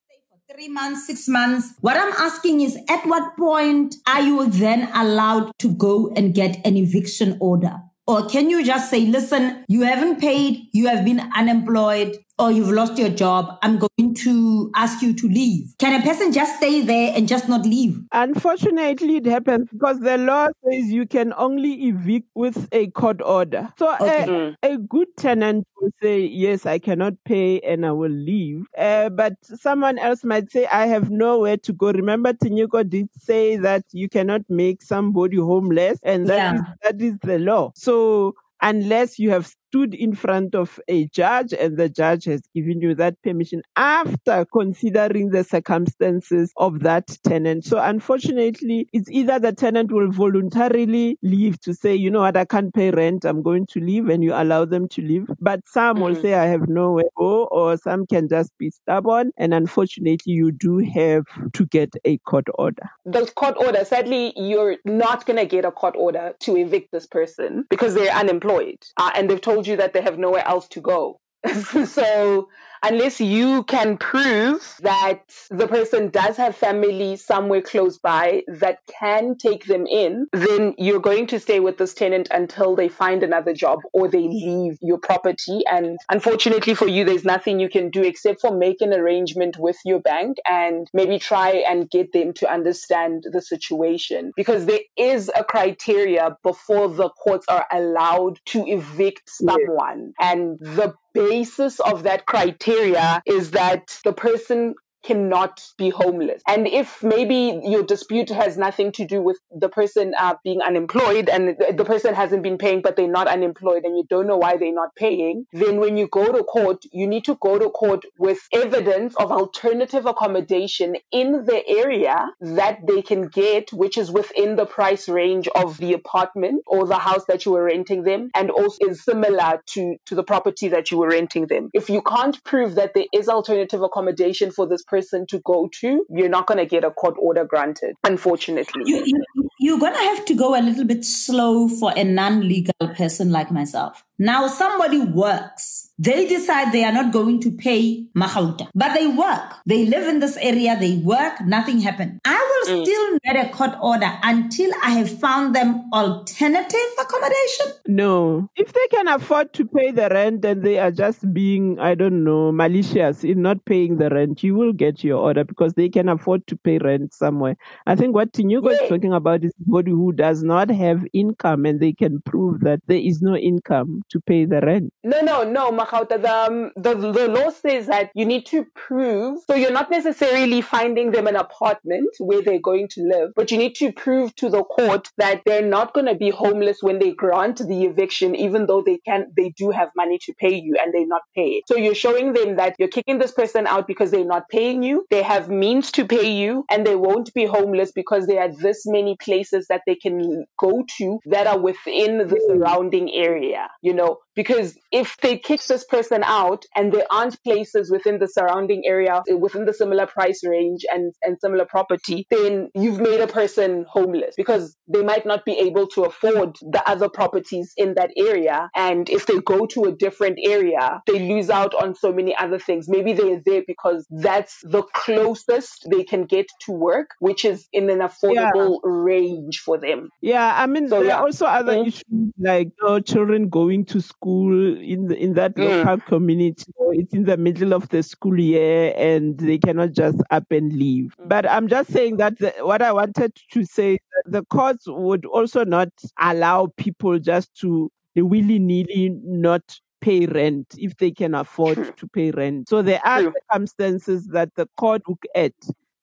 three 0.54 0.68
months, 0.68 1.06
six 1.06 1.28
months? 1.28 1.74
What 1.80 1.96
I'm 1.96 2.12
asking 2.12 2.60
is 2.60 2.76
at 2.88 3.06
what 3.06 3.36
point 3.36 3.94
are 4.06 4.20
you 4.20 4.48
then 4.50 4.90
allowed 4.94 5.52
to 5.60 5.68
go 5.68 6.12
and 6.14 6.34
get 6.34 6.60
an 6.66 6.76
eviction 6.76 7.38
order? 7.40 7.80
Or 8.06 8.28
can 8.28 8.50
you 8.50 8.64
just 8.64 8.90
say, 8.90 9.06
listen, 9.06 9.64
you 9.68 9.82
haven't 9.82 10.20
paid, 10.20 10.66
you 10.72 10.88
have 10.88 11.04
been 11.04 11.20
unemployed, 11.34 12.18
or 12.38 12.50
you've 12.50 12.70
lost 12.70 12.98
your 12.98 13.08
job. 13.10 13.58
I'm 13.62 13.78
going 13.78 14.14
to 14.14 14.70
ask 14.74 15.02
you 15.02 15.12
to 15.14 15.28
leave. 15.28 15.74
Can 15.78 16.00
a 16.00 16.04
person 16.04 16.32
just 16.32 16.56
stay 16.56 16.80
there 16.82 17.12
and 17.14 17.28
just 17.28 17.48
not 17.48 17.64
leave? 17.66 18.00
Unfortunately, 18.12 19.16
it 19.16 19.26
happens 19.26 19.68
because 19.70 20.00
the 20.00 20.18
law 20.18 20.48
says 20.64 20.90
you 20.90 21.06
can 21.06 21.32
only 21.36 21.88
evict 21.88 22.28
with 22.34 22.68
a 22.72 22.88
court 22.88 23.20
order. 23.22 23.72
So 23.78 23.94
Okay. 24.00 24.24
a, 24.24 24.26
Mm. 24.26 24.54
a 24.62 24.78
good 24.78 25.08
tenant 25.16 25.66
will 25.80 25.90
say, 26.02 26.20
Yes, 26.20 26.66
I 26.66 26.78
cannot 26.78 27.14
pay 27.24 27.60
and 27.60 27.84
I 27.86 27.92
will 27.92 28.10
leave. 28.10 28.66
Uh, 28.76 29.08
but 29.10 29.34
someone 29.42 29.98
else 29.98 30.24
might 30.24 30.50
say, 30.50 30.66
I 30.66 30.86
have 30.86 31.10
nowhere 31.10 31.56
to 31.58 31.72
go. 31.72 31.92
Remember, 31.92 32.32
Tinyiko 32.32 32.88
did 32.88 33.08
say 33.18 33.56
that 33.56 33.84
you 33.92 34.08
cannot 34.08 34.42
make 34.48 34.82
somebody 34.82 35.36
homeless, 35.36 35.98
and 36.02 36.26
that 36.28 36.38
Yeah. 36.38 36.54
is 36.54 36.62
that 36.82 37.00
is 37.02 37.18
the 37.22 37.38
law. 37.38 37.72
So 37.74 38.34
unless 38.62 39.18
you 39.18 39.30
have 39.30 39.52
stood 39.72 39.94
in 39.94 40.14
front 40.14 40.54
of 40.54 40.78
a 40.88 41.06
judge 41.08 41.54
and 41.54 41.78
the 41.78 41.88
judge 41.88 42.26
has 42.26 42.42
given 42.54 42.78
you 42.82 42.94
that 42.94 43.14
permission 43.22 43.62
after 43.76 44.44
considering 44.52 45.30
the 45.30 45.42
circumstances 45.42 46.52
of 46.58 46.80
that 46.80 47.06
tenant. 47.24 47.64
So 47.64 47.78
unfortunately, 47.78 48.86
it's 48.92 49.08
either 49.10 49.38
the 49.38 49.52
tenant 49.54 49.90
will 49.90 50.10
voluntarily 50.10 51.16
leave 51.22 51.58
to 51.62 51.72
say, 51.72 51.94
you 51.94 52.10
know 52.10 52.20
what, 52.20 52.36
I 52.36 52.44
can't 52.44 52.74
pay 52.74 52.90
rent, 52.90 53.24
I'm 53.24 53.42
going 53.42 53.66
to 53.68 53.80
leave, 53.80 54.10
and 54.10 54.22
you 54.22 54.34
allow 54.34 54.66
them 54.66 54.88
to 54.88 55.00
leave. 55.00 55.26
But 55.40 55.60
some 55.66 56.00
will 56.00 56.14
Mhm. 56.16 56.20
say, 56.20 56.34
I 56.34 56.44
have 56.46 56.68
nowhere 56.68 57.04
to 57.04 57.10
go, 57.16 57.44
or 57.44 57.78
some 57.78 58.06
can 58.06 58.28
just 58.28 58.52
be 58.58 58.68
stubborn. 58.70 59.30
And 59.38 59.54
unfortunately, 59.54 60.34
you 60.34 60.52
do 60.52 60.78
have 60.78 61.24
to 61.54 61.64
get 61.66 61.94
a 62.04 62.18
court 62.18 62.46
order. 62.58 62.82
the 63.06 63.24
court 63.36 63.56
order, 63.56 63.84
sadly, 63.84 64.32
you're 64.36 64.76
not 64.84 65.24
going 65.26 65.36
to 65.38 65.46
get 65.46 65.64
a 65.64 65.72
court 65.72 65.94
order 65.96 66.34
to 66.40 66.56
evict 66.56 66.92
this 66.92 67.06
person 67.06 67.64
because 67.70 67.94
they're 67.94 68.12
unemployed 68.14 68.78
uh, 68.98 69.10
and 69.16 69.28
they've 69.30 69.40
told 69.40 69.61
you 69.66 69.76
that 69.76 69.92
they 69.92 70.02
have 70.02 70.18
nowhere 70.18 70.46
else 70.46 70.68
to 70.68 70.80
go. 70.80 71.20
so, 71.86 72.48
unless 72.82 73.20
you 73.20 73.64
can 73.64 73.96
prove 73.96 74.76
that 74.80 75.22
the 75.50 75.68
person 75.68 76.10
does 76.10 76.36
have 76.36 76.56
family 76.56 77.16
somewhere 77.16 77.62
close 77.62 77.98
by 77.98 78.42
that 78.48 78.78
can 79.00 79.36
take 79.36 79.64
them 79.66 79.86
in, 79.86 80.26
then 80.32 80.74
you're 80.78 81.00
going 81.00 81.26
to 81.28 81.40
stay 81.40 81.60
with 81.60 81.78
this 81.78 81.94
tenant 81.94 82.28
until 82.30 82.74
they 82.74 82.88
find 82.88 83.22
another 83.22 83.52
job 83.54 83.80
or 83.92 84.08
they 84.08 84.20
leave 84.20 84.78
your 84.80 84.98
property. 84.98 85.60
And 85.70 85.98
unfortunately 86.10 86.74
for 86.74 86.88
you, 86.88 87.04
there's 87.04 87.24
nothing 87.24 87.60
you 87.60 87.68
can 87.68 87.90
do 87.90 88.02
except 88.02 88.40
for 88.40 88.56
make 88.56 88.80
an 88.80 88.92
arrangement 88.92 89.56
with 89.58 89.76
your 89.84 90.00
bank 90.00 90.38
and 90.48 90.88
maybe 90.92 91.18
try 91.18 91.64
and 91.68 91.88
get 91.90 92.12
them 92.12 92.32
to 92.34 92.50
understand 92.50 93.24
the 93.30 93.40
situation 93.40 94.32
because 94.36 94.66
there 94.66 94.80
is 94.96 95.30
a 95.34 95.44
criteria 95.44 96.36
before 96.42 96.88
the 96.88 97.08
courts 97.10 97.46
are 97.48 97.66
allowed 97.70 98.38
to 98.46 98.64
evict 98.66 99.22
someone. 99.28 100.12
And 100.20 100.58
the 100.58 100.94
basis 101.14 101.80
of 101.80 102.04
that 102.04 102.26
criteria 102.26 103.22
is 103.26 103.52
that 103.52 103.98
the 104.04 104.12
person 104.12 104.74
cannot 105.02 105.62
be 105.76 105.90
homeless. 105.90 106.42
And 106.46 106.66
if 106.66 107.02
maybe 107.02 107.60
your 107.64 107.82
dispute 107.82 108.30
has 108.30 108.56
nothing 108.56 108.92
to 108.92 109.06
do 109.06 109.20
with 109.22 109.38
the 109.50 109.68
person 109.68 110.14
uh, 110.18 110.34
being 110.44 110.62
unemployed 110.62 111.28
and 111.28 111.56
the 111.76 111.84
person 111.84 112.14
hasn't 112.14 112.42
been 112.42 112.58
paying, 112.58 112.82
but 112.82 112.96
they're 112.96 113.08
not 113.08 113.28
unemployed 113.28 113.84
and 113.84 113.96
you 113.96 114.04
don't 114.08 114.26
know 114.26 114.36
why 114.36 114.56
they're 114.56 114.74
not 114.74 114.94
paying, 114.96 115.46
then 115.52 115.78
when 115.78 115.96
you 115.96 116.08
go 116.08 116.32
to 116.32 116.42
court, 116.44 116.84
you 116.92 117.06
need 117.06 117.24
to 117.24 117.36
go 117.36 117.58
to 117.58 117.70
court 117.70 118.04
with 118.18 118.38
evidence 118.52 119.14
of 119.16 119.32
alternative 119.32 120.06
accommodation 120.06 120.96
in 121.10 121.44
the 121.44 121.62
area 121.66 122.26
that 122.40 122.86
they 122.86 123.02
can 123.02 123.28
get, 123.28 123.72
which 123.72 123.98
is 123.98 124.10
within 124.10 124.56
the 124.56 124.66
price 124.66 125.08
range 125.08 125.48
of 125.48 125.78
the 125.78 125.92
apartment 125.92 126.62
or 126.66 126.86
the 126.86 126.98
house 126.98 127.24
that 127.26 127.44
you 127.44 127.52
were 127.52 127.64
renting 127.64 128.02
them 128.02 128.30
and 128.34 128.50
also 128.50 128.86
is 128.86 129.04
similar 129.04 129.62
to, 129.66 129.96
to 130.06 130.14
the 130.14 130.22
property 130.22 130.68
that 130.68 130.90
you 130.90 130.98
were 130.98 131.08
renting 131.08 131.46
them. 131.46 131.70
If 131.72 131.90
you 131.90 132.02
can't 132.02 132.42
prove 132.44 132.76
that 132.76 132.94
there 132.94 133.06
is 133.12 133.28
alternative 133.28 133.82
accommodation 133.82 134.50
for 134.50 134.66
this 134.66 134.82
person 134.92 135.26
to 135.28 135.40
go 135.40 135.68
to, 135.80 136.04
you're 136.10 136.28
not 136.28 136.46
going 136.46 136.58
to 136.58 136.66
get 136.66 136.84
a 136.84 136.90
court 136.90 137.16
order 137.18 137.44
granted, 137.44 137.96
unfortunately. 138.04 138.82
You, 138.84 139.02
you, 139.06 139.48
you're 139.58 139.78
going 139.78 139.94
to 139.94 140.06
have 140.10 140.24
to 140.26 140.34
go 140.34 140.54
a 140.58 140.62
little 140.62 140.84
bit 140.84 141.04
slow 141.04 141.68
for 141.68 141.92
a 141.96 142.04
non 142.04 142.46
legal 142.46 142.88
person 142.94 143.30
like 143.30 143.50
myself. 143.50 144.04
Now, 144.18 144.46
somebody 144.46 145.00
works. 145.00 145.90
They 145.98 146.26
decide 146.26 146.72
they 146.72 146.84
are 146.84 146.92
not 146.92 147.12
going 147.12 147.40
to 147.42 147.50
pay 147.50 148.06
Magauta, 148.16 148.68
but 148.74 148.94
they 148.94 149.06
work. 149.06 149.54
They 149.66 149.86
live 149.86 150.08
in 150.08 150.18
this 150.18 150.36
area, 150.38 150.76
they 150.78 150.96
work, 150.96 151.40
nothing 151.42 151.80
happened. 151.80 152.18
I 152.24 152.64
will 152.66 152.74
mm. 152.74 152.84
still 152.84 153.18
get 153.24 153.36
a 153.36 153.50
court 153.50 153.70
order 153.80 154.10
until 154.24 154.70
I 154.82 154.90
have 154.90 155.20
found 155.20 155.54
them 155.54 155.88
alternative 155.92 156.90
accommodation. 157.00 157.66
No. 157.86 158.48
If 158.56 158.72
they 158.72 158.86
can 158.90 159.06
afford 159.08 159.52
to 159.54 159.64
pay 159.64 159.92
the 159.92 160.08
rent 160.08 160.44
and 160.44 160.62
they 160.62 160.78
are 160.78 160.90
just 160.90 161.32
being, 161.32 161.78
I 161.78 161.94
don't 161.94 162.24
know, 162.24 162.50
malicious 162.50 163.22
in 163.22 163.42
not 163.42 163.64
paying 163.64 163.98
the 163.98 164.10
rent, 164.10 164.42
you 164.42 164.54
will 164.54 164.72
get 164.72 165.04
your 165.04 165.18
order 165.18 165.44
because 165.44 165.74
they 165.74 165.88
can 165.88 166.08
afford 166.08 166.46
to 166.48 166.56
pay 166.56 166.78
rent 166.78 167.14
somewhere. 167.14 167.56
I 167.86 167.94
think 167.94 168.14
what 168.14 168.32
Tinyiko 168.32 168.72
Yeah. 168.72 168.82
is 168.82 168.88
talking 168.88 169.12
about 169.12 169.44
is 169.44 169.52
somebody 169.64 169.92
who 169.92 170.12
does 170.12 170.42
not 170.42 170.68
have 170.70 171.06
income 171.12 171.64
and 171.64 171.78
they 171.78 171.92
can 171.92 172.20
prove 172.22 172.60
that 172.60 172.80
there 172.88 172.98
is 172.98 173.22
no 173.22 173.36
income 173.36 174.01
to 174.10 174.20
pay 174.20 174.44
the 174.44 174.60
rent. 174.60 174.92
No, 175.02 175.20
no, 175.20 175.42
no, 175.42 175.72
Magauta. 175.72 176.20
The, 176.22 176.32
um, 176.32 176.70
the 176.76 176.94
the 176.94 177.28
law 177.28 177.50
says 177.50 177.86
that 177.86 178.10
you 178.14 178.24
need 178.24 178.46
to 178.46 178.64
prove. 178.74 179.40
So 179.46 179.56
you're 179.56 179.72
not 179.72 179.90
necessarily 179.90 180.60
finding 180.60 181.10
them 181.10 181.26
an 181.26 181.36
apartment 181.36 182.10
where 182.18 182.42
they 182.42 182.52
they're 182.52 182.60
going 182.60 182.88
to 182.88 183.02
live, 183.02 183.30
but 183.34 183.50
you 183.50 183.56
need 183.56 183.74
to 183.76 183.92
prove 183.92 184.34
to 184.36 184.50
the 184.50 184.62
court 184.62 185.08
that 185.16 185.40
they're 185.46 185.66
not 185.66 185.94
going 185.94 186.06
to 186.06 186.14
be 186.14 186.28
homeless 186.28 186.78
when 186.82 186.98
they 186.98 187.12
grant 187.12 187.58
the 187.58 187.84
eviction, 187.84 188.34
even 188.34 188.66
though 188.66 188.82
they 188.82 188.98
can, 188.98 189.32
they 189.34 189.48
do 189.56 189.70
have 189.70 189.88
money 189.96 190.18
to 190.22 190.34
pay 190.34 190.54
you 190.54 190.76
and 190.80 190.92
they 190.92 191.04
not 191.04 191.22
pay 191.34 191.48
it. 191.52 191.64
So 191.66 191.76
you're 191.76 191.94
showing 191.94 192.34
them 192.34 192.56
that 192.56 192.76
you're 192.78 192.88
kicking 192.88 193.18
this 193.18 193.32
person 193.32 193.66
out 193.66 193.86
because 193.86 194.10
they're 194.10 194.24
not 194.24 194.50
paying 194.50 194.82
you. 194.82 195.06
They 195.10 195.22
have 195.22 195.48
means 195.48 195.90
to 195.92 196.06
pay 196.06 196.30
you 196.30 196.64
and 196.70 196.86
they 196.86 196.94
won't 196.94 197.32
be 197.32 197.46
homeless 197.46 197.92
because 197.92 198.26
there 198.26 198.40
are 198.40 198.54
this 198.54 198.82
many 198.86 199.16
places 199.16 199.66
that 199.68 199.82
they 199.86 199.94
can 199.94 200.44
go 200.58 200.84
to 200.98 201.20
that 201.26 201.46
are 201.46 201.58
within 201.58 202.18
the 202.18 202.40
surrounding 202.48 203.10
area, 203.10 203.68
you 203.92 203.98
know, 203.98 204.20
because 204.34 204.76
if 204.90 205.16
they 205.22 205.38
kick 205.38 205.62
this 205.64 205.84
person 205.84 206.22
out 206.24 206.64
and 206.74 206.92
there 206.92 207.06
aren't 207.10 207.42
places 207.42 207.90
within 207.90 208.18
the 208.18 208.28
surrounding 208.28 208.82
area, 208.86 209.22
within 209.28 209.64
the 209.64 209.74
similar 209.74 210.06
price 210.06 210.42
range 210.44 210.84
and, 210.92 211.14
and 211.22 211.38
similar 211.40 211.64
property, 211.64 212.26
then 212.30 212.68
you've 212.74 213.00
made 213.00 213.20
a 213.20 213.26
person 213.26 213.84
homeless 213.88 214.34
because 214.36 214.76
they 214.88 215.02
might 215.02 215.26
not 215.26 215.44
be 215.44 215.58
able 215.58 215.86
to 215.88 216.04
afford 216.04 216.56
the 216.60 216.82
other 216.88 217.08
properties 217.08 217.72
in 217.76 217.94
that 217.94 218.10
area. 218.16 218.70
And 218.74 219.08
if 219.08 219.26
they 219.26 219.38
go 219.38 219.66
to 219.66 219.84
a 219.84 219.92
different 219.92 220.38
area, 220.42 221.02
they 221.06 221.18
lose 221.18 221.50
out 221.50 221.74
on 221.74 221.94
so 221.94 222.12
many 222.12 222.34
other 222.36 222.58
things. 222.58 222.88
Maybe 222.88 223.12
they're 223.12 223.42
there 223.44 223.62
because 223.66 224.06
that's 224.10 224.60
the 224.62 224.82
closest 224.82 225.86
they 225.90 226.04
can 226.04 226.24
get 226.24 226.46
to 226.66 226.72
work, 226.72 227.10
which 227.18 227.44
is 227.44 227.68
in 227.72 227.90
an 227.90 227.98
affordable 227.98 228.78
yeah. 228.82 228.90
range 228.90 229.60
for 229.60 229.78
them. 229.78 230.10
Yeah, 230.20 230.52
I 230.54 230.66
mean, 230.66 230.88
so, 230.88 230.98
there 230.98 231.08
yeah. 231.08 231.18
are 231.18 231.22
also 231.22 231.46
other 231.46 231.74
mm-hmm. 231.74 231.88
issues 231.88 232.32
like 232.38 232.68
you 232.80 232.88
know, 232.88 233.00
children 233.00 233.48
going 233.48 233.84
to 233.86 234.00
school 234.00 234.21
in 234.24 235.08
the, 235.08 235.16
in 235.16 235.34
that 235.34 235.54
mm. 235.54 235.84
local 235.84 235.98
community. 236.06 236.72
It's 236.92 237.14
in 237.14 237.24
the 237.24 237.36
middle 237.36 237.72
of 237.72 237.88
the 237.88 238.02
school 238.02 238.38
year 238.38 238.92
and 238.96 239.38
they 239.38 239.58
cannot 239.58 239.92
just 239.92 240.18
up 240.30 240.50
and 240.50 240.72
leave. 240.72 241.14
Mm. 241.20 241.28
But 241.28 241.48
I'm 241.48 241.68
just 241.68 241.90
saying 241.90 242.18
that 242.18 242.38
the, 242.38 242.52
what 242.60 242.82
I 242.82 242.92
wanted 242.92 243.36
to 243.52 243.64
say, 243.64 243.98
the 244.24 244.44
courts 244.44 244.84
would 244.86 245.24
also 245.26 245.64
not 245.64 245.88
allow 246.20 246.72
people 246.76 247.18
just 247.18 247.54
to 247.60 247.90
willy 248.16 248.58
nilly 248.58 249.16
not 249.24 249.62
pay 250.00 250.26
rent 250.26 250.74
if 250.78 250.96
they 250.96 251.10
can 251.10 251.34
afford 251.34 251.96
to 251.96 252.06
pay 252.08 252.30
rent. 252.32 252.68
So 252.68 252.82
there 252.82 253.00
are 253.06 253.32
circumstances 253.50 254.26
that 254.28 254.54
the 254.56 254.68
court 254.76 255.02
look 255.08 255.24
at 255.34 255.52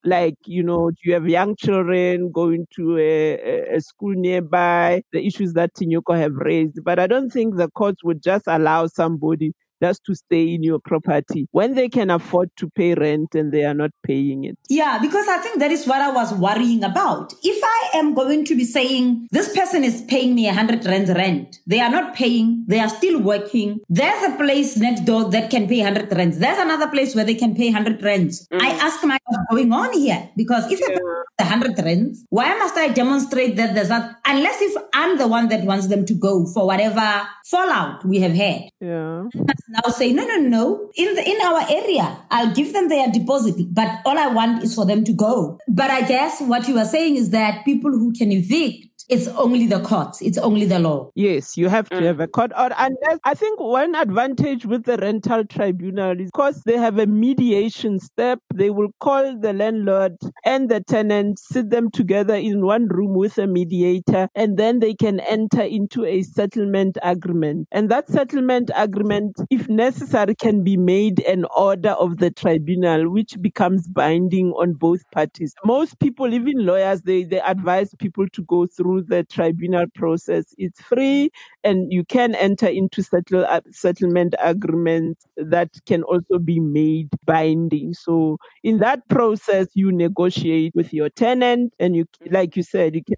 like 0.04 0.34
you 0.46 0.62
know 0.62 0.90
do 0.90 0.96
you 1.04 1.14
have 1.14 1.28
young 1.28 1.54
children 1.56 2.30
going 2.32 2.66
to 2.76 2.96
a, 2.98 3.74
a, 3.76 3.80
school 3.80 4.14
nearby? 4.14 5.02
The 5.12 5.24
issues 5.26 5.52
that 5.54 5.74
Tinyiko 5.74 6.16
have 6.18 6.34
raised. 6.34 6.82
But 6.84 6.98
i 6.98 7.06
don't 7.06 7.30
think 7.30 7.56
the 7.56 7.68
courts 7.70 8.02
would 8.04 8.22
just 8.22 8.44
allow 8.46 8.86
somebody 8.86 9.52
just 9.82 10.04
to 10.04 10.14
stay 10.14 10.54
in 10.54 10.62
your 10.62 10.78
property 10.78 11.48
when 11.52 11.74
they 11.74 11.88
can 11.88 12.10
afford 12.10 12.50
to 12.56 12.68
pay 12.70 12.94
rent 12.94 13.34
and 13.34 13.52
they 13.52 13.64
are 13.64 13.74
not 13.74 13.90
paying 14.02 14.44
it. 14.44 14.58
Yeah, 14.68 14.98
because 15.00 15.26
I 15.28 15.38
think 15.38 15.58
that 15.60 15.70
is 15.70 15.86
what 15.86 16.00
I 16.00 16.10
was 16.10 16.32
worrying 16.34 16.84
about. 16.84 17.32
If 17.42 17.62
I 17.62 17.98
am 17.98 18.14
going 18.14 18.44
to 18.46 18.56
be 18.56 18.64
saying 18.64 19.28
this 19.30 19.54
person 19.54 19.84
is 19.84 20.02
paying 20.02 20.34
me 20.34 20.48
a 20.48 20.52
hundred 20.52 20.84
rands 20.84 21.10
rent, 21.10 21.58
they 21.66 21.80
are 21.80 21.90
not 21.90 22.14
paying, 22.14 22.64
they 22.68 22.80
are 22.80 22.88
still 22.88 23.20
working. 23.20 23.80
There's 23.88 24.22
a 24.22 24.36
place 24.36 24.76
next 24.76 25.04
door 25.04 25.30
that 25.30 25.50
can 25.50 25.66
pay 25.68 25.80
hundred 25.80 26.12
rands. 26.12 26.38
There's 26.38 26.58
another 26.58 26.88
place 26.88 27.14
where 27.14 27.24
they 27.24 27.34
can 27.34 27.54
pay 27.54 27.70
hundred 27.70 28.02
rands. 28.02 28.46
Mm. 28.48 28.60
I 28.60 28.70
ask 28.86 29.02
myself, 29.02 29.20
what's 29.26 29.50
going 29.50 29.72
on 29.72 29.92
here? 29.92 30.30
Because 30.36 30.70
if 30.70 30.80
yeah. 30.80 30.98
a 31.38 31.44
hundred 31.44 31.78
rands, 31.78 32.24
why 32.28 32.56
must 32.56 32.76
I 32.76 32.88
demonstrate 32.88 33.56
that 33.56 33.74
there's 33.74 33.88
not, 33.88 34.16
unless 34.26 34.60
if 34.60 34.76
I'm 34.92 35.18
the 35.18 35.28
one 35.28 35.48
that 35.48 35.64
wants 35.64 35.88
them 35.88 36.04
to 36.06 36.14
go 36.14 36.46
for 36.46 36.66
whatever 36.66 37.26
fallout 37.46 38.04
we 38.04 38.20
have 38.20 38.32
had. 38.32 38.68
Yeah 38.80 39.24
now 39.70 39.88
say, 39.92 40.12
no, 40.12 40.26
no, 40.26 40.36
no. 40.36 40.90
In 40.96 41.14
the, 41.14 41.28
in 41.28 41.40
our 41.42 41.62
area, 41.70 42.18
I'll 42.30 42.52
give 42.52 42.72
them 42.72 42.88
their 42.88 43.08
deposit, 43.10 43.72
but 43.72 44.00
all 44.04 44.18
I 44.18 44.26
want 44.26 44.64
is 44.64 44.74
for 44.74 44.84
them 44.84 45.04
to 45.04 45.12
go. 45.12 45.58
But 45.68 45.90
I 45.90 46.02
guess 46.02 46.40
what 46.40 46.66
you 46.66 46.76
are 46.78 46.84
saying 46.84 47.16
is 47.16 47.30
that 47.30 47.64
people 47.64 47.92
who 47.92 48.12
can 48.12 48.32
evict 48.32 48.89
it's 49.10 49.26
only 49.28 49.66
the 49.66 49.80
courts. 49.80 50.22
It's 50.22 50.38
only 50.38 50.66
the 50.66 50.78
law. 50.78 51.10
Yes, 51.16 51.56
you 51.56 51.68
have 51.68 51.88
to 51.90 51.96
mm. 51.96 52.02
have 52.04 52.20
a 52.20 52.28
court. 52.28 52.52
Or 52.56 52.70
unless 52.78 53.18
I 53.24 53.34
think 53.34 53.58
one 53.58 53.96
advantage 53.96 54.64
with 54.64 54.84
the 54.84 54.96
rental 54.98 55.44
tribunal 55.44 56.18
is 56.20 56.30
because 56.30 56.62
they 56.62 56.76
have 56.76 56.98
a 56.98 57.06
mediation 57.06 57.98
step. 57.98 58.38
They 58.54 58.70
will 58.70 58.90
call 59.00 59.36
the 59.36 59.52
landlord 59.52 60.16
and 60.44 60.68
the 60.68 60.80
tenant, 60.80 61.40
sit 61.40 61.70
them 61.70 61.90
together 61.90 62.36
in 62.36 62.64
one 62.64 62.86
room 62.86 63.14
with 63.14 63.36
a 63.38 63.48
mediator, 63.48 64.28
and 64.36 64.56
then 64.56 64.78
they 64.78 64.94
can 64.94 65.18
enter 65.20 65.62
into 65.62 66.04
a 66.04 66.22
settlement 66.22 66.96
agreement. 67.02 67.66
And 67.72 67.90
that 67.90 68.08
settlement 68.08 68.70
agreement, 68.76 69.40
if 69.50 69.68
necessary, 69.68 70.36
can 70.36 70.62
be 70.62 70.76
made 70.76 71.18
an 71.20 71.46
order 71.56 71.90
of 71.90 72.18
the 72.18 72.30
tribunal, 72.30 73.10
which 73.10 73.40
becomes 73.40 73.88
binding 73.88 74.52
on 74.52 74.74
both 74.74 75.02
parties. 75.10 75.52
Most 75.64 75.98
people, 75.98 76.32
even 76.32 76.64
lawyers, 76.64 77.02
they, 77.02 77.24
they 77.24 77.40
advise 77.40 77.92
people 77.96 78.28
to 78.28 78.42
go 78.42 78.66
through 78.66 78.99
the 79.08 79.24
tribunal 79.24 79.86
process. 79.94 80.54
It's 80.58 80.80
free 80.80 81.30
and 81.64 81.92
you 81.92 82.04
can 82.04 82.34
enter 82.34 82.66
into 82.66 83.02
settle, 83.02 83.44
uh, 83.44 83.60
settlement 83.70 84.34
agreements 84.40 85.24
that 85.36 85.70
can 85.86 86.02
also 86.04 86.38
be 86.38 86.60
made 86.60 87.08
binding. 87.26 87.94
So 87.94 88.38
in 88.62 88.78
that 88.78 89.06
process, 89.08 89.68
you 89.74 89.92
negotiate 89.92 90.74
with 90.74 90.92
your 90.92 91.08
tenant 91.10 91.74
and 91.78 91.96
you, 91.96 92.06
like 92.30 92.56
you 92.56 92.62
said, 92.62 92.94
you 92.94 93.04
can 93.04 93.16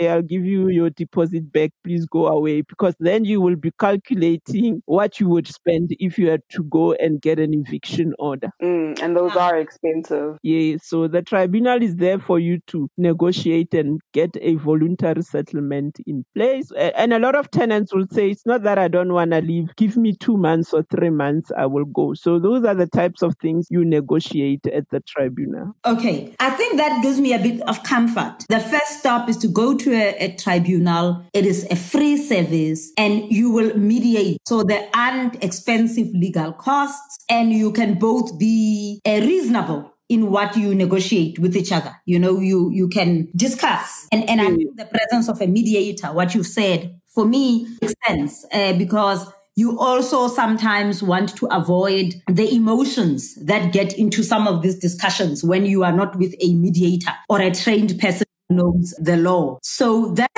okay, 0.00 0.08
I'll 0.08 0.22
give 0.22 0.44
you 0.44 0.68
your 0.68 0.90
deposit 0.90 1.52
back. 1.52 1.70
Please 1.84 2.06
go 2.06 2.26
away. 2.26 2.62
Because 2.62 2.94
then 3.00 3.24
you 3.24 3.40
will 3.40 3.56
be 3.56 3.70
calculating 3.78 4.82
what 4.86 5.20
you 5.20 5.28
would 5.28 5.46
spend 5.46 5.94
if 5.98 6.18
you 6.18 6.30
had 6.30 6.42
to 6.50 6.64
go 6.64 6.92
and 6.94 7.20
get 7.20 7.38
an 7.38 7.54
eviction 7.54 8.14
order. 8.18 8.50
Mm, 8.62 9.00
and 9.02 9.16
those 9.16 9.36
are 9.36 9.56
expensive. 9.56 10.38
Yeah. 10.42 10.76
So 10.82 11.08
the 11.08 11.22
tribunal 11.22 11.82
is 11.82 11.96
there 11.96 12.18
for 12.18 12.38
you 12.38 12.60
to 12.68 12.88
negotiate 12.96 13.74
and 13.74 14.00
get 14.12 14.36
a 14.40 14.54
voluntary 14.56 15.22
settlement 15.22 15.98
in 16.06 16.24
place. 16.34 16.70
And 16.76 17.12
a 17.12 17.18
lot 17.18 17.34
of 17.34 17.50
tenants 17.50 17.94
will 17.94 18.06
say, 18.10 18.30
it's 18.30 18.46
not 18.46 18.62
that 18.62 18.78
I 18.78 18.88
don't 18.88 19.12
want 19.12 19.32
to 19.32 19.40
leave. 19.40 19.74
Give 19.76 19.96
me 19.96 20.14
two 20.14 20.36
months 20.36 20.72
or 20.72 20.82
three 20.84 21.10
months. 21.10 21.50
I 21.56 21.66
will 21.66 21.84
go. 21.84 22.14
So 22.14 22.38
those 22.38 22.64
are 22.64 22.74
the 22.74 22.86
types 22.86 23.22
of 23.22 23.34
things 23.40 23.66
you 23.70 23.84
negotiate 23.84 24.66
at 24.66 24.88
the 24.90 25.00
tribunal. 25.00 25.74
Okay. 25.84 26.34
I 26.40 26.50
think 26.50 26.76
that 26.78 27.02
gives 27.02 27.20
me 27.20 27.32
a 27.32 27.38
bit 27.38 27.60
of 27.62 27.82
comfort. 27.82 28.44
The 28.48 28.60
first 28.60 29.00
stop 29.00 29.28
is 29.28 29.36
to 29.38 29.48
go 29.48 29.76
to 29.76 29.89
a, 29.92 30.16
a 30.18 30.36
tribunal. 30.36 31.24
It 31.32 31.46
is 31.46 31.66
a 31.70 31.76
free 31.76 32.16
service 32.16 32.92
and 32.96 33.30
you 33.30 33.50
will 33.50 33.76
mediate. 33.76 34.38
So 34.46 34.62
there 34.62 34.88
aren't 34.94 35.42
expensive 35.42 36.08
legal 36.08 36.52
costs 36.52 37.18
and 37.28 37.52
you 37.52 37.72
can 37.72 37.98
both 37.98 38.38
be 38.38 39.00
uh, 39.06 39.20
reasonable 39.20 39.92
in 40.08 40.30
what 40.30 40.56
you 40.56 40.74
negotiate 40.74 41.38
with 41.38 41.56
each 41.56 41.70
other. 41.70 41.94
You 42.04 42.18
know, 42.18 42.40
you, 42.40 42.70
you 42.70 42.88
can 42.88 43.28
discuss. 43.36 44.08
And, 44.10 44.28
and 44.28 44.40
I 44.40 44.46
mm. 44.46 44.56
think 44.56 44.76
the 44.76 44.86
presence 44.86 45.28
of 45.28 45.40
a 45.40 45.46
mediator, 45.46 46.08
what 46.08 46.34
you 46.34 46.42
said, 46.42 47.00
for 47.06 47.24
me 47.24 47.66
makes 47.80 47.94
sense 48.06 48.44
uh, 48.52 48.72
because 48.72 49.26
you 49.56 49.78
also 49.78 50.28
sometimes 50.28 51.02
want 51.02 51.36
to 51.36 51.46
avoid 51.46 52.14
the 52.28 52.52
emotions 52.54 53.34
that 53.44 53.72
get 53.72 53.92
into 53.98 54.22
some 54.22 54.48
of 54.48 54.62
these 54.62 54.78
discussions 54.78 55.44
when 55.44 55.66
you 55.66 55.84
are 55.84 55.92
not 55.92 56.16
with 56.16 56.34
a 56.40 56.54
mediator 56.54 57.12
or 57.28 57.40
a 57.40 57.50
trained 57.50 57.98
person 58.00 58.26
knows 58.50 58.94
the 58.98 59.16
law. 59.16 59.58
So 59.62 60.12
that 60.14 60.30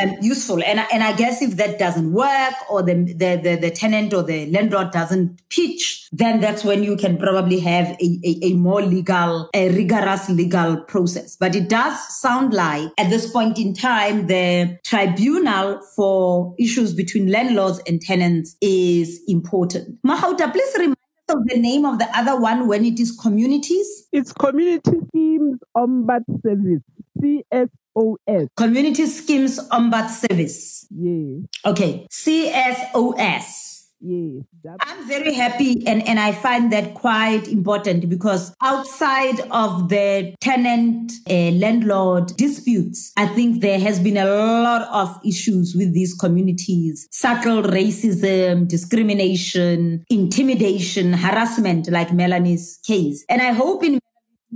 um, 0.00 0.16
useful. 0.20 0.62
And, 0.62 0.80
and 0.92 1.02
I 1.02 1.12
guess 1.12 1.42
if 1.42 1.56
that 1.56 1.78
doesn't 1.78 2.12
work 2.12 2.54
or 2.70 2.82
the, 2.82 2.94
the, 2.94 3.40
the, 3.42 3.58
the, 3.60 3.70
tenant 3.70 4.14
or 4.14 4.22
the 4.22 4.46
landlord 4.50 4.92
doesn't 4.92 5.40
pitch, 5.48 6.08
then 6.12 6.40
that's 6.40 6.64
when 6.64 6.82
you 6.84 6.96
can 6.96 7.16
probably 7.16 7.58
have 7.60 7.88
a, 8.00 8.20
a, 8.24 8.38
a, 8.44 8.54
more 8.54 8.82
legal, 8.82 9.50
a 9.54 9.68
rigorous 9.70 10.28
legal 10.28 10.76
process. 10.82 11.36
But 11.36 11.54
it 11.54 11.68
does 11.68 12.20
sound 12.20 12.54
like 12.54 12.90
at 12.98 13.10
this 13.10 13.30
point 13.30 13.58
in 13.58 13.74
time, 13.74 14.26
the 14.26 14.78
tribunal 14.84 15.80
for 15.96 16.54
issues 16.58 16.94
between 16.94 17.30
landlords 17.30 17.80
and 17.86 18.00
tenants 18.00 18.56
is 18.60 19.20
important. 19.26 20.00
Magauta, 20.06 20.52
please 20.52 20.72
remind 20.78 20.92
us 20.92 21.34
of 21.34 21.46
the 21.46 21.58
name 21.58 21.84
of 21.84 21.98
the 21.98 22.08
other 22.16 22.40
one 22.40 22.66
when 22.66 22.84
it 22.84 22.98
is 22.98 23.12
communities? 23.12 24.08
It's 24.12 24.32
Community 24.32 24.98
Schemes 25.08 25.58
Ombud 25.76 26.24
Service, 26.42 26.82
CSOS. 27.18 28.48
Community 28.56 29.06
Schemes 29.06 29.58
Ombud 29.68 30.08
Service. 30.08 30.86
Yeah. 30.90 31.46
Okay, 31.66 32.06
CSOS. 32.10 33.70
Yes. 34.02 34.76
I'm 34.80 35.06
very 35.06 35.34
happy 35.34 35.86
and, 35.86 36.06
and 36.08 36.18
I 36.18 36.32
find 36.32 36.72
that 36.72 36.94
quite 36.94 37.48
important 37.48 38.08
because 38.08 38.54
outside 38.62 39.40
of 39.50 39.90
the 39.90 40.34
tenant 40.40 41.12
uh, 41.28 41.50
landlord 41.50 42.28
disputes, 42.36 43.12
I 43.18 43.26
think 43.26 43.60
there 43.60 43.78
has 43.78 44.00
been 44.00 44.16
a 44.16 44.24
lot 44.24 44.88
of 44.88 45.20
issues 45.24 45.74
with 45.76 45.92
these 45.92 46.14
communities. 46.14 47.08
Subtle 47.10 47.62
racism, 47.62 48.66
discrimination, 48.66 50.04
intimidation, 50.08 51.12
harassment 51.12 51.90
like 51.90 52.12
Melanie's 52.12 52.78
case. 52.86 53.24
And 53.28 53.42
I 53.42 53.52
hope 53.52 53.84
in 53.84 54.00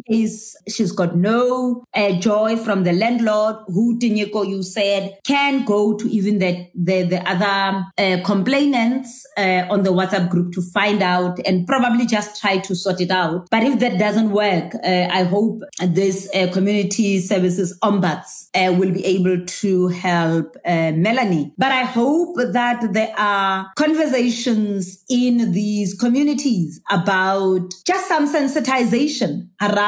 case 0.03 0.57
she's 0.68 0.92
got 0.92 1.16
no 1.16 1.84
uh, 1.95 2.12
joy 2.12 2.57
from 2.57 2.84
the 2.84 2.92
landlord, 2.92 3.57
who 3.68 3.99
Tinyiko, 3.99 4.49
you 4.49 4.62
said, 4.62 5.18
can 5.24 5.64
go 5.64 5.97
to 5.97 6.09
even 6.11 6.38
the, 6.38 6.68
the, 6.74 7.03
the 7.03 7.28
other 7.28 7.84
uh, 7.99 8.22
complainants 8.24 9.26
uh, 9.36 9.66
on 9.70 9.82
the 9.82 9.90
WhatsApp 9.92 10.30
group 10.30 10.53
to 10.53 10.62
find 10.62 11.03
out 11.03 11.38
and 11.47 11.66
probably 11.66 12.07
just 12.07 12.40
try 12.40 12.59
to 12.59 12.74
sort 12.74 13.01
it 13.01 13.11
out. 13.11 13.49
But 13.51 13.62
if 13.62 13.78
that 13.80 13.99
doesn't 13.99 14.30
work, 14.30 14.74
uh, 14.74 15.09
I 15.11 15.24
hope 15.24 15.62
this 15.80 16.28
uh, 16.34 16.51
community 16.53 17.20
services 17.20 17.78
ombuds 17.82 18.49
uh, 18.55 18.72
will 18.72 18.92
be 18.92 19.05
able 19.05 19.45
to 19.45 19.88
help 19.88 20.57
Melanie. 20.64 21.53
But 21.59 21.72
I 21.72 21.84
hope 21.84 22.36
that 22.36 22.92
there 22.92 23.12
are 23.16 23.70
conversations 23.76 25.05
in 25.09 25.53
these 25.53 25.95
communities 25.95 26.80
about 26.90 27.72
just 27.86 28.09
some 28.09 28.32
sensitization 28.32 29.49
around, 29.61 29.84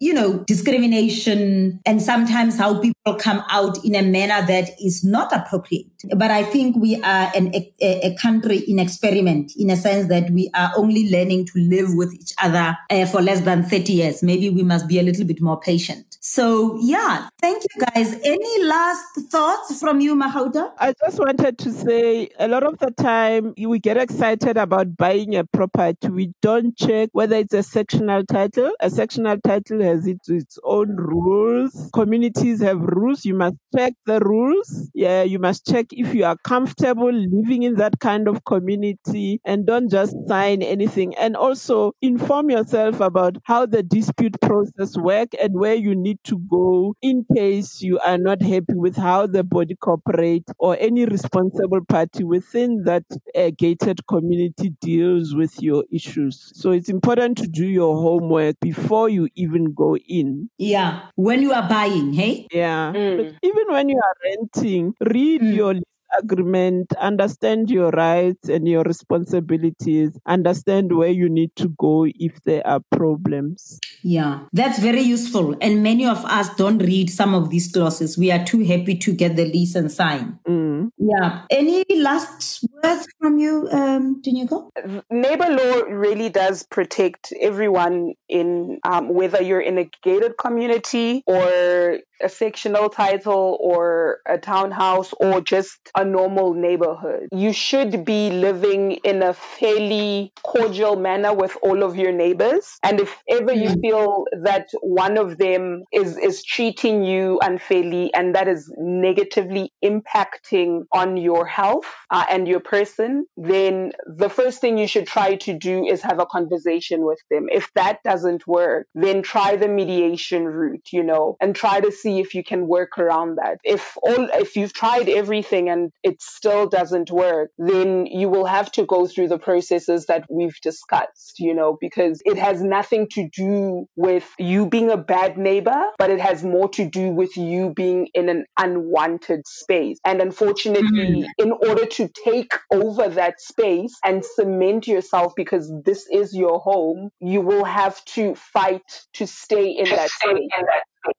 you 0.00 0.14
know, 0.14 0.44
discrimination 0.46 1.80
and 1.84 2.00
sometimes 2.02 2.58
how 2.58 2.80
people 2.80 3.14
come 3.14 3.42
out 3.50 3.84
in 3.84 3.94
a 3.94 4.02
manner 4.02 4.46
that 4.46 4.70
is 4.80 5.04
not 5.04 5.32
appropriate. 5.32 5.86
But 6.16 6.30
I 6.30 6.44
think 6.44 6.76
we 6.76 6.96
are 7.02 7.32
an, 7.34 7.54
a, 7.54 7.72
a 7.80 8.16
country 8.20 8.58
in 8.58 8.78
experiment 8.78 9.52
in 9.56 9.70
a 9.70 9.76
sense 9.76 10.08
that 10.08 10.30
we 10.30 10.50
are 10.54 10.70
only 10.76 11.10
learning 11.10 11.46
to 11.46 11.52
live 11.58 11.94
with 11.94 12.14
each 12.14 12.32
other 12.42 12.76
uh, 12.90 13.06
for 13.06 13.20
less 13.20 13.40
than 13.40 13.64
30 13.64 13.92
years. 13.92 14.22
Maybe 14.22 14.50
we 14.50 14.62
must 14.62 14.88
be 14.88 14.98
a 14.98 15.02
little 15.02 15.24
bit 15.24 15.40
more 15.40 15.58
patient. 15.60 16.05
So 16.28 16.76
yeah, 16.82 17.28
thank 17.40 17.62
you 17.62 17.86
guys. 17.86 18.14
Any 18.24 18.64
last 18.64 19.14
thoughts 19.30 19.78
from 19.78 20.00
you, 20.00 20.16
Magauta? 20.16 20.72
I 20.76 20.92
just 21.04 21.20
wanted 21.20 21.56
to 21.58 21.70
say 21.70 22.30
a 22.40 22.48
lot 22.48 22.64
of 22.64 22.76
the 22.78 22.90
time 22.90 23.54
we 23.56 23.78
get 23.78 23.96
excited 23.96 24.56
about 24.56 24.96
buying 24.96 25.36
a 25.36 25.44
property. 25.44 26.08
We 26.08 26.32
don't 26.42 26.76
check 26.76 27.10
whether 27.12 27.36
it's 27.36 27.54
a 27.54 27.62
sectional 27.62 28.24
title. 28.26 28.72
A 28.80 28.90
sectional 28.90 29.38
title 29.44 29.80
has 29.82 30.08
its, 30.08 30.28
its 30.28 30.58
own 30.64 30.96
rules. 30.96 31.90
Communities 31.94 32.60
have 32.60 32.80
rules. 32.80 33.24
You 33.24 33.34
must 33.34 33.54
check 33.76 33.94
the 34.06 34.18
rules. 34.18 34.90
Yeah, 34.94 35.22
you 35.22 35.38
must 35.38 35.64
check 35.64 35.86
if 35.92 36.12
you 36.12 36.24
are 36.24 36.36
comfortable 36.42 37.12
living 37.12 37.62
in 37.62 37.76
that 37.76 38.00
kind 38.00 38.26
of 38.26 38.44
community 38.44 39.40
and 39.44 39.64
don't 39.64 39.88
just 39.88 40.16
sign 40.26 40.60
anything. 40.62 41.14
And 41.18 41.36
also 41.36 41.92
inform 42.02 42.50
yourself 42.50 42.98
about 42.98 43.36
how 43.44 43.64
the 43.64 43.84
dispute 43.84 44.36
process 44.40 44.96
work 44.96 45.28
and 45.40 45.54
where 45.54 45.76
you 45.76 45.94
need 45.94 46.15
to 46.24 46.38
go 46.50 46.94
in 47.02 47.24
case 47.34 47.82
you 47.82 47.98
are 48.00 48.18
not 48.18 48.42
happy 48.42 48.74
with 48.74 48.96
how 48.96 49.26
the 49.26 49.42
body 49.42 49.74
corporate 49.76 50.44
or 50.58 50.76
any 50.80 51.04
responsible 51.04 51.84
party 51.84 52.24
within 52.24 52.84
that 52.84 53.04
uh, 53.34 53.50
gated 53.56 54.06
community 54.06 54.70
deals 54.80 55.34
with 55.34 55.60
your 55.62 55.84
issues. 55.92 56.52
So 56.54 56.70
it's 56.70 56.88
important 56.88 57.38
to 57.38 57.46
do 57.46 57.66
your 57.66 57.96
homework 57.96 58.58
before 58.60 59.08
you 59.08 59.28
even 59.34 59.72
go 59.72 59.96
in. 59.96 60.50
Yeah. 60.58 61.02
When 61.16 61.42
you 61.42 61.52
are 61.52 61.68
buying, 61.68 62.12
hey? 62.12 62.46
Yeah. 62.52 62.92
Mm. 62.94 63.36
even 63.42 63.66
when 63.68 63.88
you 63.88 63.98
are 63.98 64.14
renting, 64.24 64.94
read 65.00 65.42
mm. 65.42 65.54
your 65.54 65.74
agreement, 66.18 66.92
understand 67.00 67.70
your 67.70 67.90
rights 67.90 68.48
and 68.48 68.68
your 68.68 68.82
responsibilities, 68.82 70.18
understand 70.26 70.96
where 70.96 71.10
you 71.10 71.28
need 71.28 71.54
to 71.56 71.68
go 71.78 72.06
if 72.06 72.42
there 72.44 72.66
are 72.66 72.80
problems. 72.90 73.78
Yeah, 74.02 74.40
that's 74.52 74.78
very 74.78 75.00
useful. 75.00 75.56
And 75.60 75.82
many 75.82 76.06
of 76.06 76.24
us 76.24 76.54
don't 76.56 76.78
read 76.78 77.10
some 77.10 77.34
of 77.34 77.50
these 77.50 77.70
clauses. 77.72 78.16
We 78.16 78.30
are 78.30 78.44
too 78.44 78.64
happy 78.64 78.96
to 78.98 79.12
get 79.12 79.36
the 79.36 79.46
lease 79.46 79.74
and 79.74 79.90
sign. 79.90 80.38
Mm. 80.48 80.90
Yeah. 80.98 81.42
Any 81.50 81.84
last 81.96 82.64
words 82.82 83.06
from 83.18 83.38
you, 83.38 83.68
um, 83.70 84.22
Tinyiko? 84.22 84.70
Neighbor 85.10 85.48
law 85.48 85.82
really 85.88 86.28
does 86.28 86.62
protect 86.64 87.32
everyone 87.40 88.14
in 88.28 88.78
um, 88.84 89.08
whether 89.08 89.42
you're 89.42 89.60
in 89.60 89.78
a 89.78 89.90
gated 90.02 90.36
community 90.38 91.22
or 91.26 91.98
a 92.22 92.28
sectional 92.28 92.88
title 92.88 93.58
or 93.60 94.20
a 94.26 94.38
townhouse 94.38 95.12
or 95.20 95.40
just 95.40 95.78
a 95.94 96.04
normal 96.04 96.54
neighborhood. 96.54 97.28
You 97.32 97.52
should 97.52 98.04
be 98.04 98.30
living 98.30 98.92
in 99.04 99.22
a 99.22 99.34
fairly 99.34 100.32
cordial 100.42 100.96
manner 100.96 101.34
with 101.34 101.56
all 101.62 101.82
of 101.82 101.96
your 101.96 102.12
neighbors. 102.12 102.78
And 102.82 103.00
if 103.00 103.16
ever 103.28 103.52
you 103.52 103.74
feel 103.80 104.24
that 104.42 104.68
one 104.80 105.18
of 105.18 105.38
them 105.38 105.84
is, 105.92 106.16
is 106.16 106.44
treating 106.44 107.04
you 107.04 107.38
unfairly 107.42 108.12
and 108.14 108.34
that 108.34 108.48
is 108.48 108.72
negatively 108.78 109.72
impacting 109.84 110.82
on 110.92 111.16
your 111.16 111.46
health 111.46 111.86
uh, 112.10 112.24
and 112.30 112.48
your 112.48 112.60
person, 112.60 113.26
then 113.36 113.92
the 114.06 114.28
first 114.28 114.60
thing 114.60 114.78
you 114.78 114.86
should 114.86 115.06
try 115.06 115.36
to 115.36 115.58
do 115.58 115.84
is 115.84 116.02
have 116.02 116.20
a 116.20 116.26
conversation 116.26 117.04
with 117.04 117.18
them. 117.30 117.46
If 117.50 117.72
that 117.74 118.02
doesn't 118.04 118.46
work, 118.46 118.86
then 118.94 119.22
try 119.22 119.56
the 119.56 119.68
mediation 119.68 120.44
route, 120.44 120.88
you 120.92 121.02
know, 121.02 121.36
and 121.40 121.54
try 121.54 121.80
to 121.80 121.92
see 121.92 122.05
if 122.06 122.34
you 122.34 122.44
can 122.44 122.66
work 122.66 122.98
around 122.98 123.36
that. 123.36 123.58
If 123.64 123.96
all, 124.02 124.28
if 124.34 124.56
you've 124.56 124.72
tried 124.72 125.08
everything 125.08 125.68
and 125.68 125.92
it 126.02 126.22
still 126.22 126.68
doesn't 126.68 127.10
work, 127.10 127.50
then 127.58 128.06
you 128.06 128.28
will 128.28 128.46
have 128.46 128.70
to 128.72 128.86
go 128.86 129.06
through 129.06 129.28
the 129.28 129.38
processes 129.38 130.06
that 130.06 130.24
we've 130.30 130.58
discussed, 130.62 131.38
you 131.38 131.54
know, 131.54 131.76
because 131.80 132.22
it 132.24 132.38
has 132.38 132.62
nothing 132.62 133.08
to 133.12 133.28
do 133.28 133.86
with 133.96 134.28
you 134.38 134.66
being 134.68 134.90
a 134.90 134.96
bad 134.96 135.36
neighbor, 135.36 135.80
but 135.98 136.10
it 136.10 136.20
has 136.20 136.42
more 136.44 136.68
to 136.70 136.88
do 136.88 137.10
with 137.10 137.36
you 137.36 137.72
being 137.74 138.08
in 138.14 138.28
an 138.28 138.44
unwanted 138.58 139.46
space. 139.46 139.98
And 140.04 140.20
unfortunately, 140.20 141.26
mm-hmm. 141.26 141.42
in 141.42 141.52
order 141.52 141.86
to 141.86 142.08
take 142.24 142.52
over 142.72 143.08
that 143.08 143.40
space 143.40 143.94
and 144.04 144.24
cement 144.24 144.86
yourself 144.86 145.34
because 145.36 145.72
this 145.84 146.06
is 146.10 146.34
your 146.34 146.60
home, 146.60 147.10
you 147.20 147.40
will 147.40 147.64
have 147.64 148.04
to 148.04 148.34
fight 148.34 148.82
to 149.14 149.26
stay 149.26 149.70
in 149.70 149.88
that 149.90 150.10
space 150.10 150.48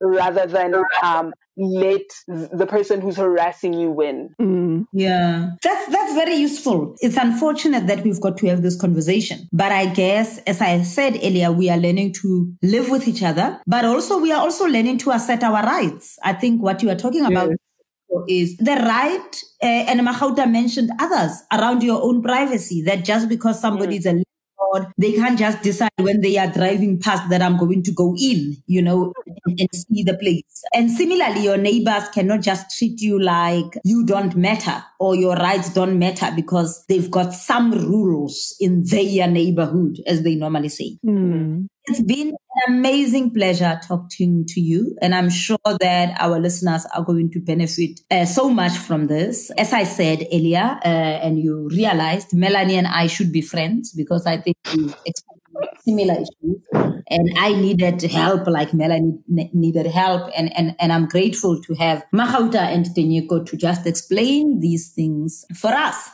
rather 0.00 0.46
than 0.46 0.74
um, 1.02 1.32
let 1.56 2.02
the 2.26 2.66
person 2.68 3.00
who's 3.00 3.16
harassing 3.16 3.74
you 3.74 3.90
win. 3.90 4.30
Mm. 4.40 4.86
Yeah, 4.92 5.50
that's 5.62 5.90
that's 5.90 6.14
very 6.14 6.34
useful. 6.36 6.94
It's 7.00 7.16
unfortunate 7.16 7.86
that 7.86 8.04
we've 8.04 8.20
got 8.20 8.36
to 8.38 8.46
have 8.48 8.62
this 8.62 8.80
conversation, 8.80 9.48
but 9.52 9.72
I 9.72 9.86
guess, 9.86 10.38
as 10.38 10.60
I 10.60 10.82
said 10.82 11.16
earlier, 11.16 11.50
we 11.52 11.68
are 11.70 11.78
learning 11.78 12.14
to 12.22 12.52
live 12.62 12.90
with 12.90 13.08
each 13.08 13.22
other, 13.22 13.60
but 13.66 13.84
also 13.84 14.18
we 14.18 14.32
are 14.32 14.40
also 14.40 14.66
learning 14.66 14.98
to 14.98 15.10
assert 15.10 15.42
our 15.42 15.62
rights. 15.62 16.18
I 16.22 16.32
think 16.32 16.62
what 16.62 16.82
you 16.82 16.90
are 16.90 16.96
talking 16.96 17.24
about. 17.24 17.50
Yes. 17.50 17.58
Is 18.26 18.56
the 18.56 18.72
right, 18.72 19.42
uh, 19.62 19.66
and 19.66 20.00
Magauta 20.00 20.50
mentioned 20.50 20.90
others 20.98 21.42
around 21.52 21.82
your 21.82 22.02
own 22.02 22.22
privacy, 22.22 22.82
that 22.82 23.04
just 23.04 23.28
because 23.28 23.60
somebody 23.60 23.96
mm. 23.96 23.98
is 23.98 24.06
a 24.60 24.86
they 24.98 25.12
can't 25.12 25.38
just 25.38 25.62
decide 25.62 25.90
when 25.96 26.20
they 26.20 26.36
are 26.36 26.52
driving 26.52 26.98
past 26.98 27.28
that 27.30 27.42
I'm 27.42 27.56
going 27.56 27.82
to 27.84 27.92
go 27.92 28.14
in, 28.18 28.56
you 28.66 28.82
know, 28.82 29.12
and, 29.46 29.60
and 29.60 29.68
see 29.72 30.02
the 30.02 30.16
place. 30.16 30.62
And 30.74 30.90
similarly, 30.90 31.44
your 31.44 31.56
neighbors 31.56 32.08
cannot 32.10 32.40
just 32.42 32.76
treat 32.76 33.00
you 33.00 33.20
like 33.20 33.78
you 33.84 34.04
don't 34.04 34.36
matter 34.36 34.82
or 34.98 35.14
your 35.14 35.36
rights 35.36 35.72
don't 35.72 35.98
matter 35.98 36.30
because 36.34 36.84
they've 36.88 37.10
got 37.10 37.32
some 37.32 37.72
rules 37.72 38.56
in 38.60 38.84
their 38.84 39.28
neighborhood, 39.28 40.00
as 40.06 40.22
they 40.22 40.34
normally 40.34 40.68
say. 40.68 40.98
Mm. 41.04 41.68
It's 41.86 42.02
been 42.02 42.34
an 42.66 42.74
amazing 42.74 43.32
pleasure 43.32 43.80
talking 43.86 44.44
to 44.48 44.60
you. 44.60 44.96
And 45.00 45.14
I'm 45.14 45.30
sure 45.30 45.58
that 45.80 46.16
our 46.20 46.38
listeners 46.38 46.86
are 46.94 47.04
going 47.04 47.30
to 47.32 47.40
benefit 47.40 48.00
uh, 48.10 48.24
so 48.24 48.48
much 48.48 48.72
from 48.72 49.06
this. 49.06 49.50
As 49.58 49.72
I 49.72 49.84
said 49.84 50.26
earlier, 50.32 50.78
uh, 50.84 50.88
and 50.88 51.38
you 51.38 51.68
realized 51.70 52.34
Melanie 52.34 52.76
and 52.76 52.86
I 52.86 53.06
should 53.06 53.32
be 53.32 53.40
friends 53.40 53.92
because 53.92 54.26
I 54.26 54.38
think 54.38 54.56
we 54.74 54.92
similar 55.84 56.14
issues. 56.14 56.62
And 57.10 57.30
I 57.38 57.54
needed 57.54 58.02
help 58.02 58.46
like 58.46 58.74
Melanie 58.74 59.18
needed 59.26 59.86
help. 59.86 60.30
And, 60.36 60.56
and, 60.56 60.76
and 60.78 60.92
I'm 60.92 61.06
grateful 61.06 61.60
to 61.62 61.74
have 61.74 62.04
Magauta 62.14 62.60
and 62.60 62.84
Tinyiko 62.84 63.46
to 63.46 63.56
just 63.56 63.86
explain 63.86 64.60
these 64.60 64.90
things 64.90 65.44
for 65.56 65.70
us. 65.70 66.10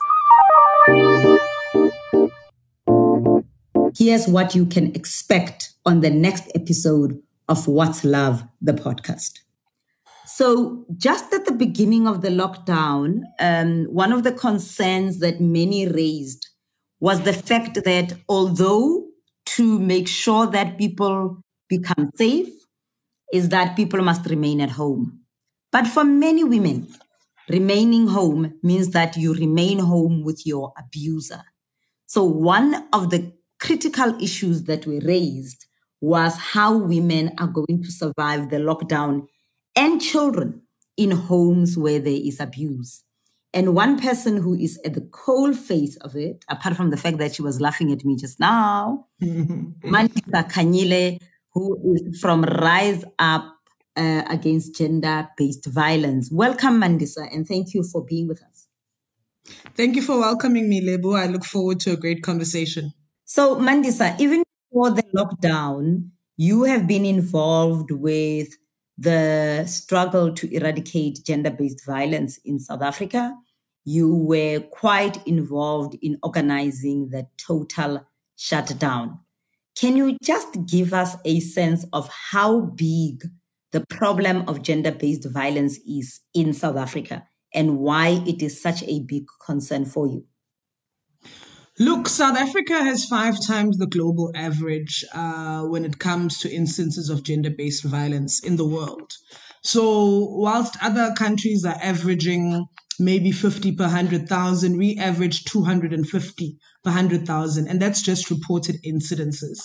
Here's 3.97 4.27
what 4.27 4.55
you 4.55 4.67
can 4.67 4.95
expect 4.95 5.74
on 5.85 6.01
the 6.01 6.11
next 6.11 6.51
episode 6.55 7.21
of 7.49 7.69
What's 7.69 8.05
Love, 8.05 8.45
the 8.61 8.73
podcast. 8.73 9.41
So, 10.27 10.87
just 10.97 11.33
at 11.33 11.45
the 11.45 11.53
beginning 11.53 12.09
of 12.09 12.23
the 12.23 12.31
lockdown, 12.31 13.21
um, 13.39 13.85
one 13.85 14.13
of 14.13 14.23
the 14.23 14.33
concerns 14.33 15.21
that 15.21 15.41
many 15.41 15.87
raised 15.87 16.49
was 17.01 17.23
the 17.23 17.35
fact 17.35 17.85
that 17.85 18.15
although 18.29 19.05
to 19.45 19.79
make 19.79 20.09
sure 20.09 20.47
that 20.47 20.79
people 20.79 21.43
become 21.69 22.11
safe 22.17 22.49
is 23.33 23.51
that 23.51 23.77
people 23.77 24.03
must 24.03 24.27
remain 24.27 24.61
at 24.61 24.71
home. 24.71 25.21
But 25.71 25.87
for 25.87 26.05
many 26.05 26.45
women, 26.45 26.89
remaining 27.49 28.07
home 28.07 28.55
means 28.63 28.91
that 28.91 29.17
you 29.17 29.35
remain 29.35 29.79
home 29.79 30.25
with 30.25 30.47
your 30.47 30.73
abuser. 30.79 31.43
So, 32.07 32.25
one 32.25 32.89
of 32.93 33.11
the 33.11 33.33
critical 33.61 34.17
issues 34.23 34.65
that 34.65 34.87
were 34.87 35.01
raised 35.01 35.64
was 36.05 36.37
how 36.37 36.77
women 36.77 37.33
are 37.39 37.47
going 37.47 37.83
to 37.83 37.91
survive 37.91 38.51
the 38.51 38.59
lockdown 38.59 39.27
and 39.75 40.03
children 40.03 40.61
in 40.99 41.11
homes 41.11 41.79
where 41.79 41.99
there 41.99 42.21
is 42.23 42.41
abuse. 42.41 43.03
And 43.55 43.75
one 43.75 43.99
person 43.99 44.37
who 44.37 44.55
is 44.55 44.79
at 44.85 44.93
the 44.93 45.09
cold 45.13 45.57
face 45.57 45.97
of 45.99 46.15
it, 46.15 46.45
apart 46.51 46.77
from 46.77 46.91
the 46.91 46.99
fact 46.99 47.19
that 47.19 47.35
she 47.35 47.43
was 47.43 47.59
laughing 47.59 47.91
at 47.91 48.05
me 48.05 48.17
just 48.17 48.39
now, 48.39 49.07
Mandisa 49.23 50.51
Kanyile, 50.51 51.19
who 51.55 51.95
is 51.95 52.21
from 52.21 52.43
Rise 52.43 53.05
Up 53.19 53.57
uh, 53.97 54.25
Against 54.29 54.77
Gender 54.77 55.29
Based 55.39 55.65
Violence. 55.67 56.31
Welcome, 56.31 56.83
Mandisa, 56.83 57.33
and 57.33 57.49
thank 57.49 57.73
you 57.73 57.83
for 57.83 58.05
being 58.05 58.29
with 58.29 58.43
us. 58.43 58.67
Thank 59.75 59.97
you 59.97 60.03
for 60.03 60.19
welcoming 60.19 60.69
me, 60.69 60.83
Lebo. 60.83 61.13
I 61.15 61.27
look 61.27 61.45
forward 61.45 61.81
to 61.81 61.93
a 61.93 61.97
great 61.97 62.23
conversation. 62.23 62.93
So, 63.25 63.57
Mandisa, 63.57 64.19
even 64.21 64.43
before 64.75 64.91
the 64.91 65.05
lockdown, 65.17 66.09
you 66.37 66.65
have 66.65 66.89
been 66.89 67.07
involved 67.07 67.93
with 67.93 68.49
the 68.99 69.65
struggle 69.67 70.35
to 70.35 70.53
eradicate 70.53 71.25
gender 71.25 71.51
based 71.51 71.87
violence 71.87 72.39
in 72.39 72.59
South 72.59 72.83
Africa. 72.83 73.37
You 73.85 74.13
were 74.13 74.61
quite 74.73 75.25
involved 75.29 75.97
in 76.03 76.19
organizing 76.25 77.11
the 77.11 77.29
total 77.37 78.05
shutdown. 78.37 79.21
Can 79.79 79.97
you 79.97 80.17
just 80.25 80.67
give 80.67 80.93
us 80.93 81.17
a 81.25 81.39
sense 81.39 81.87
of 81.93 82.09
how 82.09 82.61
big 82.61 83.23
the 83.71 83.87
problem 83.87 84.43
of 84.49 84.63
gender 84.63 84.91
based 84.91 85.29
violence 85.31 85.79
is 85.87 86.21
in 86.35 86.53
South 86.53 86.77
Africa 86.77 87.25
and 87.55 87.79
why 87.79 88.25
it 88.27 88.43
is 88.43 88.61
such 88.61 88.83
a 88.83 89.01
big 89.01 89.27
concern 89.47 89.85
for 89.85 90.09
you? 90.09 90.25
Look, 91.81 92.07
South 92.07 92.37
Africa 92.37 92.85
has 92.85 93.05
five 93.05 93.45
times 93.45 93.79
the 93.79 93.89
global 93.89 94.31
average 94.37 95.05
uh, 95.13 95.63
when 95.63 95.85
it 95.85 95.99
comes 95.99 96.39
to 96.39 96.53
instances 96.53 97.11
of 97.11 97.25
gender 97.25 97.51
based 97.51 97.83
violence 97.83 98.39
in 98.39 98.55
the 98.55 98.67
world. 98.67 99.11
So, 99.65 100.29
whilst 100.37 100.77
other 100.81 101.13
countries 101.19 101.65
are 101.65 101.77
averaging 101.83 102.67
maybe 103.01 103.33
50 103.33 103.73
per 103.73 103.87
100,000, 103.87 104.79
we 104.79 104.97
average 104.99 105.43
250 105.47 106.59
per 106.85 106.91
100,000, 106.91 107.67
and 107.67 107.83
that's 107.83 108.03
just 108.03 108.31
reported 108.31 108.77
incidences. 108.87 109.59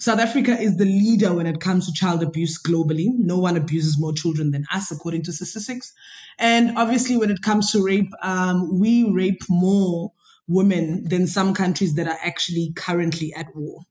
South 0.00 0.18
Africa 0.18 0.60
is 0.60 0.78
the 0.78 0.84
leader 0.84 1.32
when 1.32 1.46
it 1.46 1.60
comes 1.60 1.86
to 1.86 1.92
child 1.92 2.24
abuse 2.24 2.60
globally. 2.60 3.06
No 3.18 3.38
one 3.38 3.56
abuses 3.56 4.00
more 4.00 4.12
children 4.12 4.50
than 4.50 4.64
us, 4.72 4.90
according 4.90 5.22
to 5.24 5.32
statistics. 5.32 5.92
And 6.40 6.76
obviously, 6.76 7.16
when 7.16 7.30
it 7.30 7.42
comes 7.42 7.70
to 7.70 7.84
rape, 7.84 8.10
um, 8.20 8.80
we 8.80 9.08
rape 9.08 9.42
more 9.48 10.10
women 10.48 11.04
than 11.08 11.26
some 11.26 11.54
countries 11.54 11.94
that 11.94 12.08
are 12.08 12.18
actually 12.22 12.72
currently 12.76 13.32
at 13.34 13.46
war. 13.54 13.82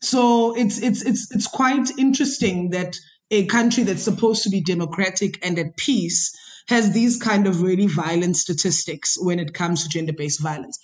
So 0.00 0.56
it's 0.56 0.80
it's 0.80 1.02
it's 1.02 1.34
it's 1.34 1.46
quite 1.46 1.90
interesting 1.98 2.70
that 2.70 2.96
a 3.30 3.46
country 3.46 3.82
that's 3.82 4.02
supposed 4.02 4.42
to 4.44 4.50
be 4.50 4.62
democratic 4.62 5.44
and 5.44 5.58
at 5.58 5.76
peace 5.76 6.32
has 6.68 6.92
these 6.92 7.16
kind 7.16 7.46
of 7.46 7.62
really 7.62 7.86
violent 7.86 8.36
statistics 8.36 9.16
when 9.20 9.38
it 9.38 9.54
comes 9.54 9.82
to 9.82 9.88
gender-based 9.88 10.40
violence. 10.40 10.78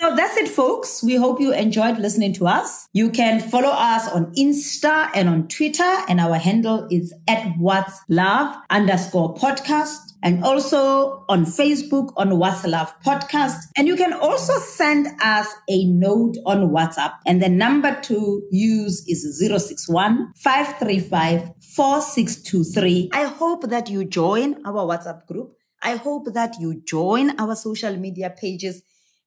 So 0.00 0.16
that's 0.16 0.36
it, 0.38 0.48
folks. 0.48 1.02
We 1.02 1.16
hope 1.16 1.40
you 1.40 1.52
enjoyed 1.52 1.98
listening 1.98 2.32
to 2.34 2.46
us. 2.46 2.88
You 2.92 3.10
can 3.10 3.40
follow 3.40 3.68
us 3.68 4.08
on 4.08 4.32
Insta 4.34 5.10
and 5.14 5.28
on 5.28 5.48
Twitter, 5.48 5.98
and 6.08 6.20
our 6.20 6.36
handle 6.36 6.88
is 6.90 7.12
at 7.28 7.52
What's 7.58 8.00
Love 8.08 8.56
underscore 8.70 9.34
podcast 9.34 10.09
and 10.22 10.44
also 10.44 11.24
on 11.28 11.44
Facebook 11.44 12.12
on 12.16 12.38
What's 12.38 12.66
Love 12.66 12.92
podcast. 13.04 13.56
And 13.76 13.86
you 13.86 13.96
can 13.96 14.12
also 14.12 14.58
send 14.58 15.08
us 15.22 15.48
a 15.68 15.84
note 15.86 16.36
on 16.46 16.70
WhatsApp. 16.70 17.12
And 17.26 17.42
the 17.42 17.48
number 17.48 17.98
to 18.02 18.42
use 18.50 19.04
is 19.08 19.38
061 19.38 20.32
535 20.36 21.50
4623. 21.74 23.10
I 23.12 23.24
hope 23.24 23.68
that 23.70 23.88
you 23.88 24.04
join 24.04 24.64
our 24.66 24.86
WhatsApp 24.86 25.26
group. 25.26 25.54
I 25.82 25.96
hope 25.96 26.32
that 26.34 26.56
you 26.60 26.82
join 26.84 27.38
our 27.40 27.56
social 27.56 27.96
media 27.96 28.30
pages 28.36 28.82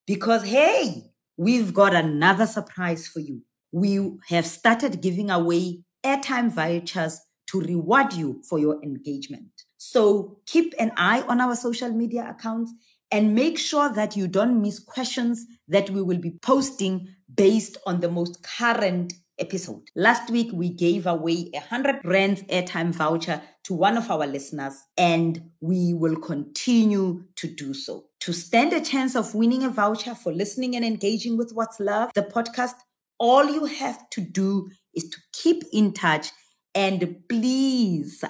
because, 0.06 0.44
hey, 0.44 1.12
we've 1.38 1.74
got 1.74 1.96
another 1.96 2.46
surprise 2.46 3.08
for 3.08 3.20
you. 3.20 3.42
We 3.72 4.18
have 4.28 4.46
started 4.46 5.02
giving 5.02 5.32
away 5.32 5.84
airtime 6.04 6.52
vouchers 6.52 7.22
to 7.54 7.62
reward 7.62 8.14
you 8.14 8.42
for 8.50 8.58
your 8.58 8.82
engagement. 8.84 9.50
So 9.78 10.40
keep 10.48 10.74
an 10.80 10.92
eye 10.98 11.22
on 11.28 11.40
our 11.40 11.56
social 11.56 11.90
media 11.90 12.28
accounts 12.28 12.74
and 13.12 13.36
make 13.36 13.60
sure 13.60 13.94
that 13.94 14.18
you 14.18 14.28
don't 14.28 14.60
miss 14.60 14.80
questions 14.80 15.46
that 15.68 15.92
we 15.92 16.02
will 16.02 16.18
be 16.18 16.32
posting 16.42 17.10
based 17.34 17.78
on 17.86 18.00
the 18.00 18.10
most 18.10 18.42
current 18.42 19.14
episode. 19.38 19.84
Last 19.96 20.32
week, 20.32 20.50
we 20.52 20.70
gave 20.70 21.06
away 21.06 21.52
a 21.54 21.60
100 21.60 22.02
Rand 22.04 22.38
airtime 22.50 22.92
voucher 22.92 23.40
to 23.66 23.74
one 23.76 23.98
of 23.98 24.10
our 24.10 24.26
listeners, 24.26 24.74
and 24.98 25.52
we 25.62 25.94
will 25.94 26.16
continue 26.16 27.26
to 27.36 27.48
do 27.48 27.76
so. 27.76 28.06
To 28.22 28.34
stand 28.34 28.74
a 28.74 28.82
chance 28.82 29.16
of 29.16 29.36
winning 29.36 29.64
a 29.64 29.70
voucher 29.70 30.16
for 30.16 30.34
listening 30.34 30.76
and 30.76 30.84
engaging 30.84 31.38
with 31.38 31.52
What's 31.54 31.80
Love, 31.80 32.12
the 32.16 32.24
podcast, 32.24 32.76
all 33.20 33.46
you 33.46 33.66
have 33.66 34.10
to 34.12 34.22
do 34.22 34.70
is 34.96 35.10
to 35.10 35.18
keep 35.34 35.64
in 35.72 35.94
touch 35.94 36.32
and 36.76 37.18
please 37.30 38.24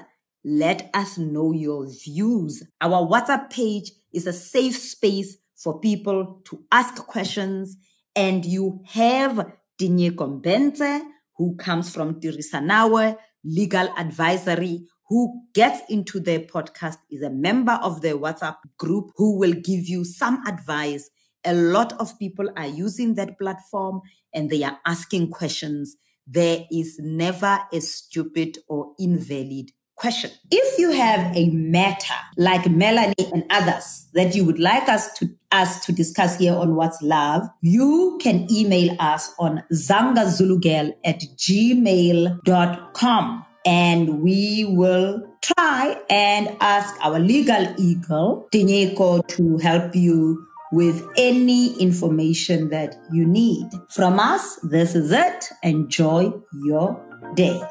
let 0.44 0.90
us 0.94 1.18
know 1.18 1.54
your 1.54 1.88
views. 1.88 2.64
Our 2.82 3.08
WhatsApp 3.08 3.50
page 3.50 3.92
is 4.14 4.28
a 4.28 4.34
safe 4.34 4.78
space 4.78 5.38
for 5.56 5.80
people 5.80 6.42
to 6.46 6.64
ask 6.72 6.96
questions, 7.06 7.78
and 8.16 8.46
you 8.46 8.82
have 8.88 9.54
Dinye 9.80 10.12
Kombenze, 10.12 11.02
who 11.38 11.56
comes 11.56 11.94
from 11.94 12.20
Tirisanawe 12.20 13.18
Legal 13.46 13.90
Advisory, 13.98 14.88
who 15.10 15.44
gets 15.54 15.82
into 15.90 16.20
their 16.20 16.40
podcast 16.40 16.98
is 17.12 17.22
a 17.22 17.30
member 17.30 17.74
of 17.84 18.02
their 18.02 18.18
WhatsApp 18.18 18.58
group 18.78 19.12
who 19.16 19.38
will 19.38 19.54
give 19.54 19.88
you 19.88 20.04
some 20.06 20.46
advice. 20.48 21.10
A 21.46 21.54
lot 21.54 21.94
of 22.00 22.18
people 22.20 22.50
are 22.56 22.68
using 22.68 23.16
that 23.16 23.38
platform 23.38 24.02
and 24.34 24.50
they 24.50 24.64
are 24.64 24.80
asking 24.86 25.30
questions. 25.30 25.98
There 26.28 26.66
is 26.72 27.00
never 27.00 27.60
a 27.72 27.82
stupid 27.82 28.58
or 28.68 28.94
invalid 29.00 29.72
question. 29.96 30.32
If 30.52 30.80
you 30.80 30.92
have 30.92 31.36
a 31.36 31.50
matter 31.50 32.14
like 32.38 32.70
Melanie 32.70 33.16
and 33.34 33.44
others 33.50 34.08
that 34.14 34.36
you 34.36 34.46
would 34.46 34.60
like 34.60 34.88
us 34.90 35.12
to 35.20 35.30
us 35.52 35.86
to 35.86 35.94
discuss 35.94 36.38
here 36.38 36.56
on 36.56 36.76
What's 36.76 37.02
Love, 37.02 37.48
you 37.62 38.20
can 38.22 38.48
email 38.52 38.96
us 39.00 39.32
on 39.38 39.64
zangazulugirl 39.72 40.94
at 41.06 41.22
gmail.com 41.38 43.46
and 43.66 44.22
we 44.22 44.66
will 44.66 45.22
try 45.42 45.98
and 46.10 46.56
ask 46.60 46.96
our 47.04 47.20
legal 47.20 47.74
eagle, 47.78 48.48
Tinyiko, 48.54 49.26
to 49.28 49.58
help 49.58 49.96
you 49.96 50.46
with 50.74 51.08
any 51.18 51.80
information 51.80 52.70
that 52.70 52.96
you 53.12 53.28
need. 53.28 53.70
From 53.90 54.20
us, 54.20 54.56
this 54.64 54.96
is 54.96 55.12
it. 55.12 55.46
Enjoy 55.62 56.34
your 56.66 57.00
day. 57.36 57.62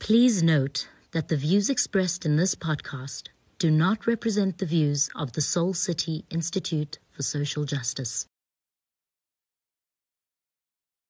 Please 0.00 0.42
note 0.42 0.88
that 1.12 1.28
the 1.28 1.36
views 1.36 1.70
expressed 1.70 2.26
in 2.26 2.36
this 2.36 2.56
podcast 2.56 3.28
do 3.60 3.70
not 3.70 4.06
represent 4.06 4.58
the 4.58 4.66
views 4.66 5.08
of 5.14 5.34
the 5.34 5.40
Soul 5.40 5.74
City 5.74 6.24
Institute 6.30 6.98
for 7.10 7.22
Social 7.22 7.64
Justice. 7.64 8.27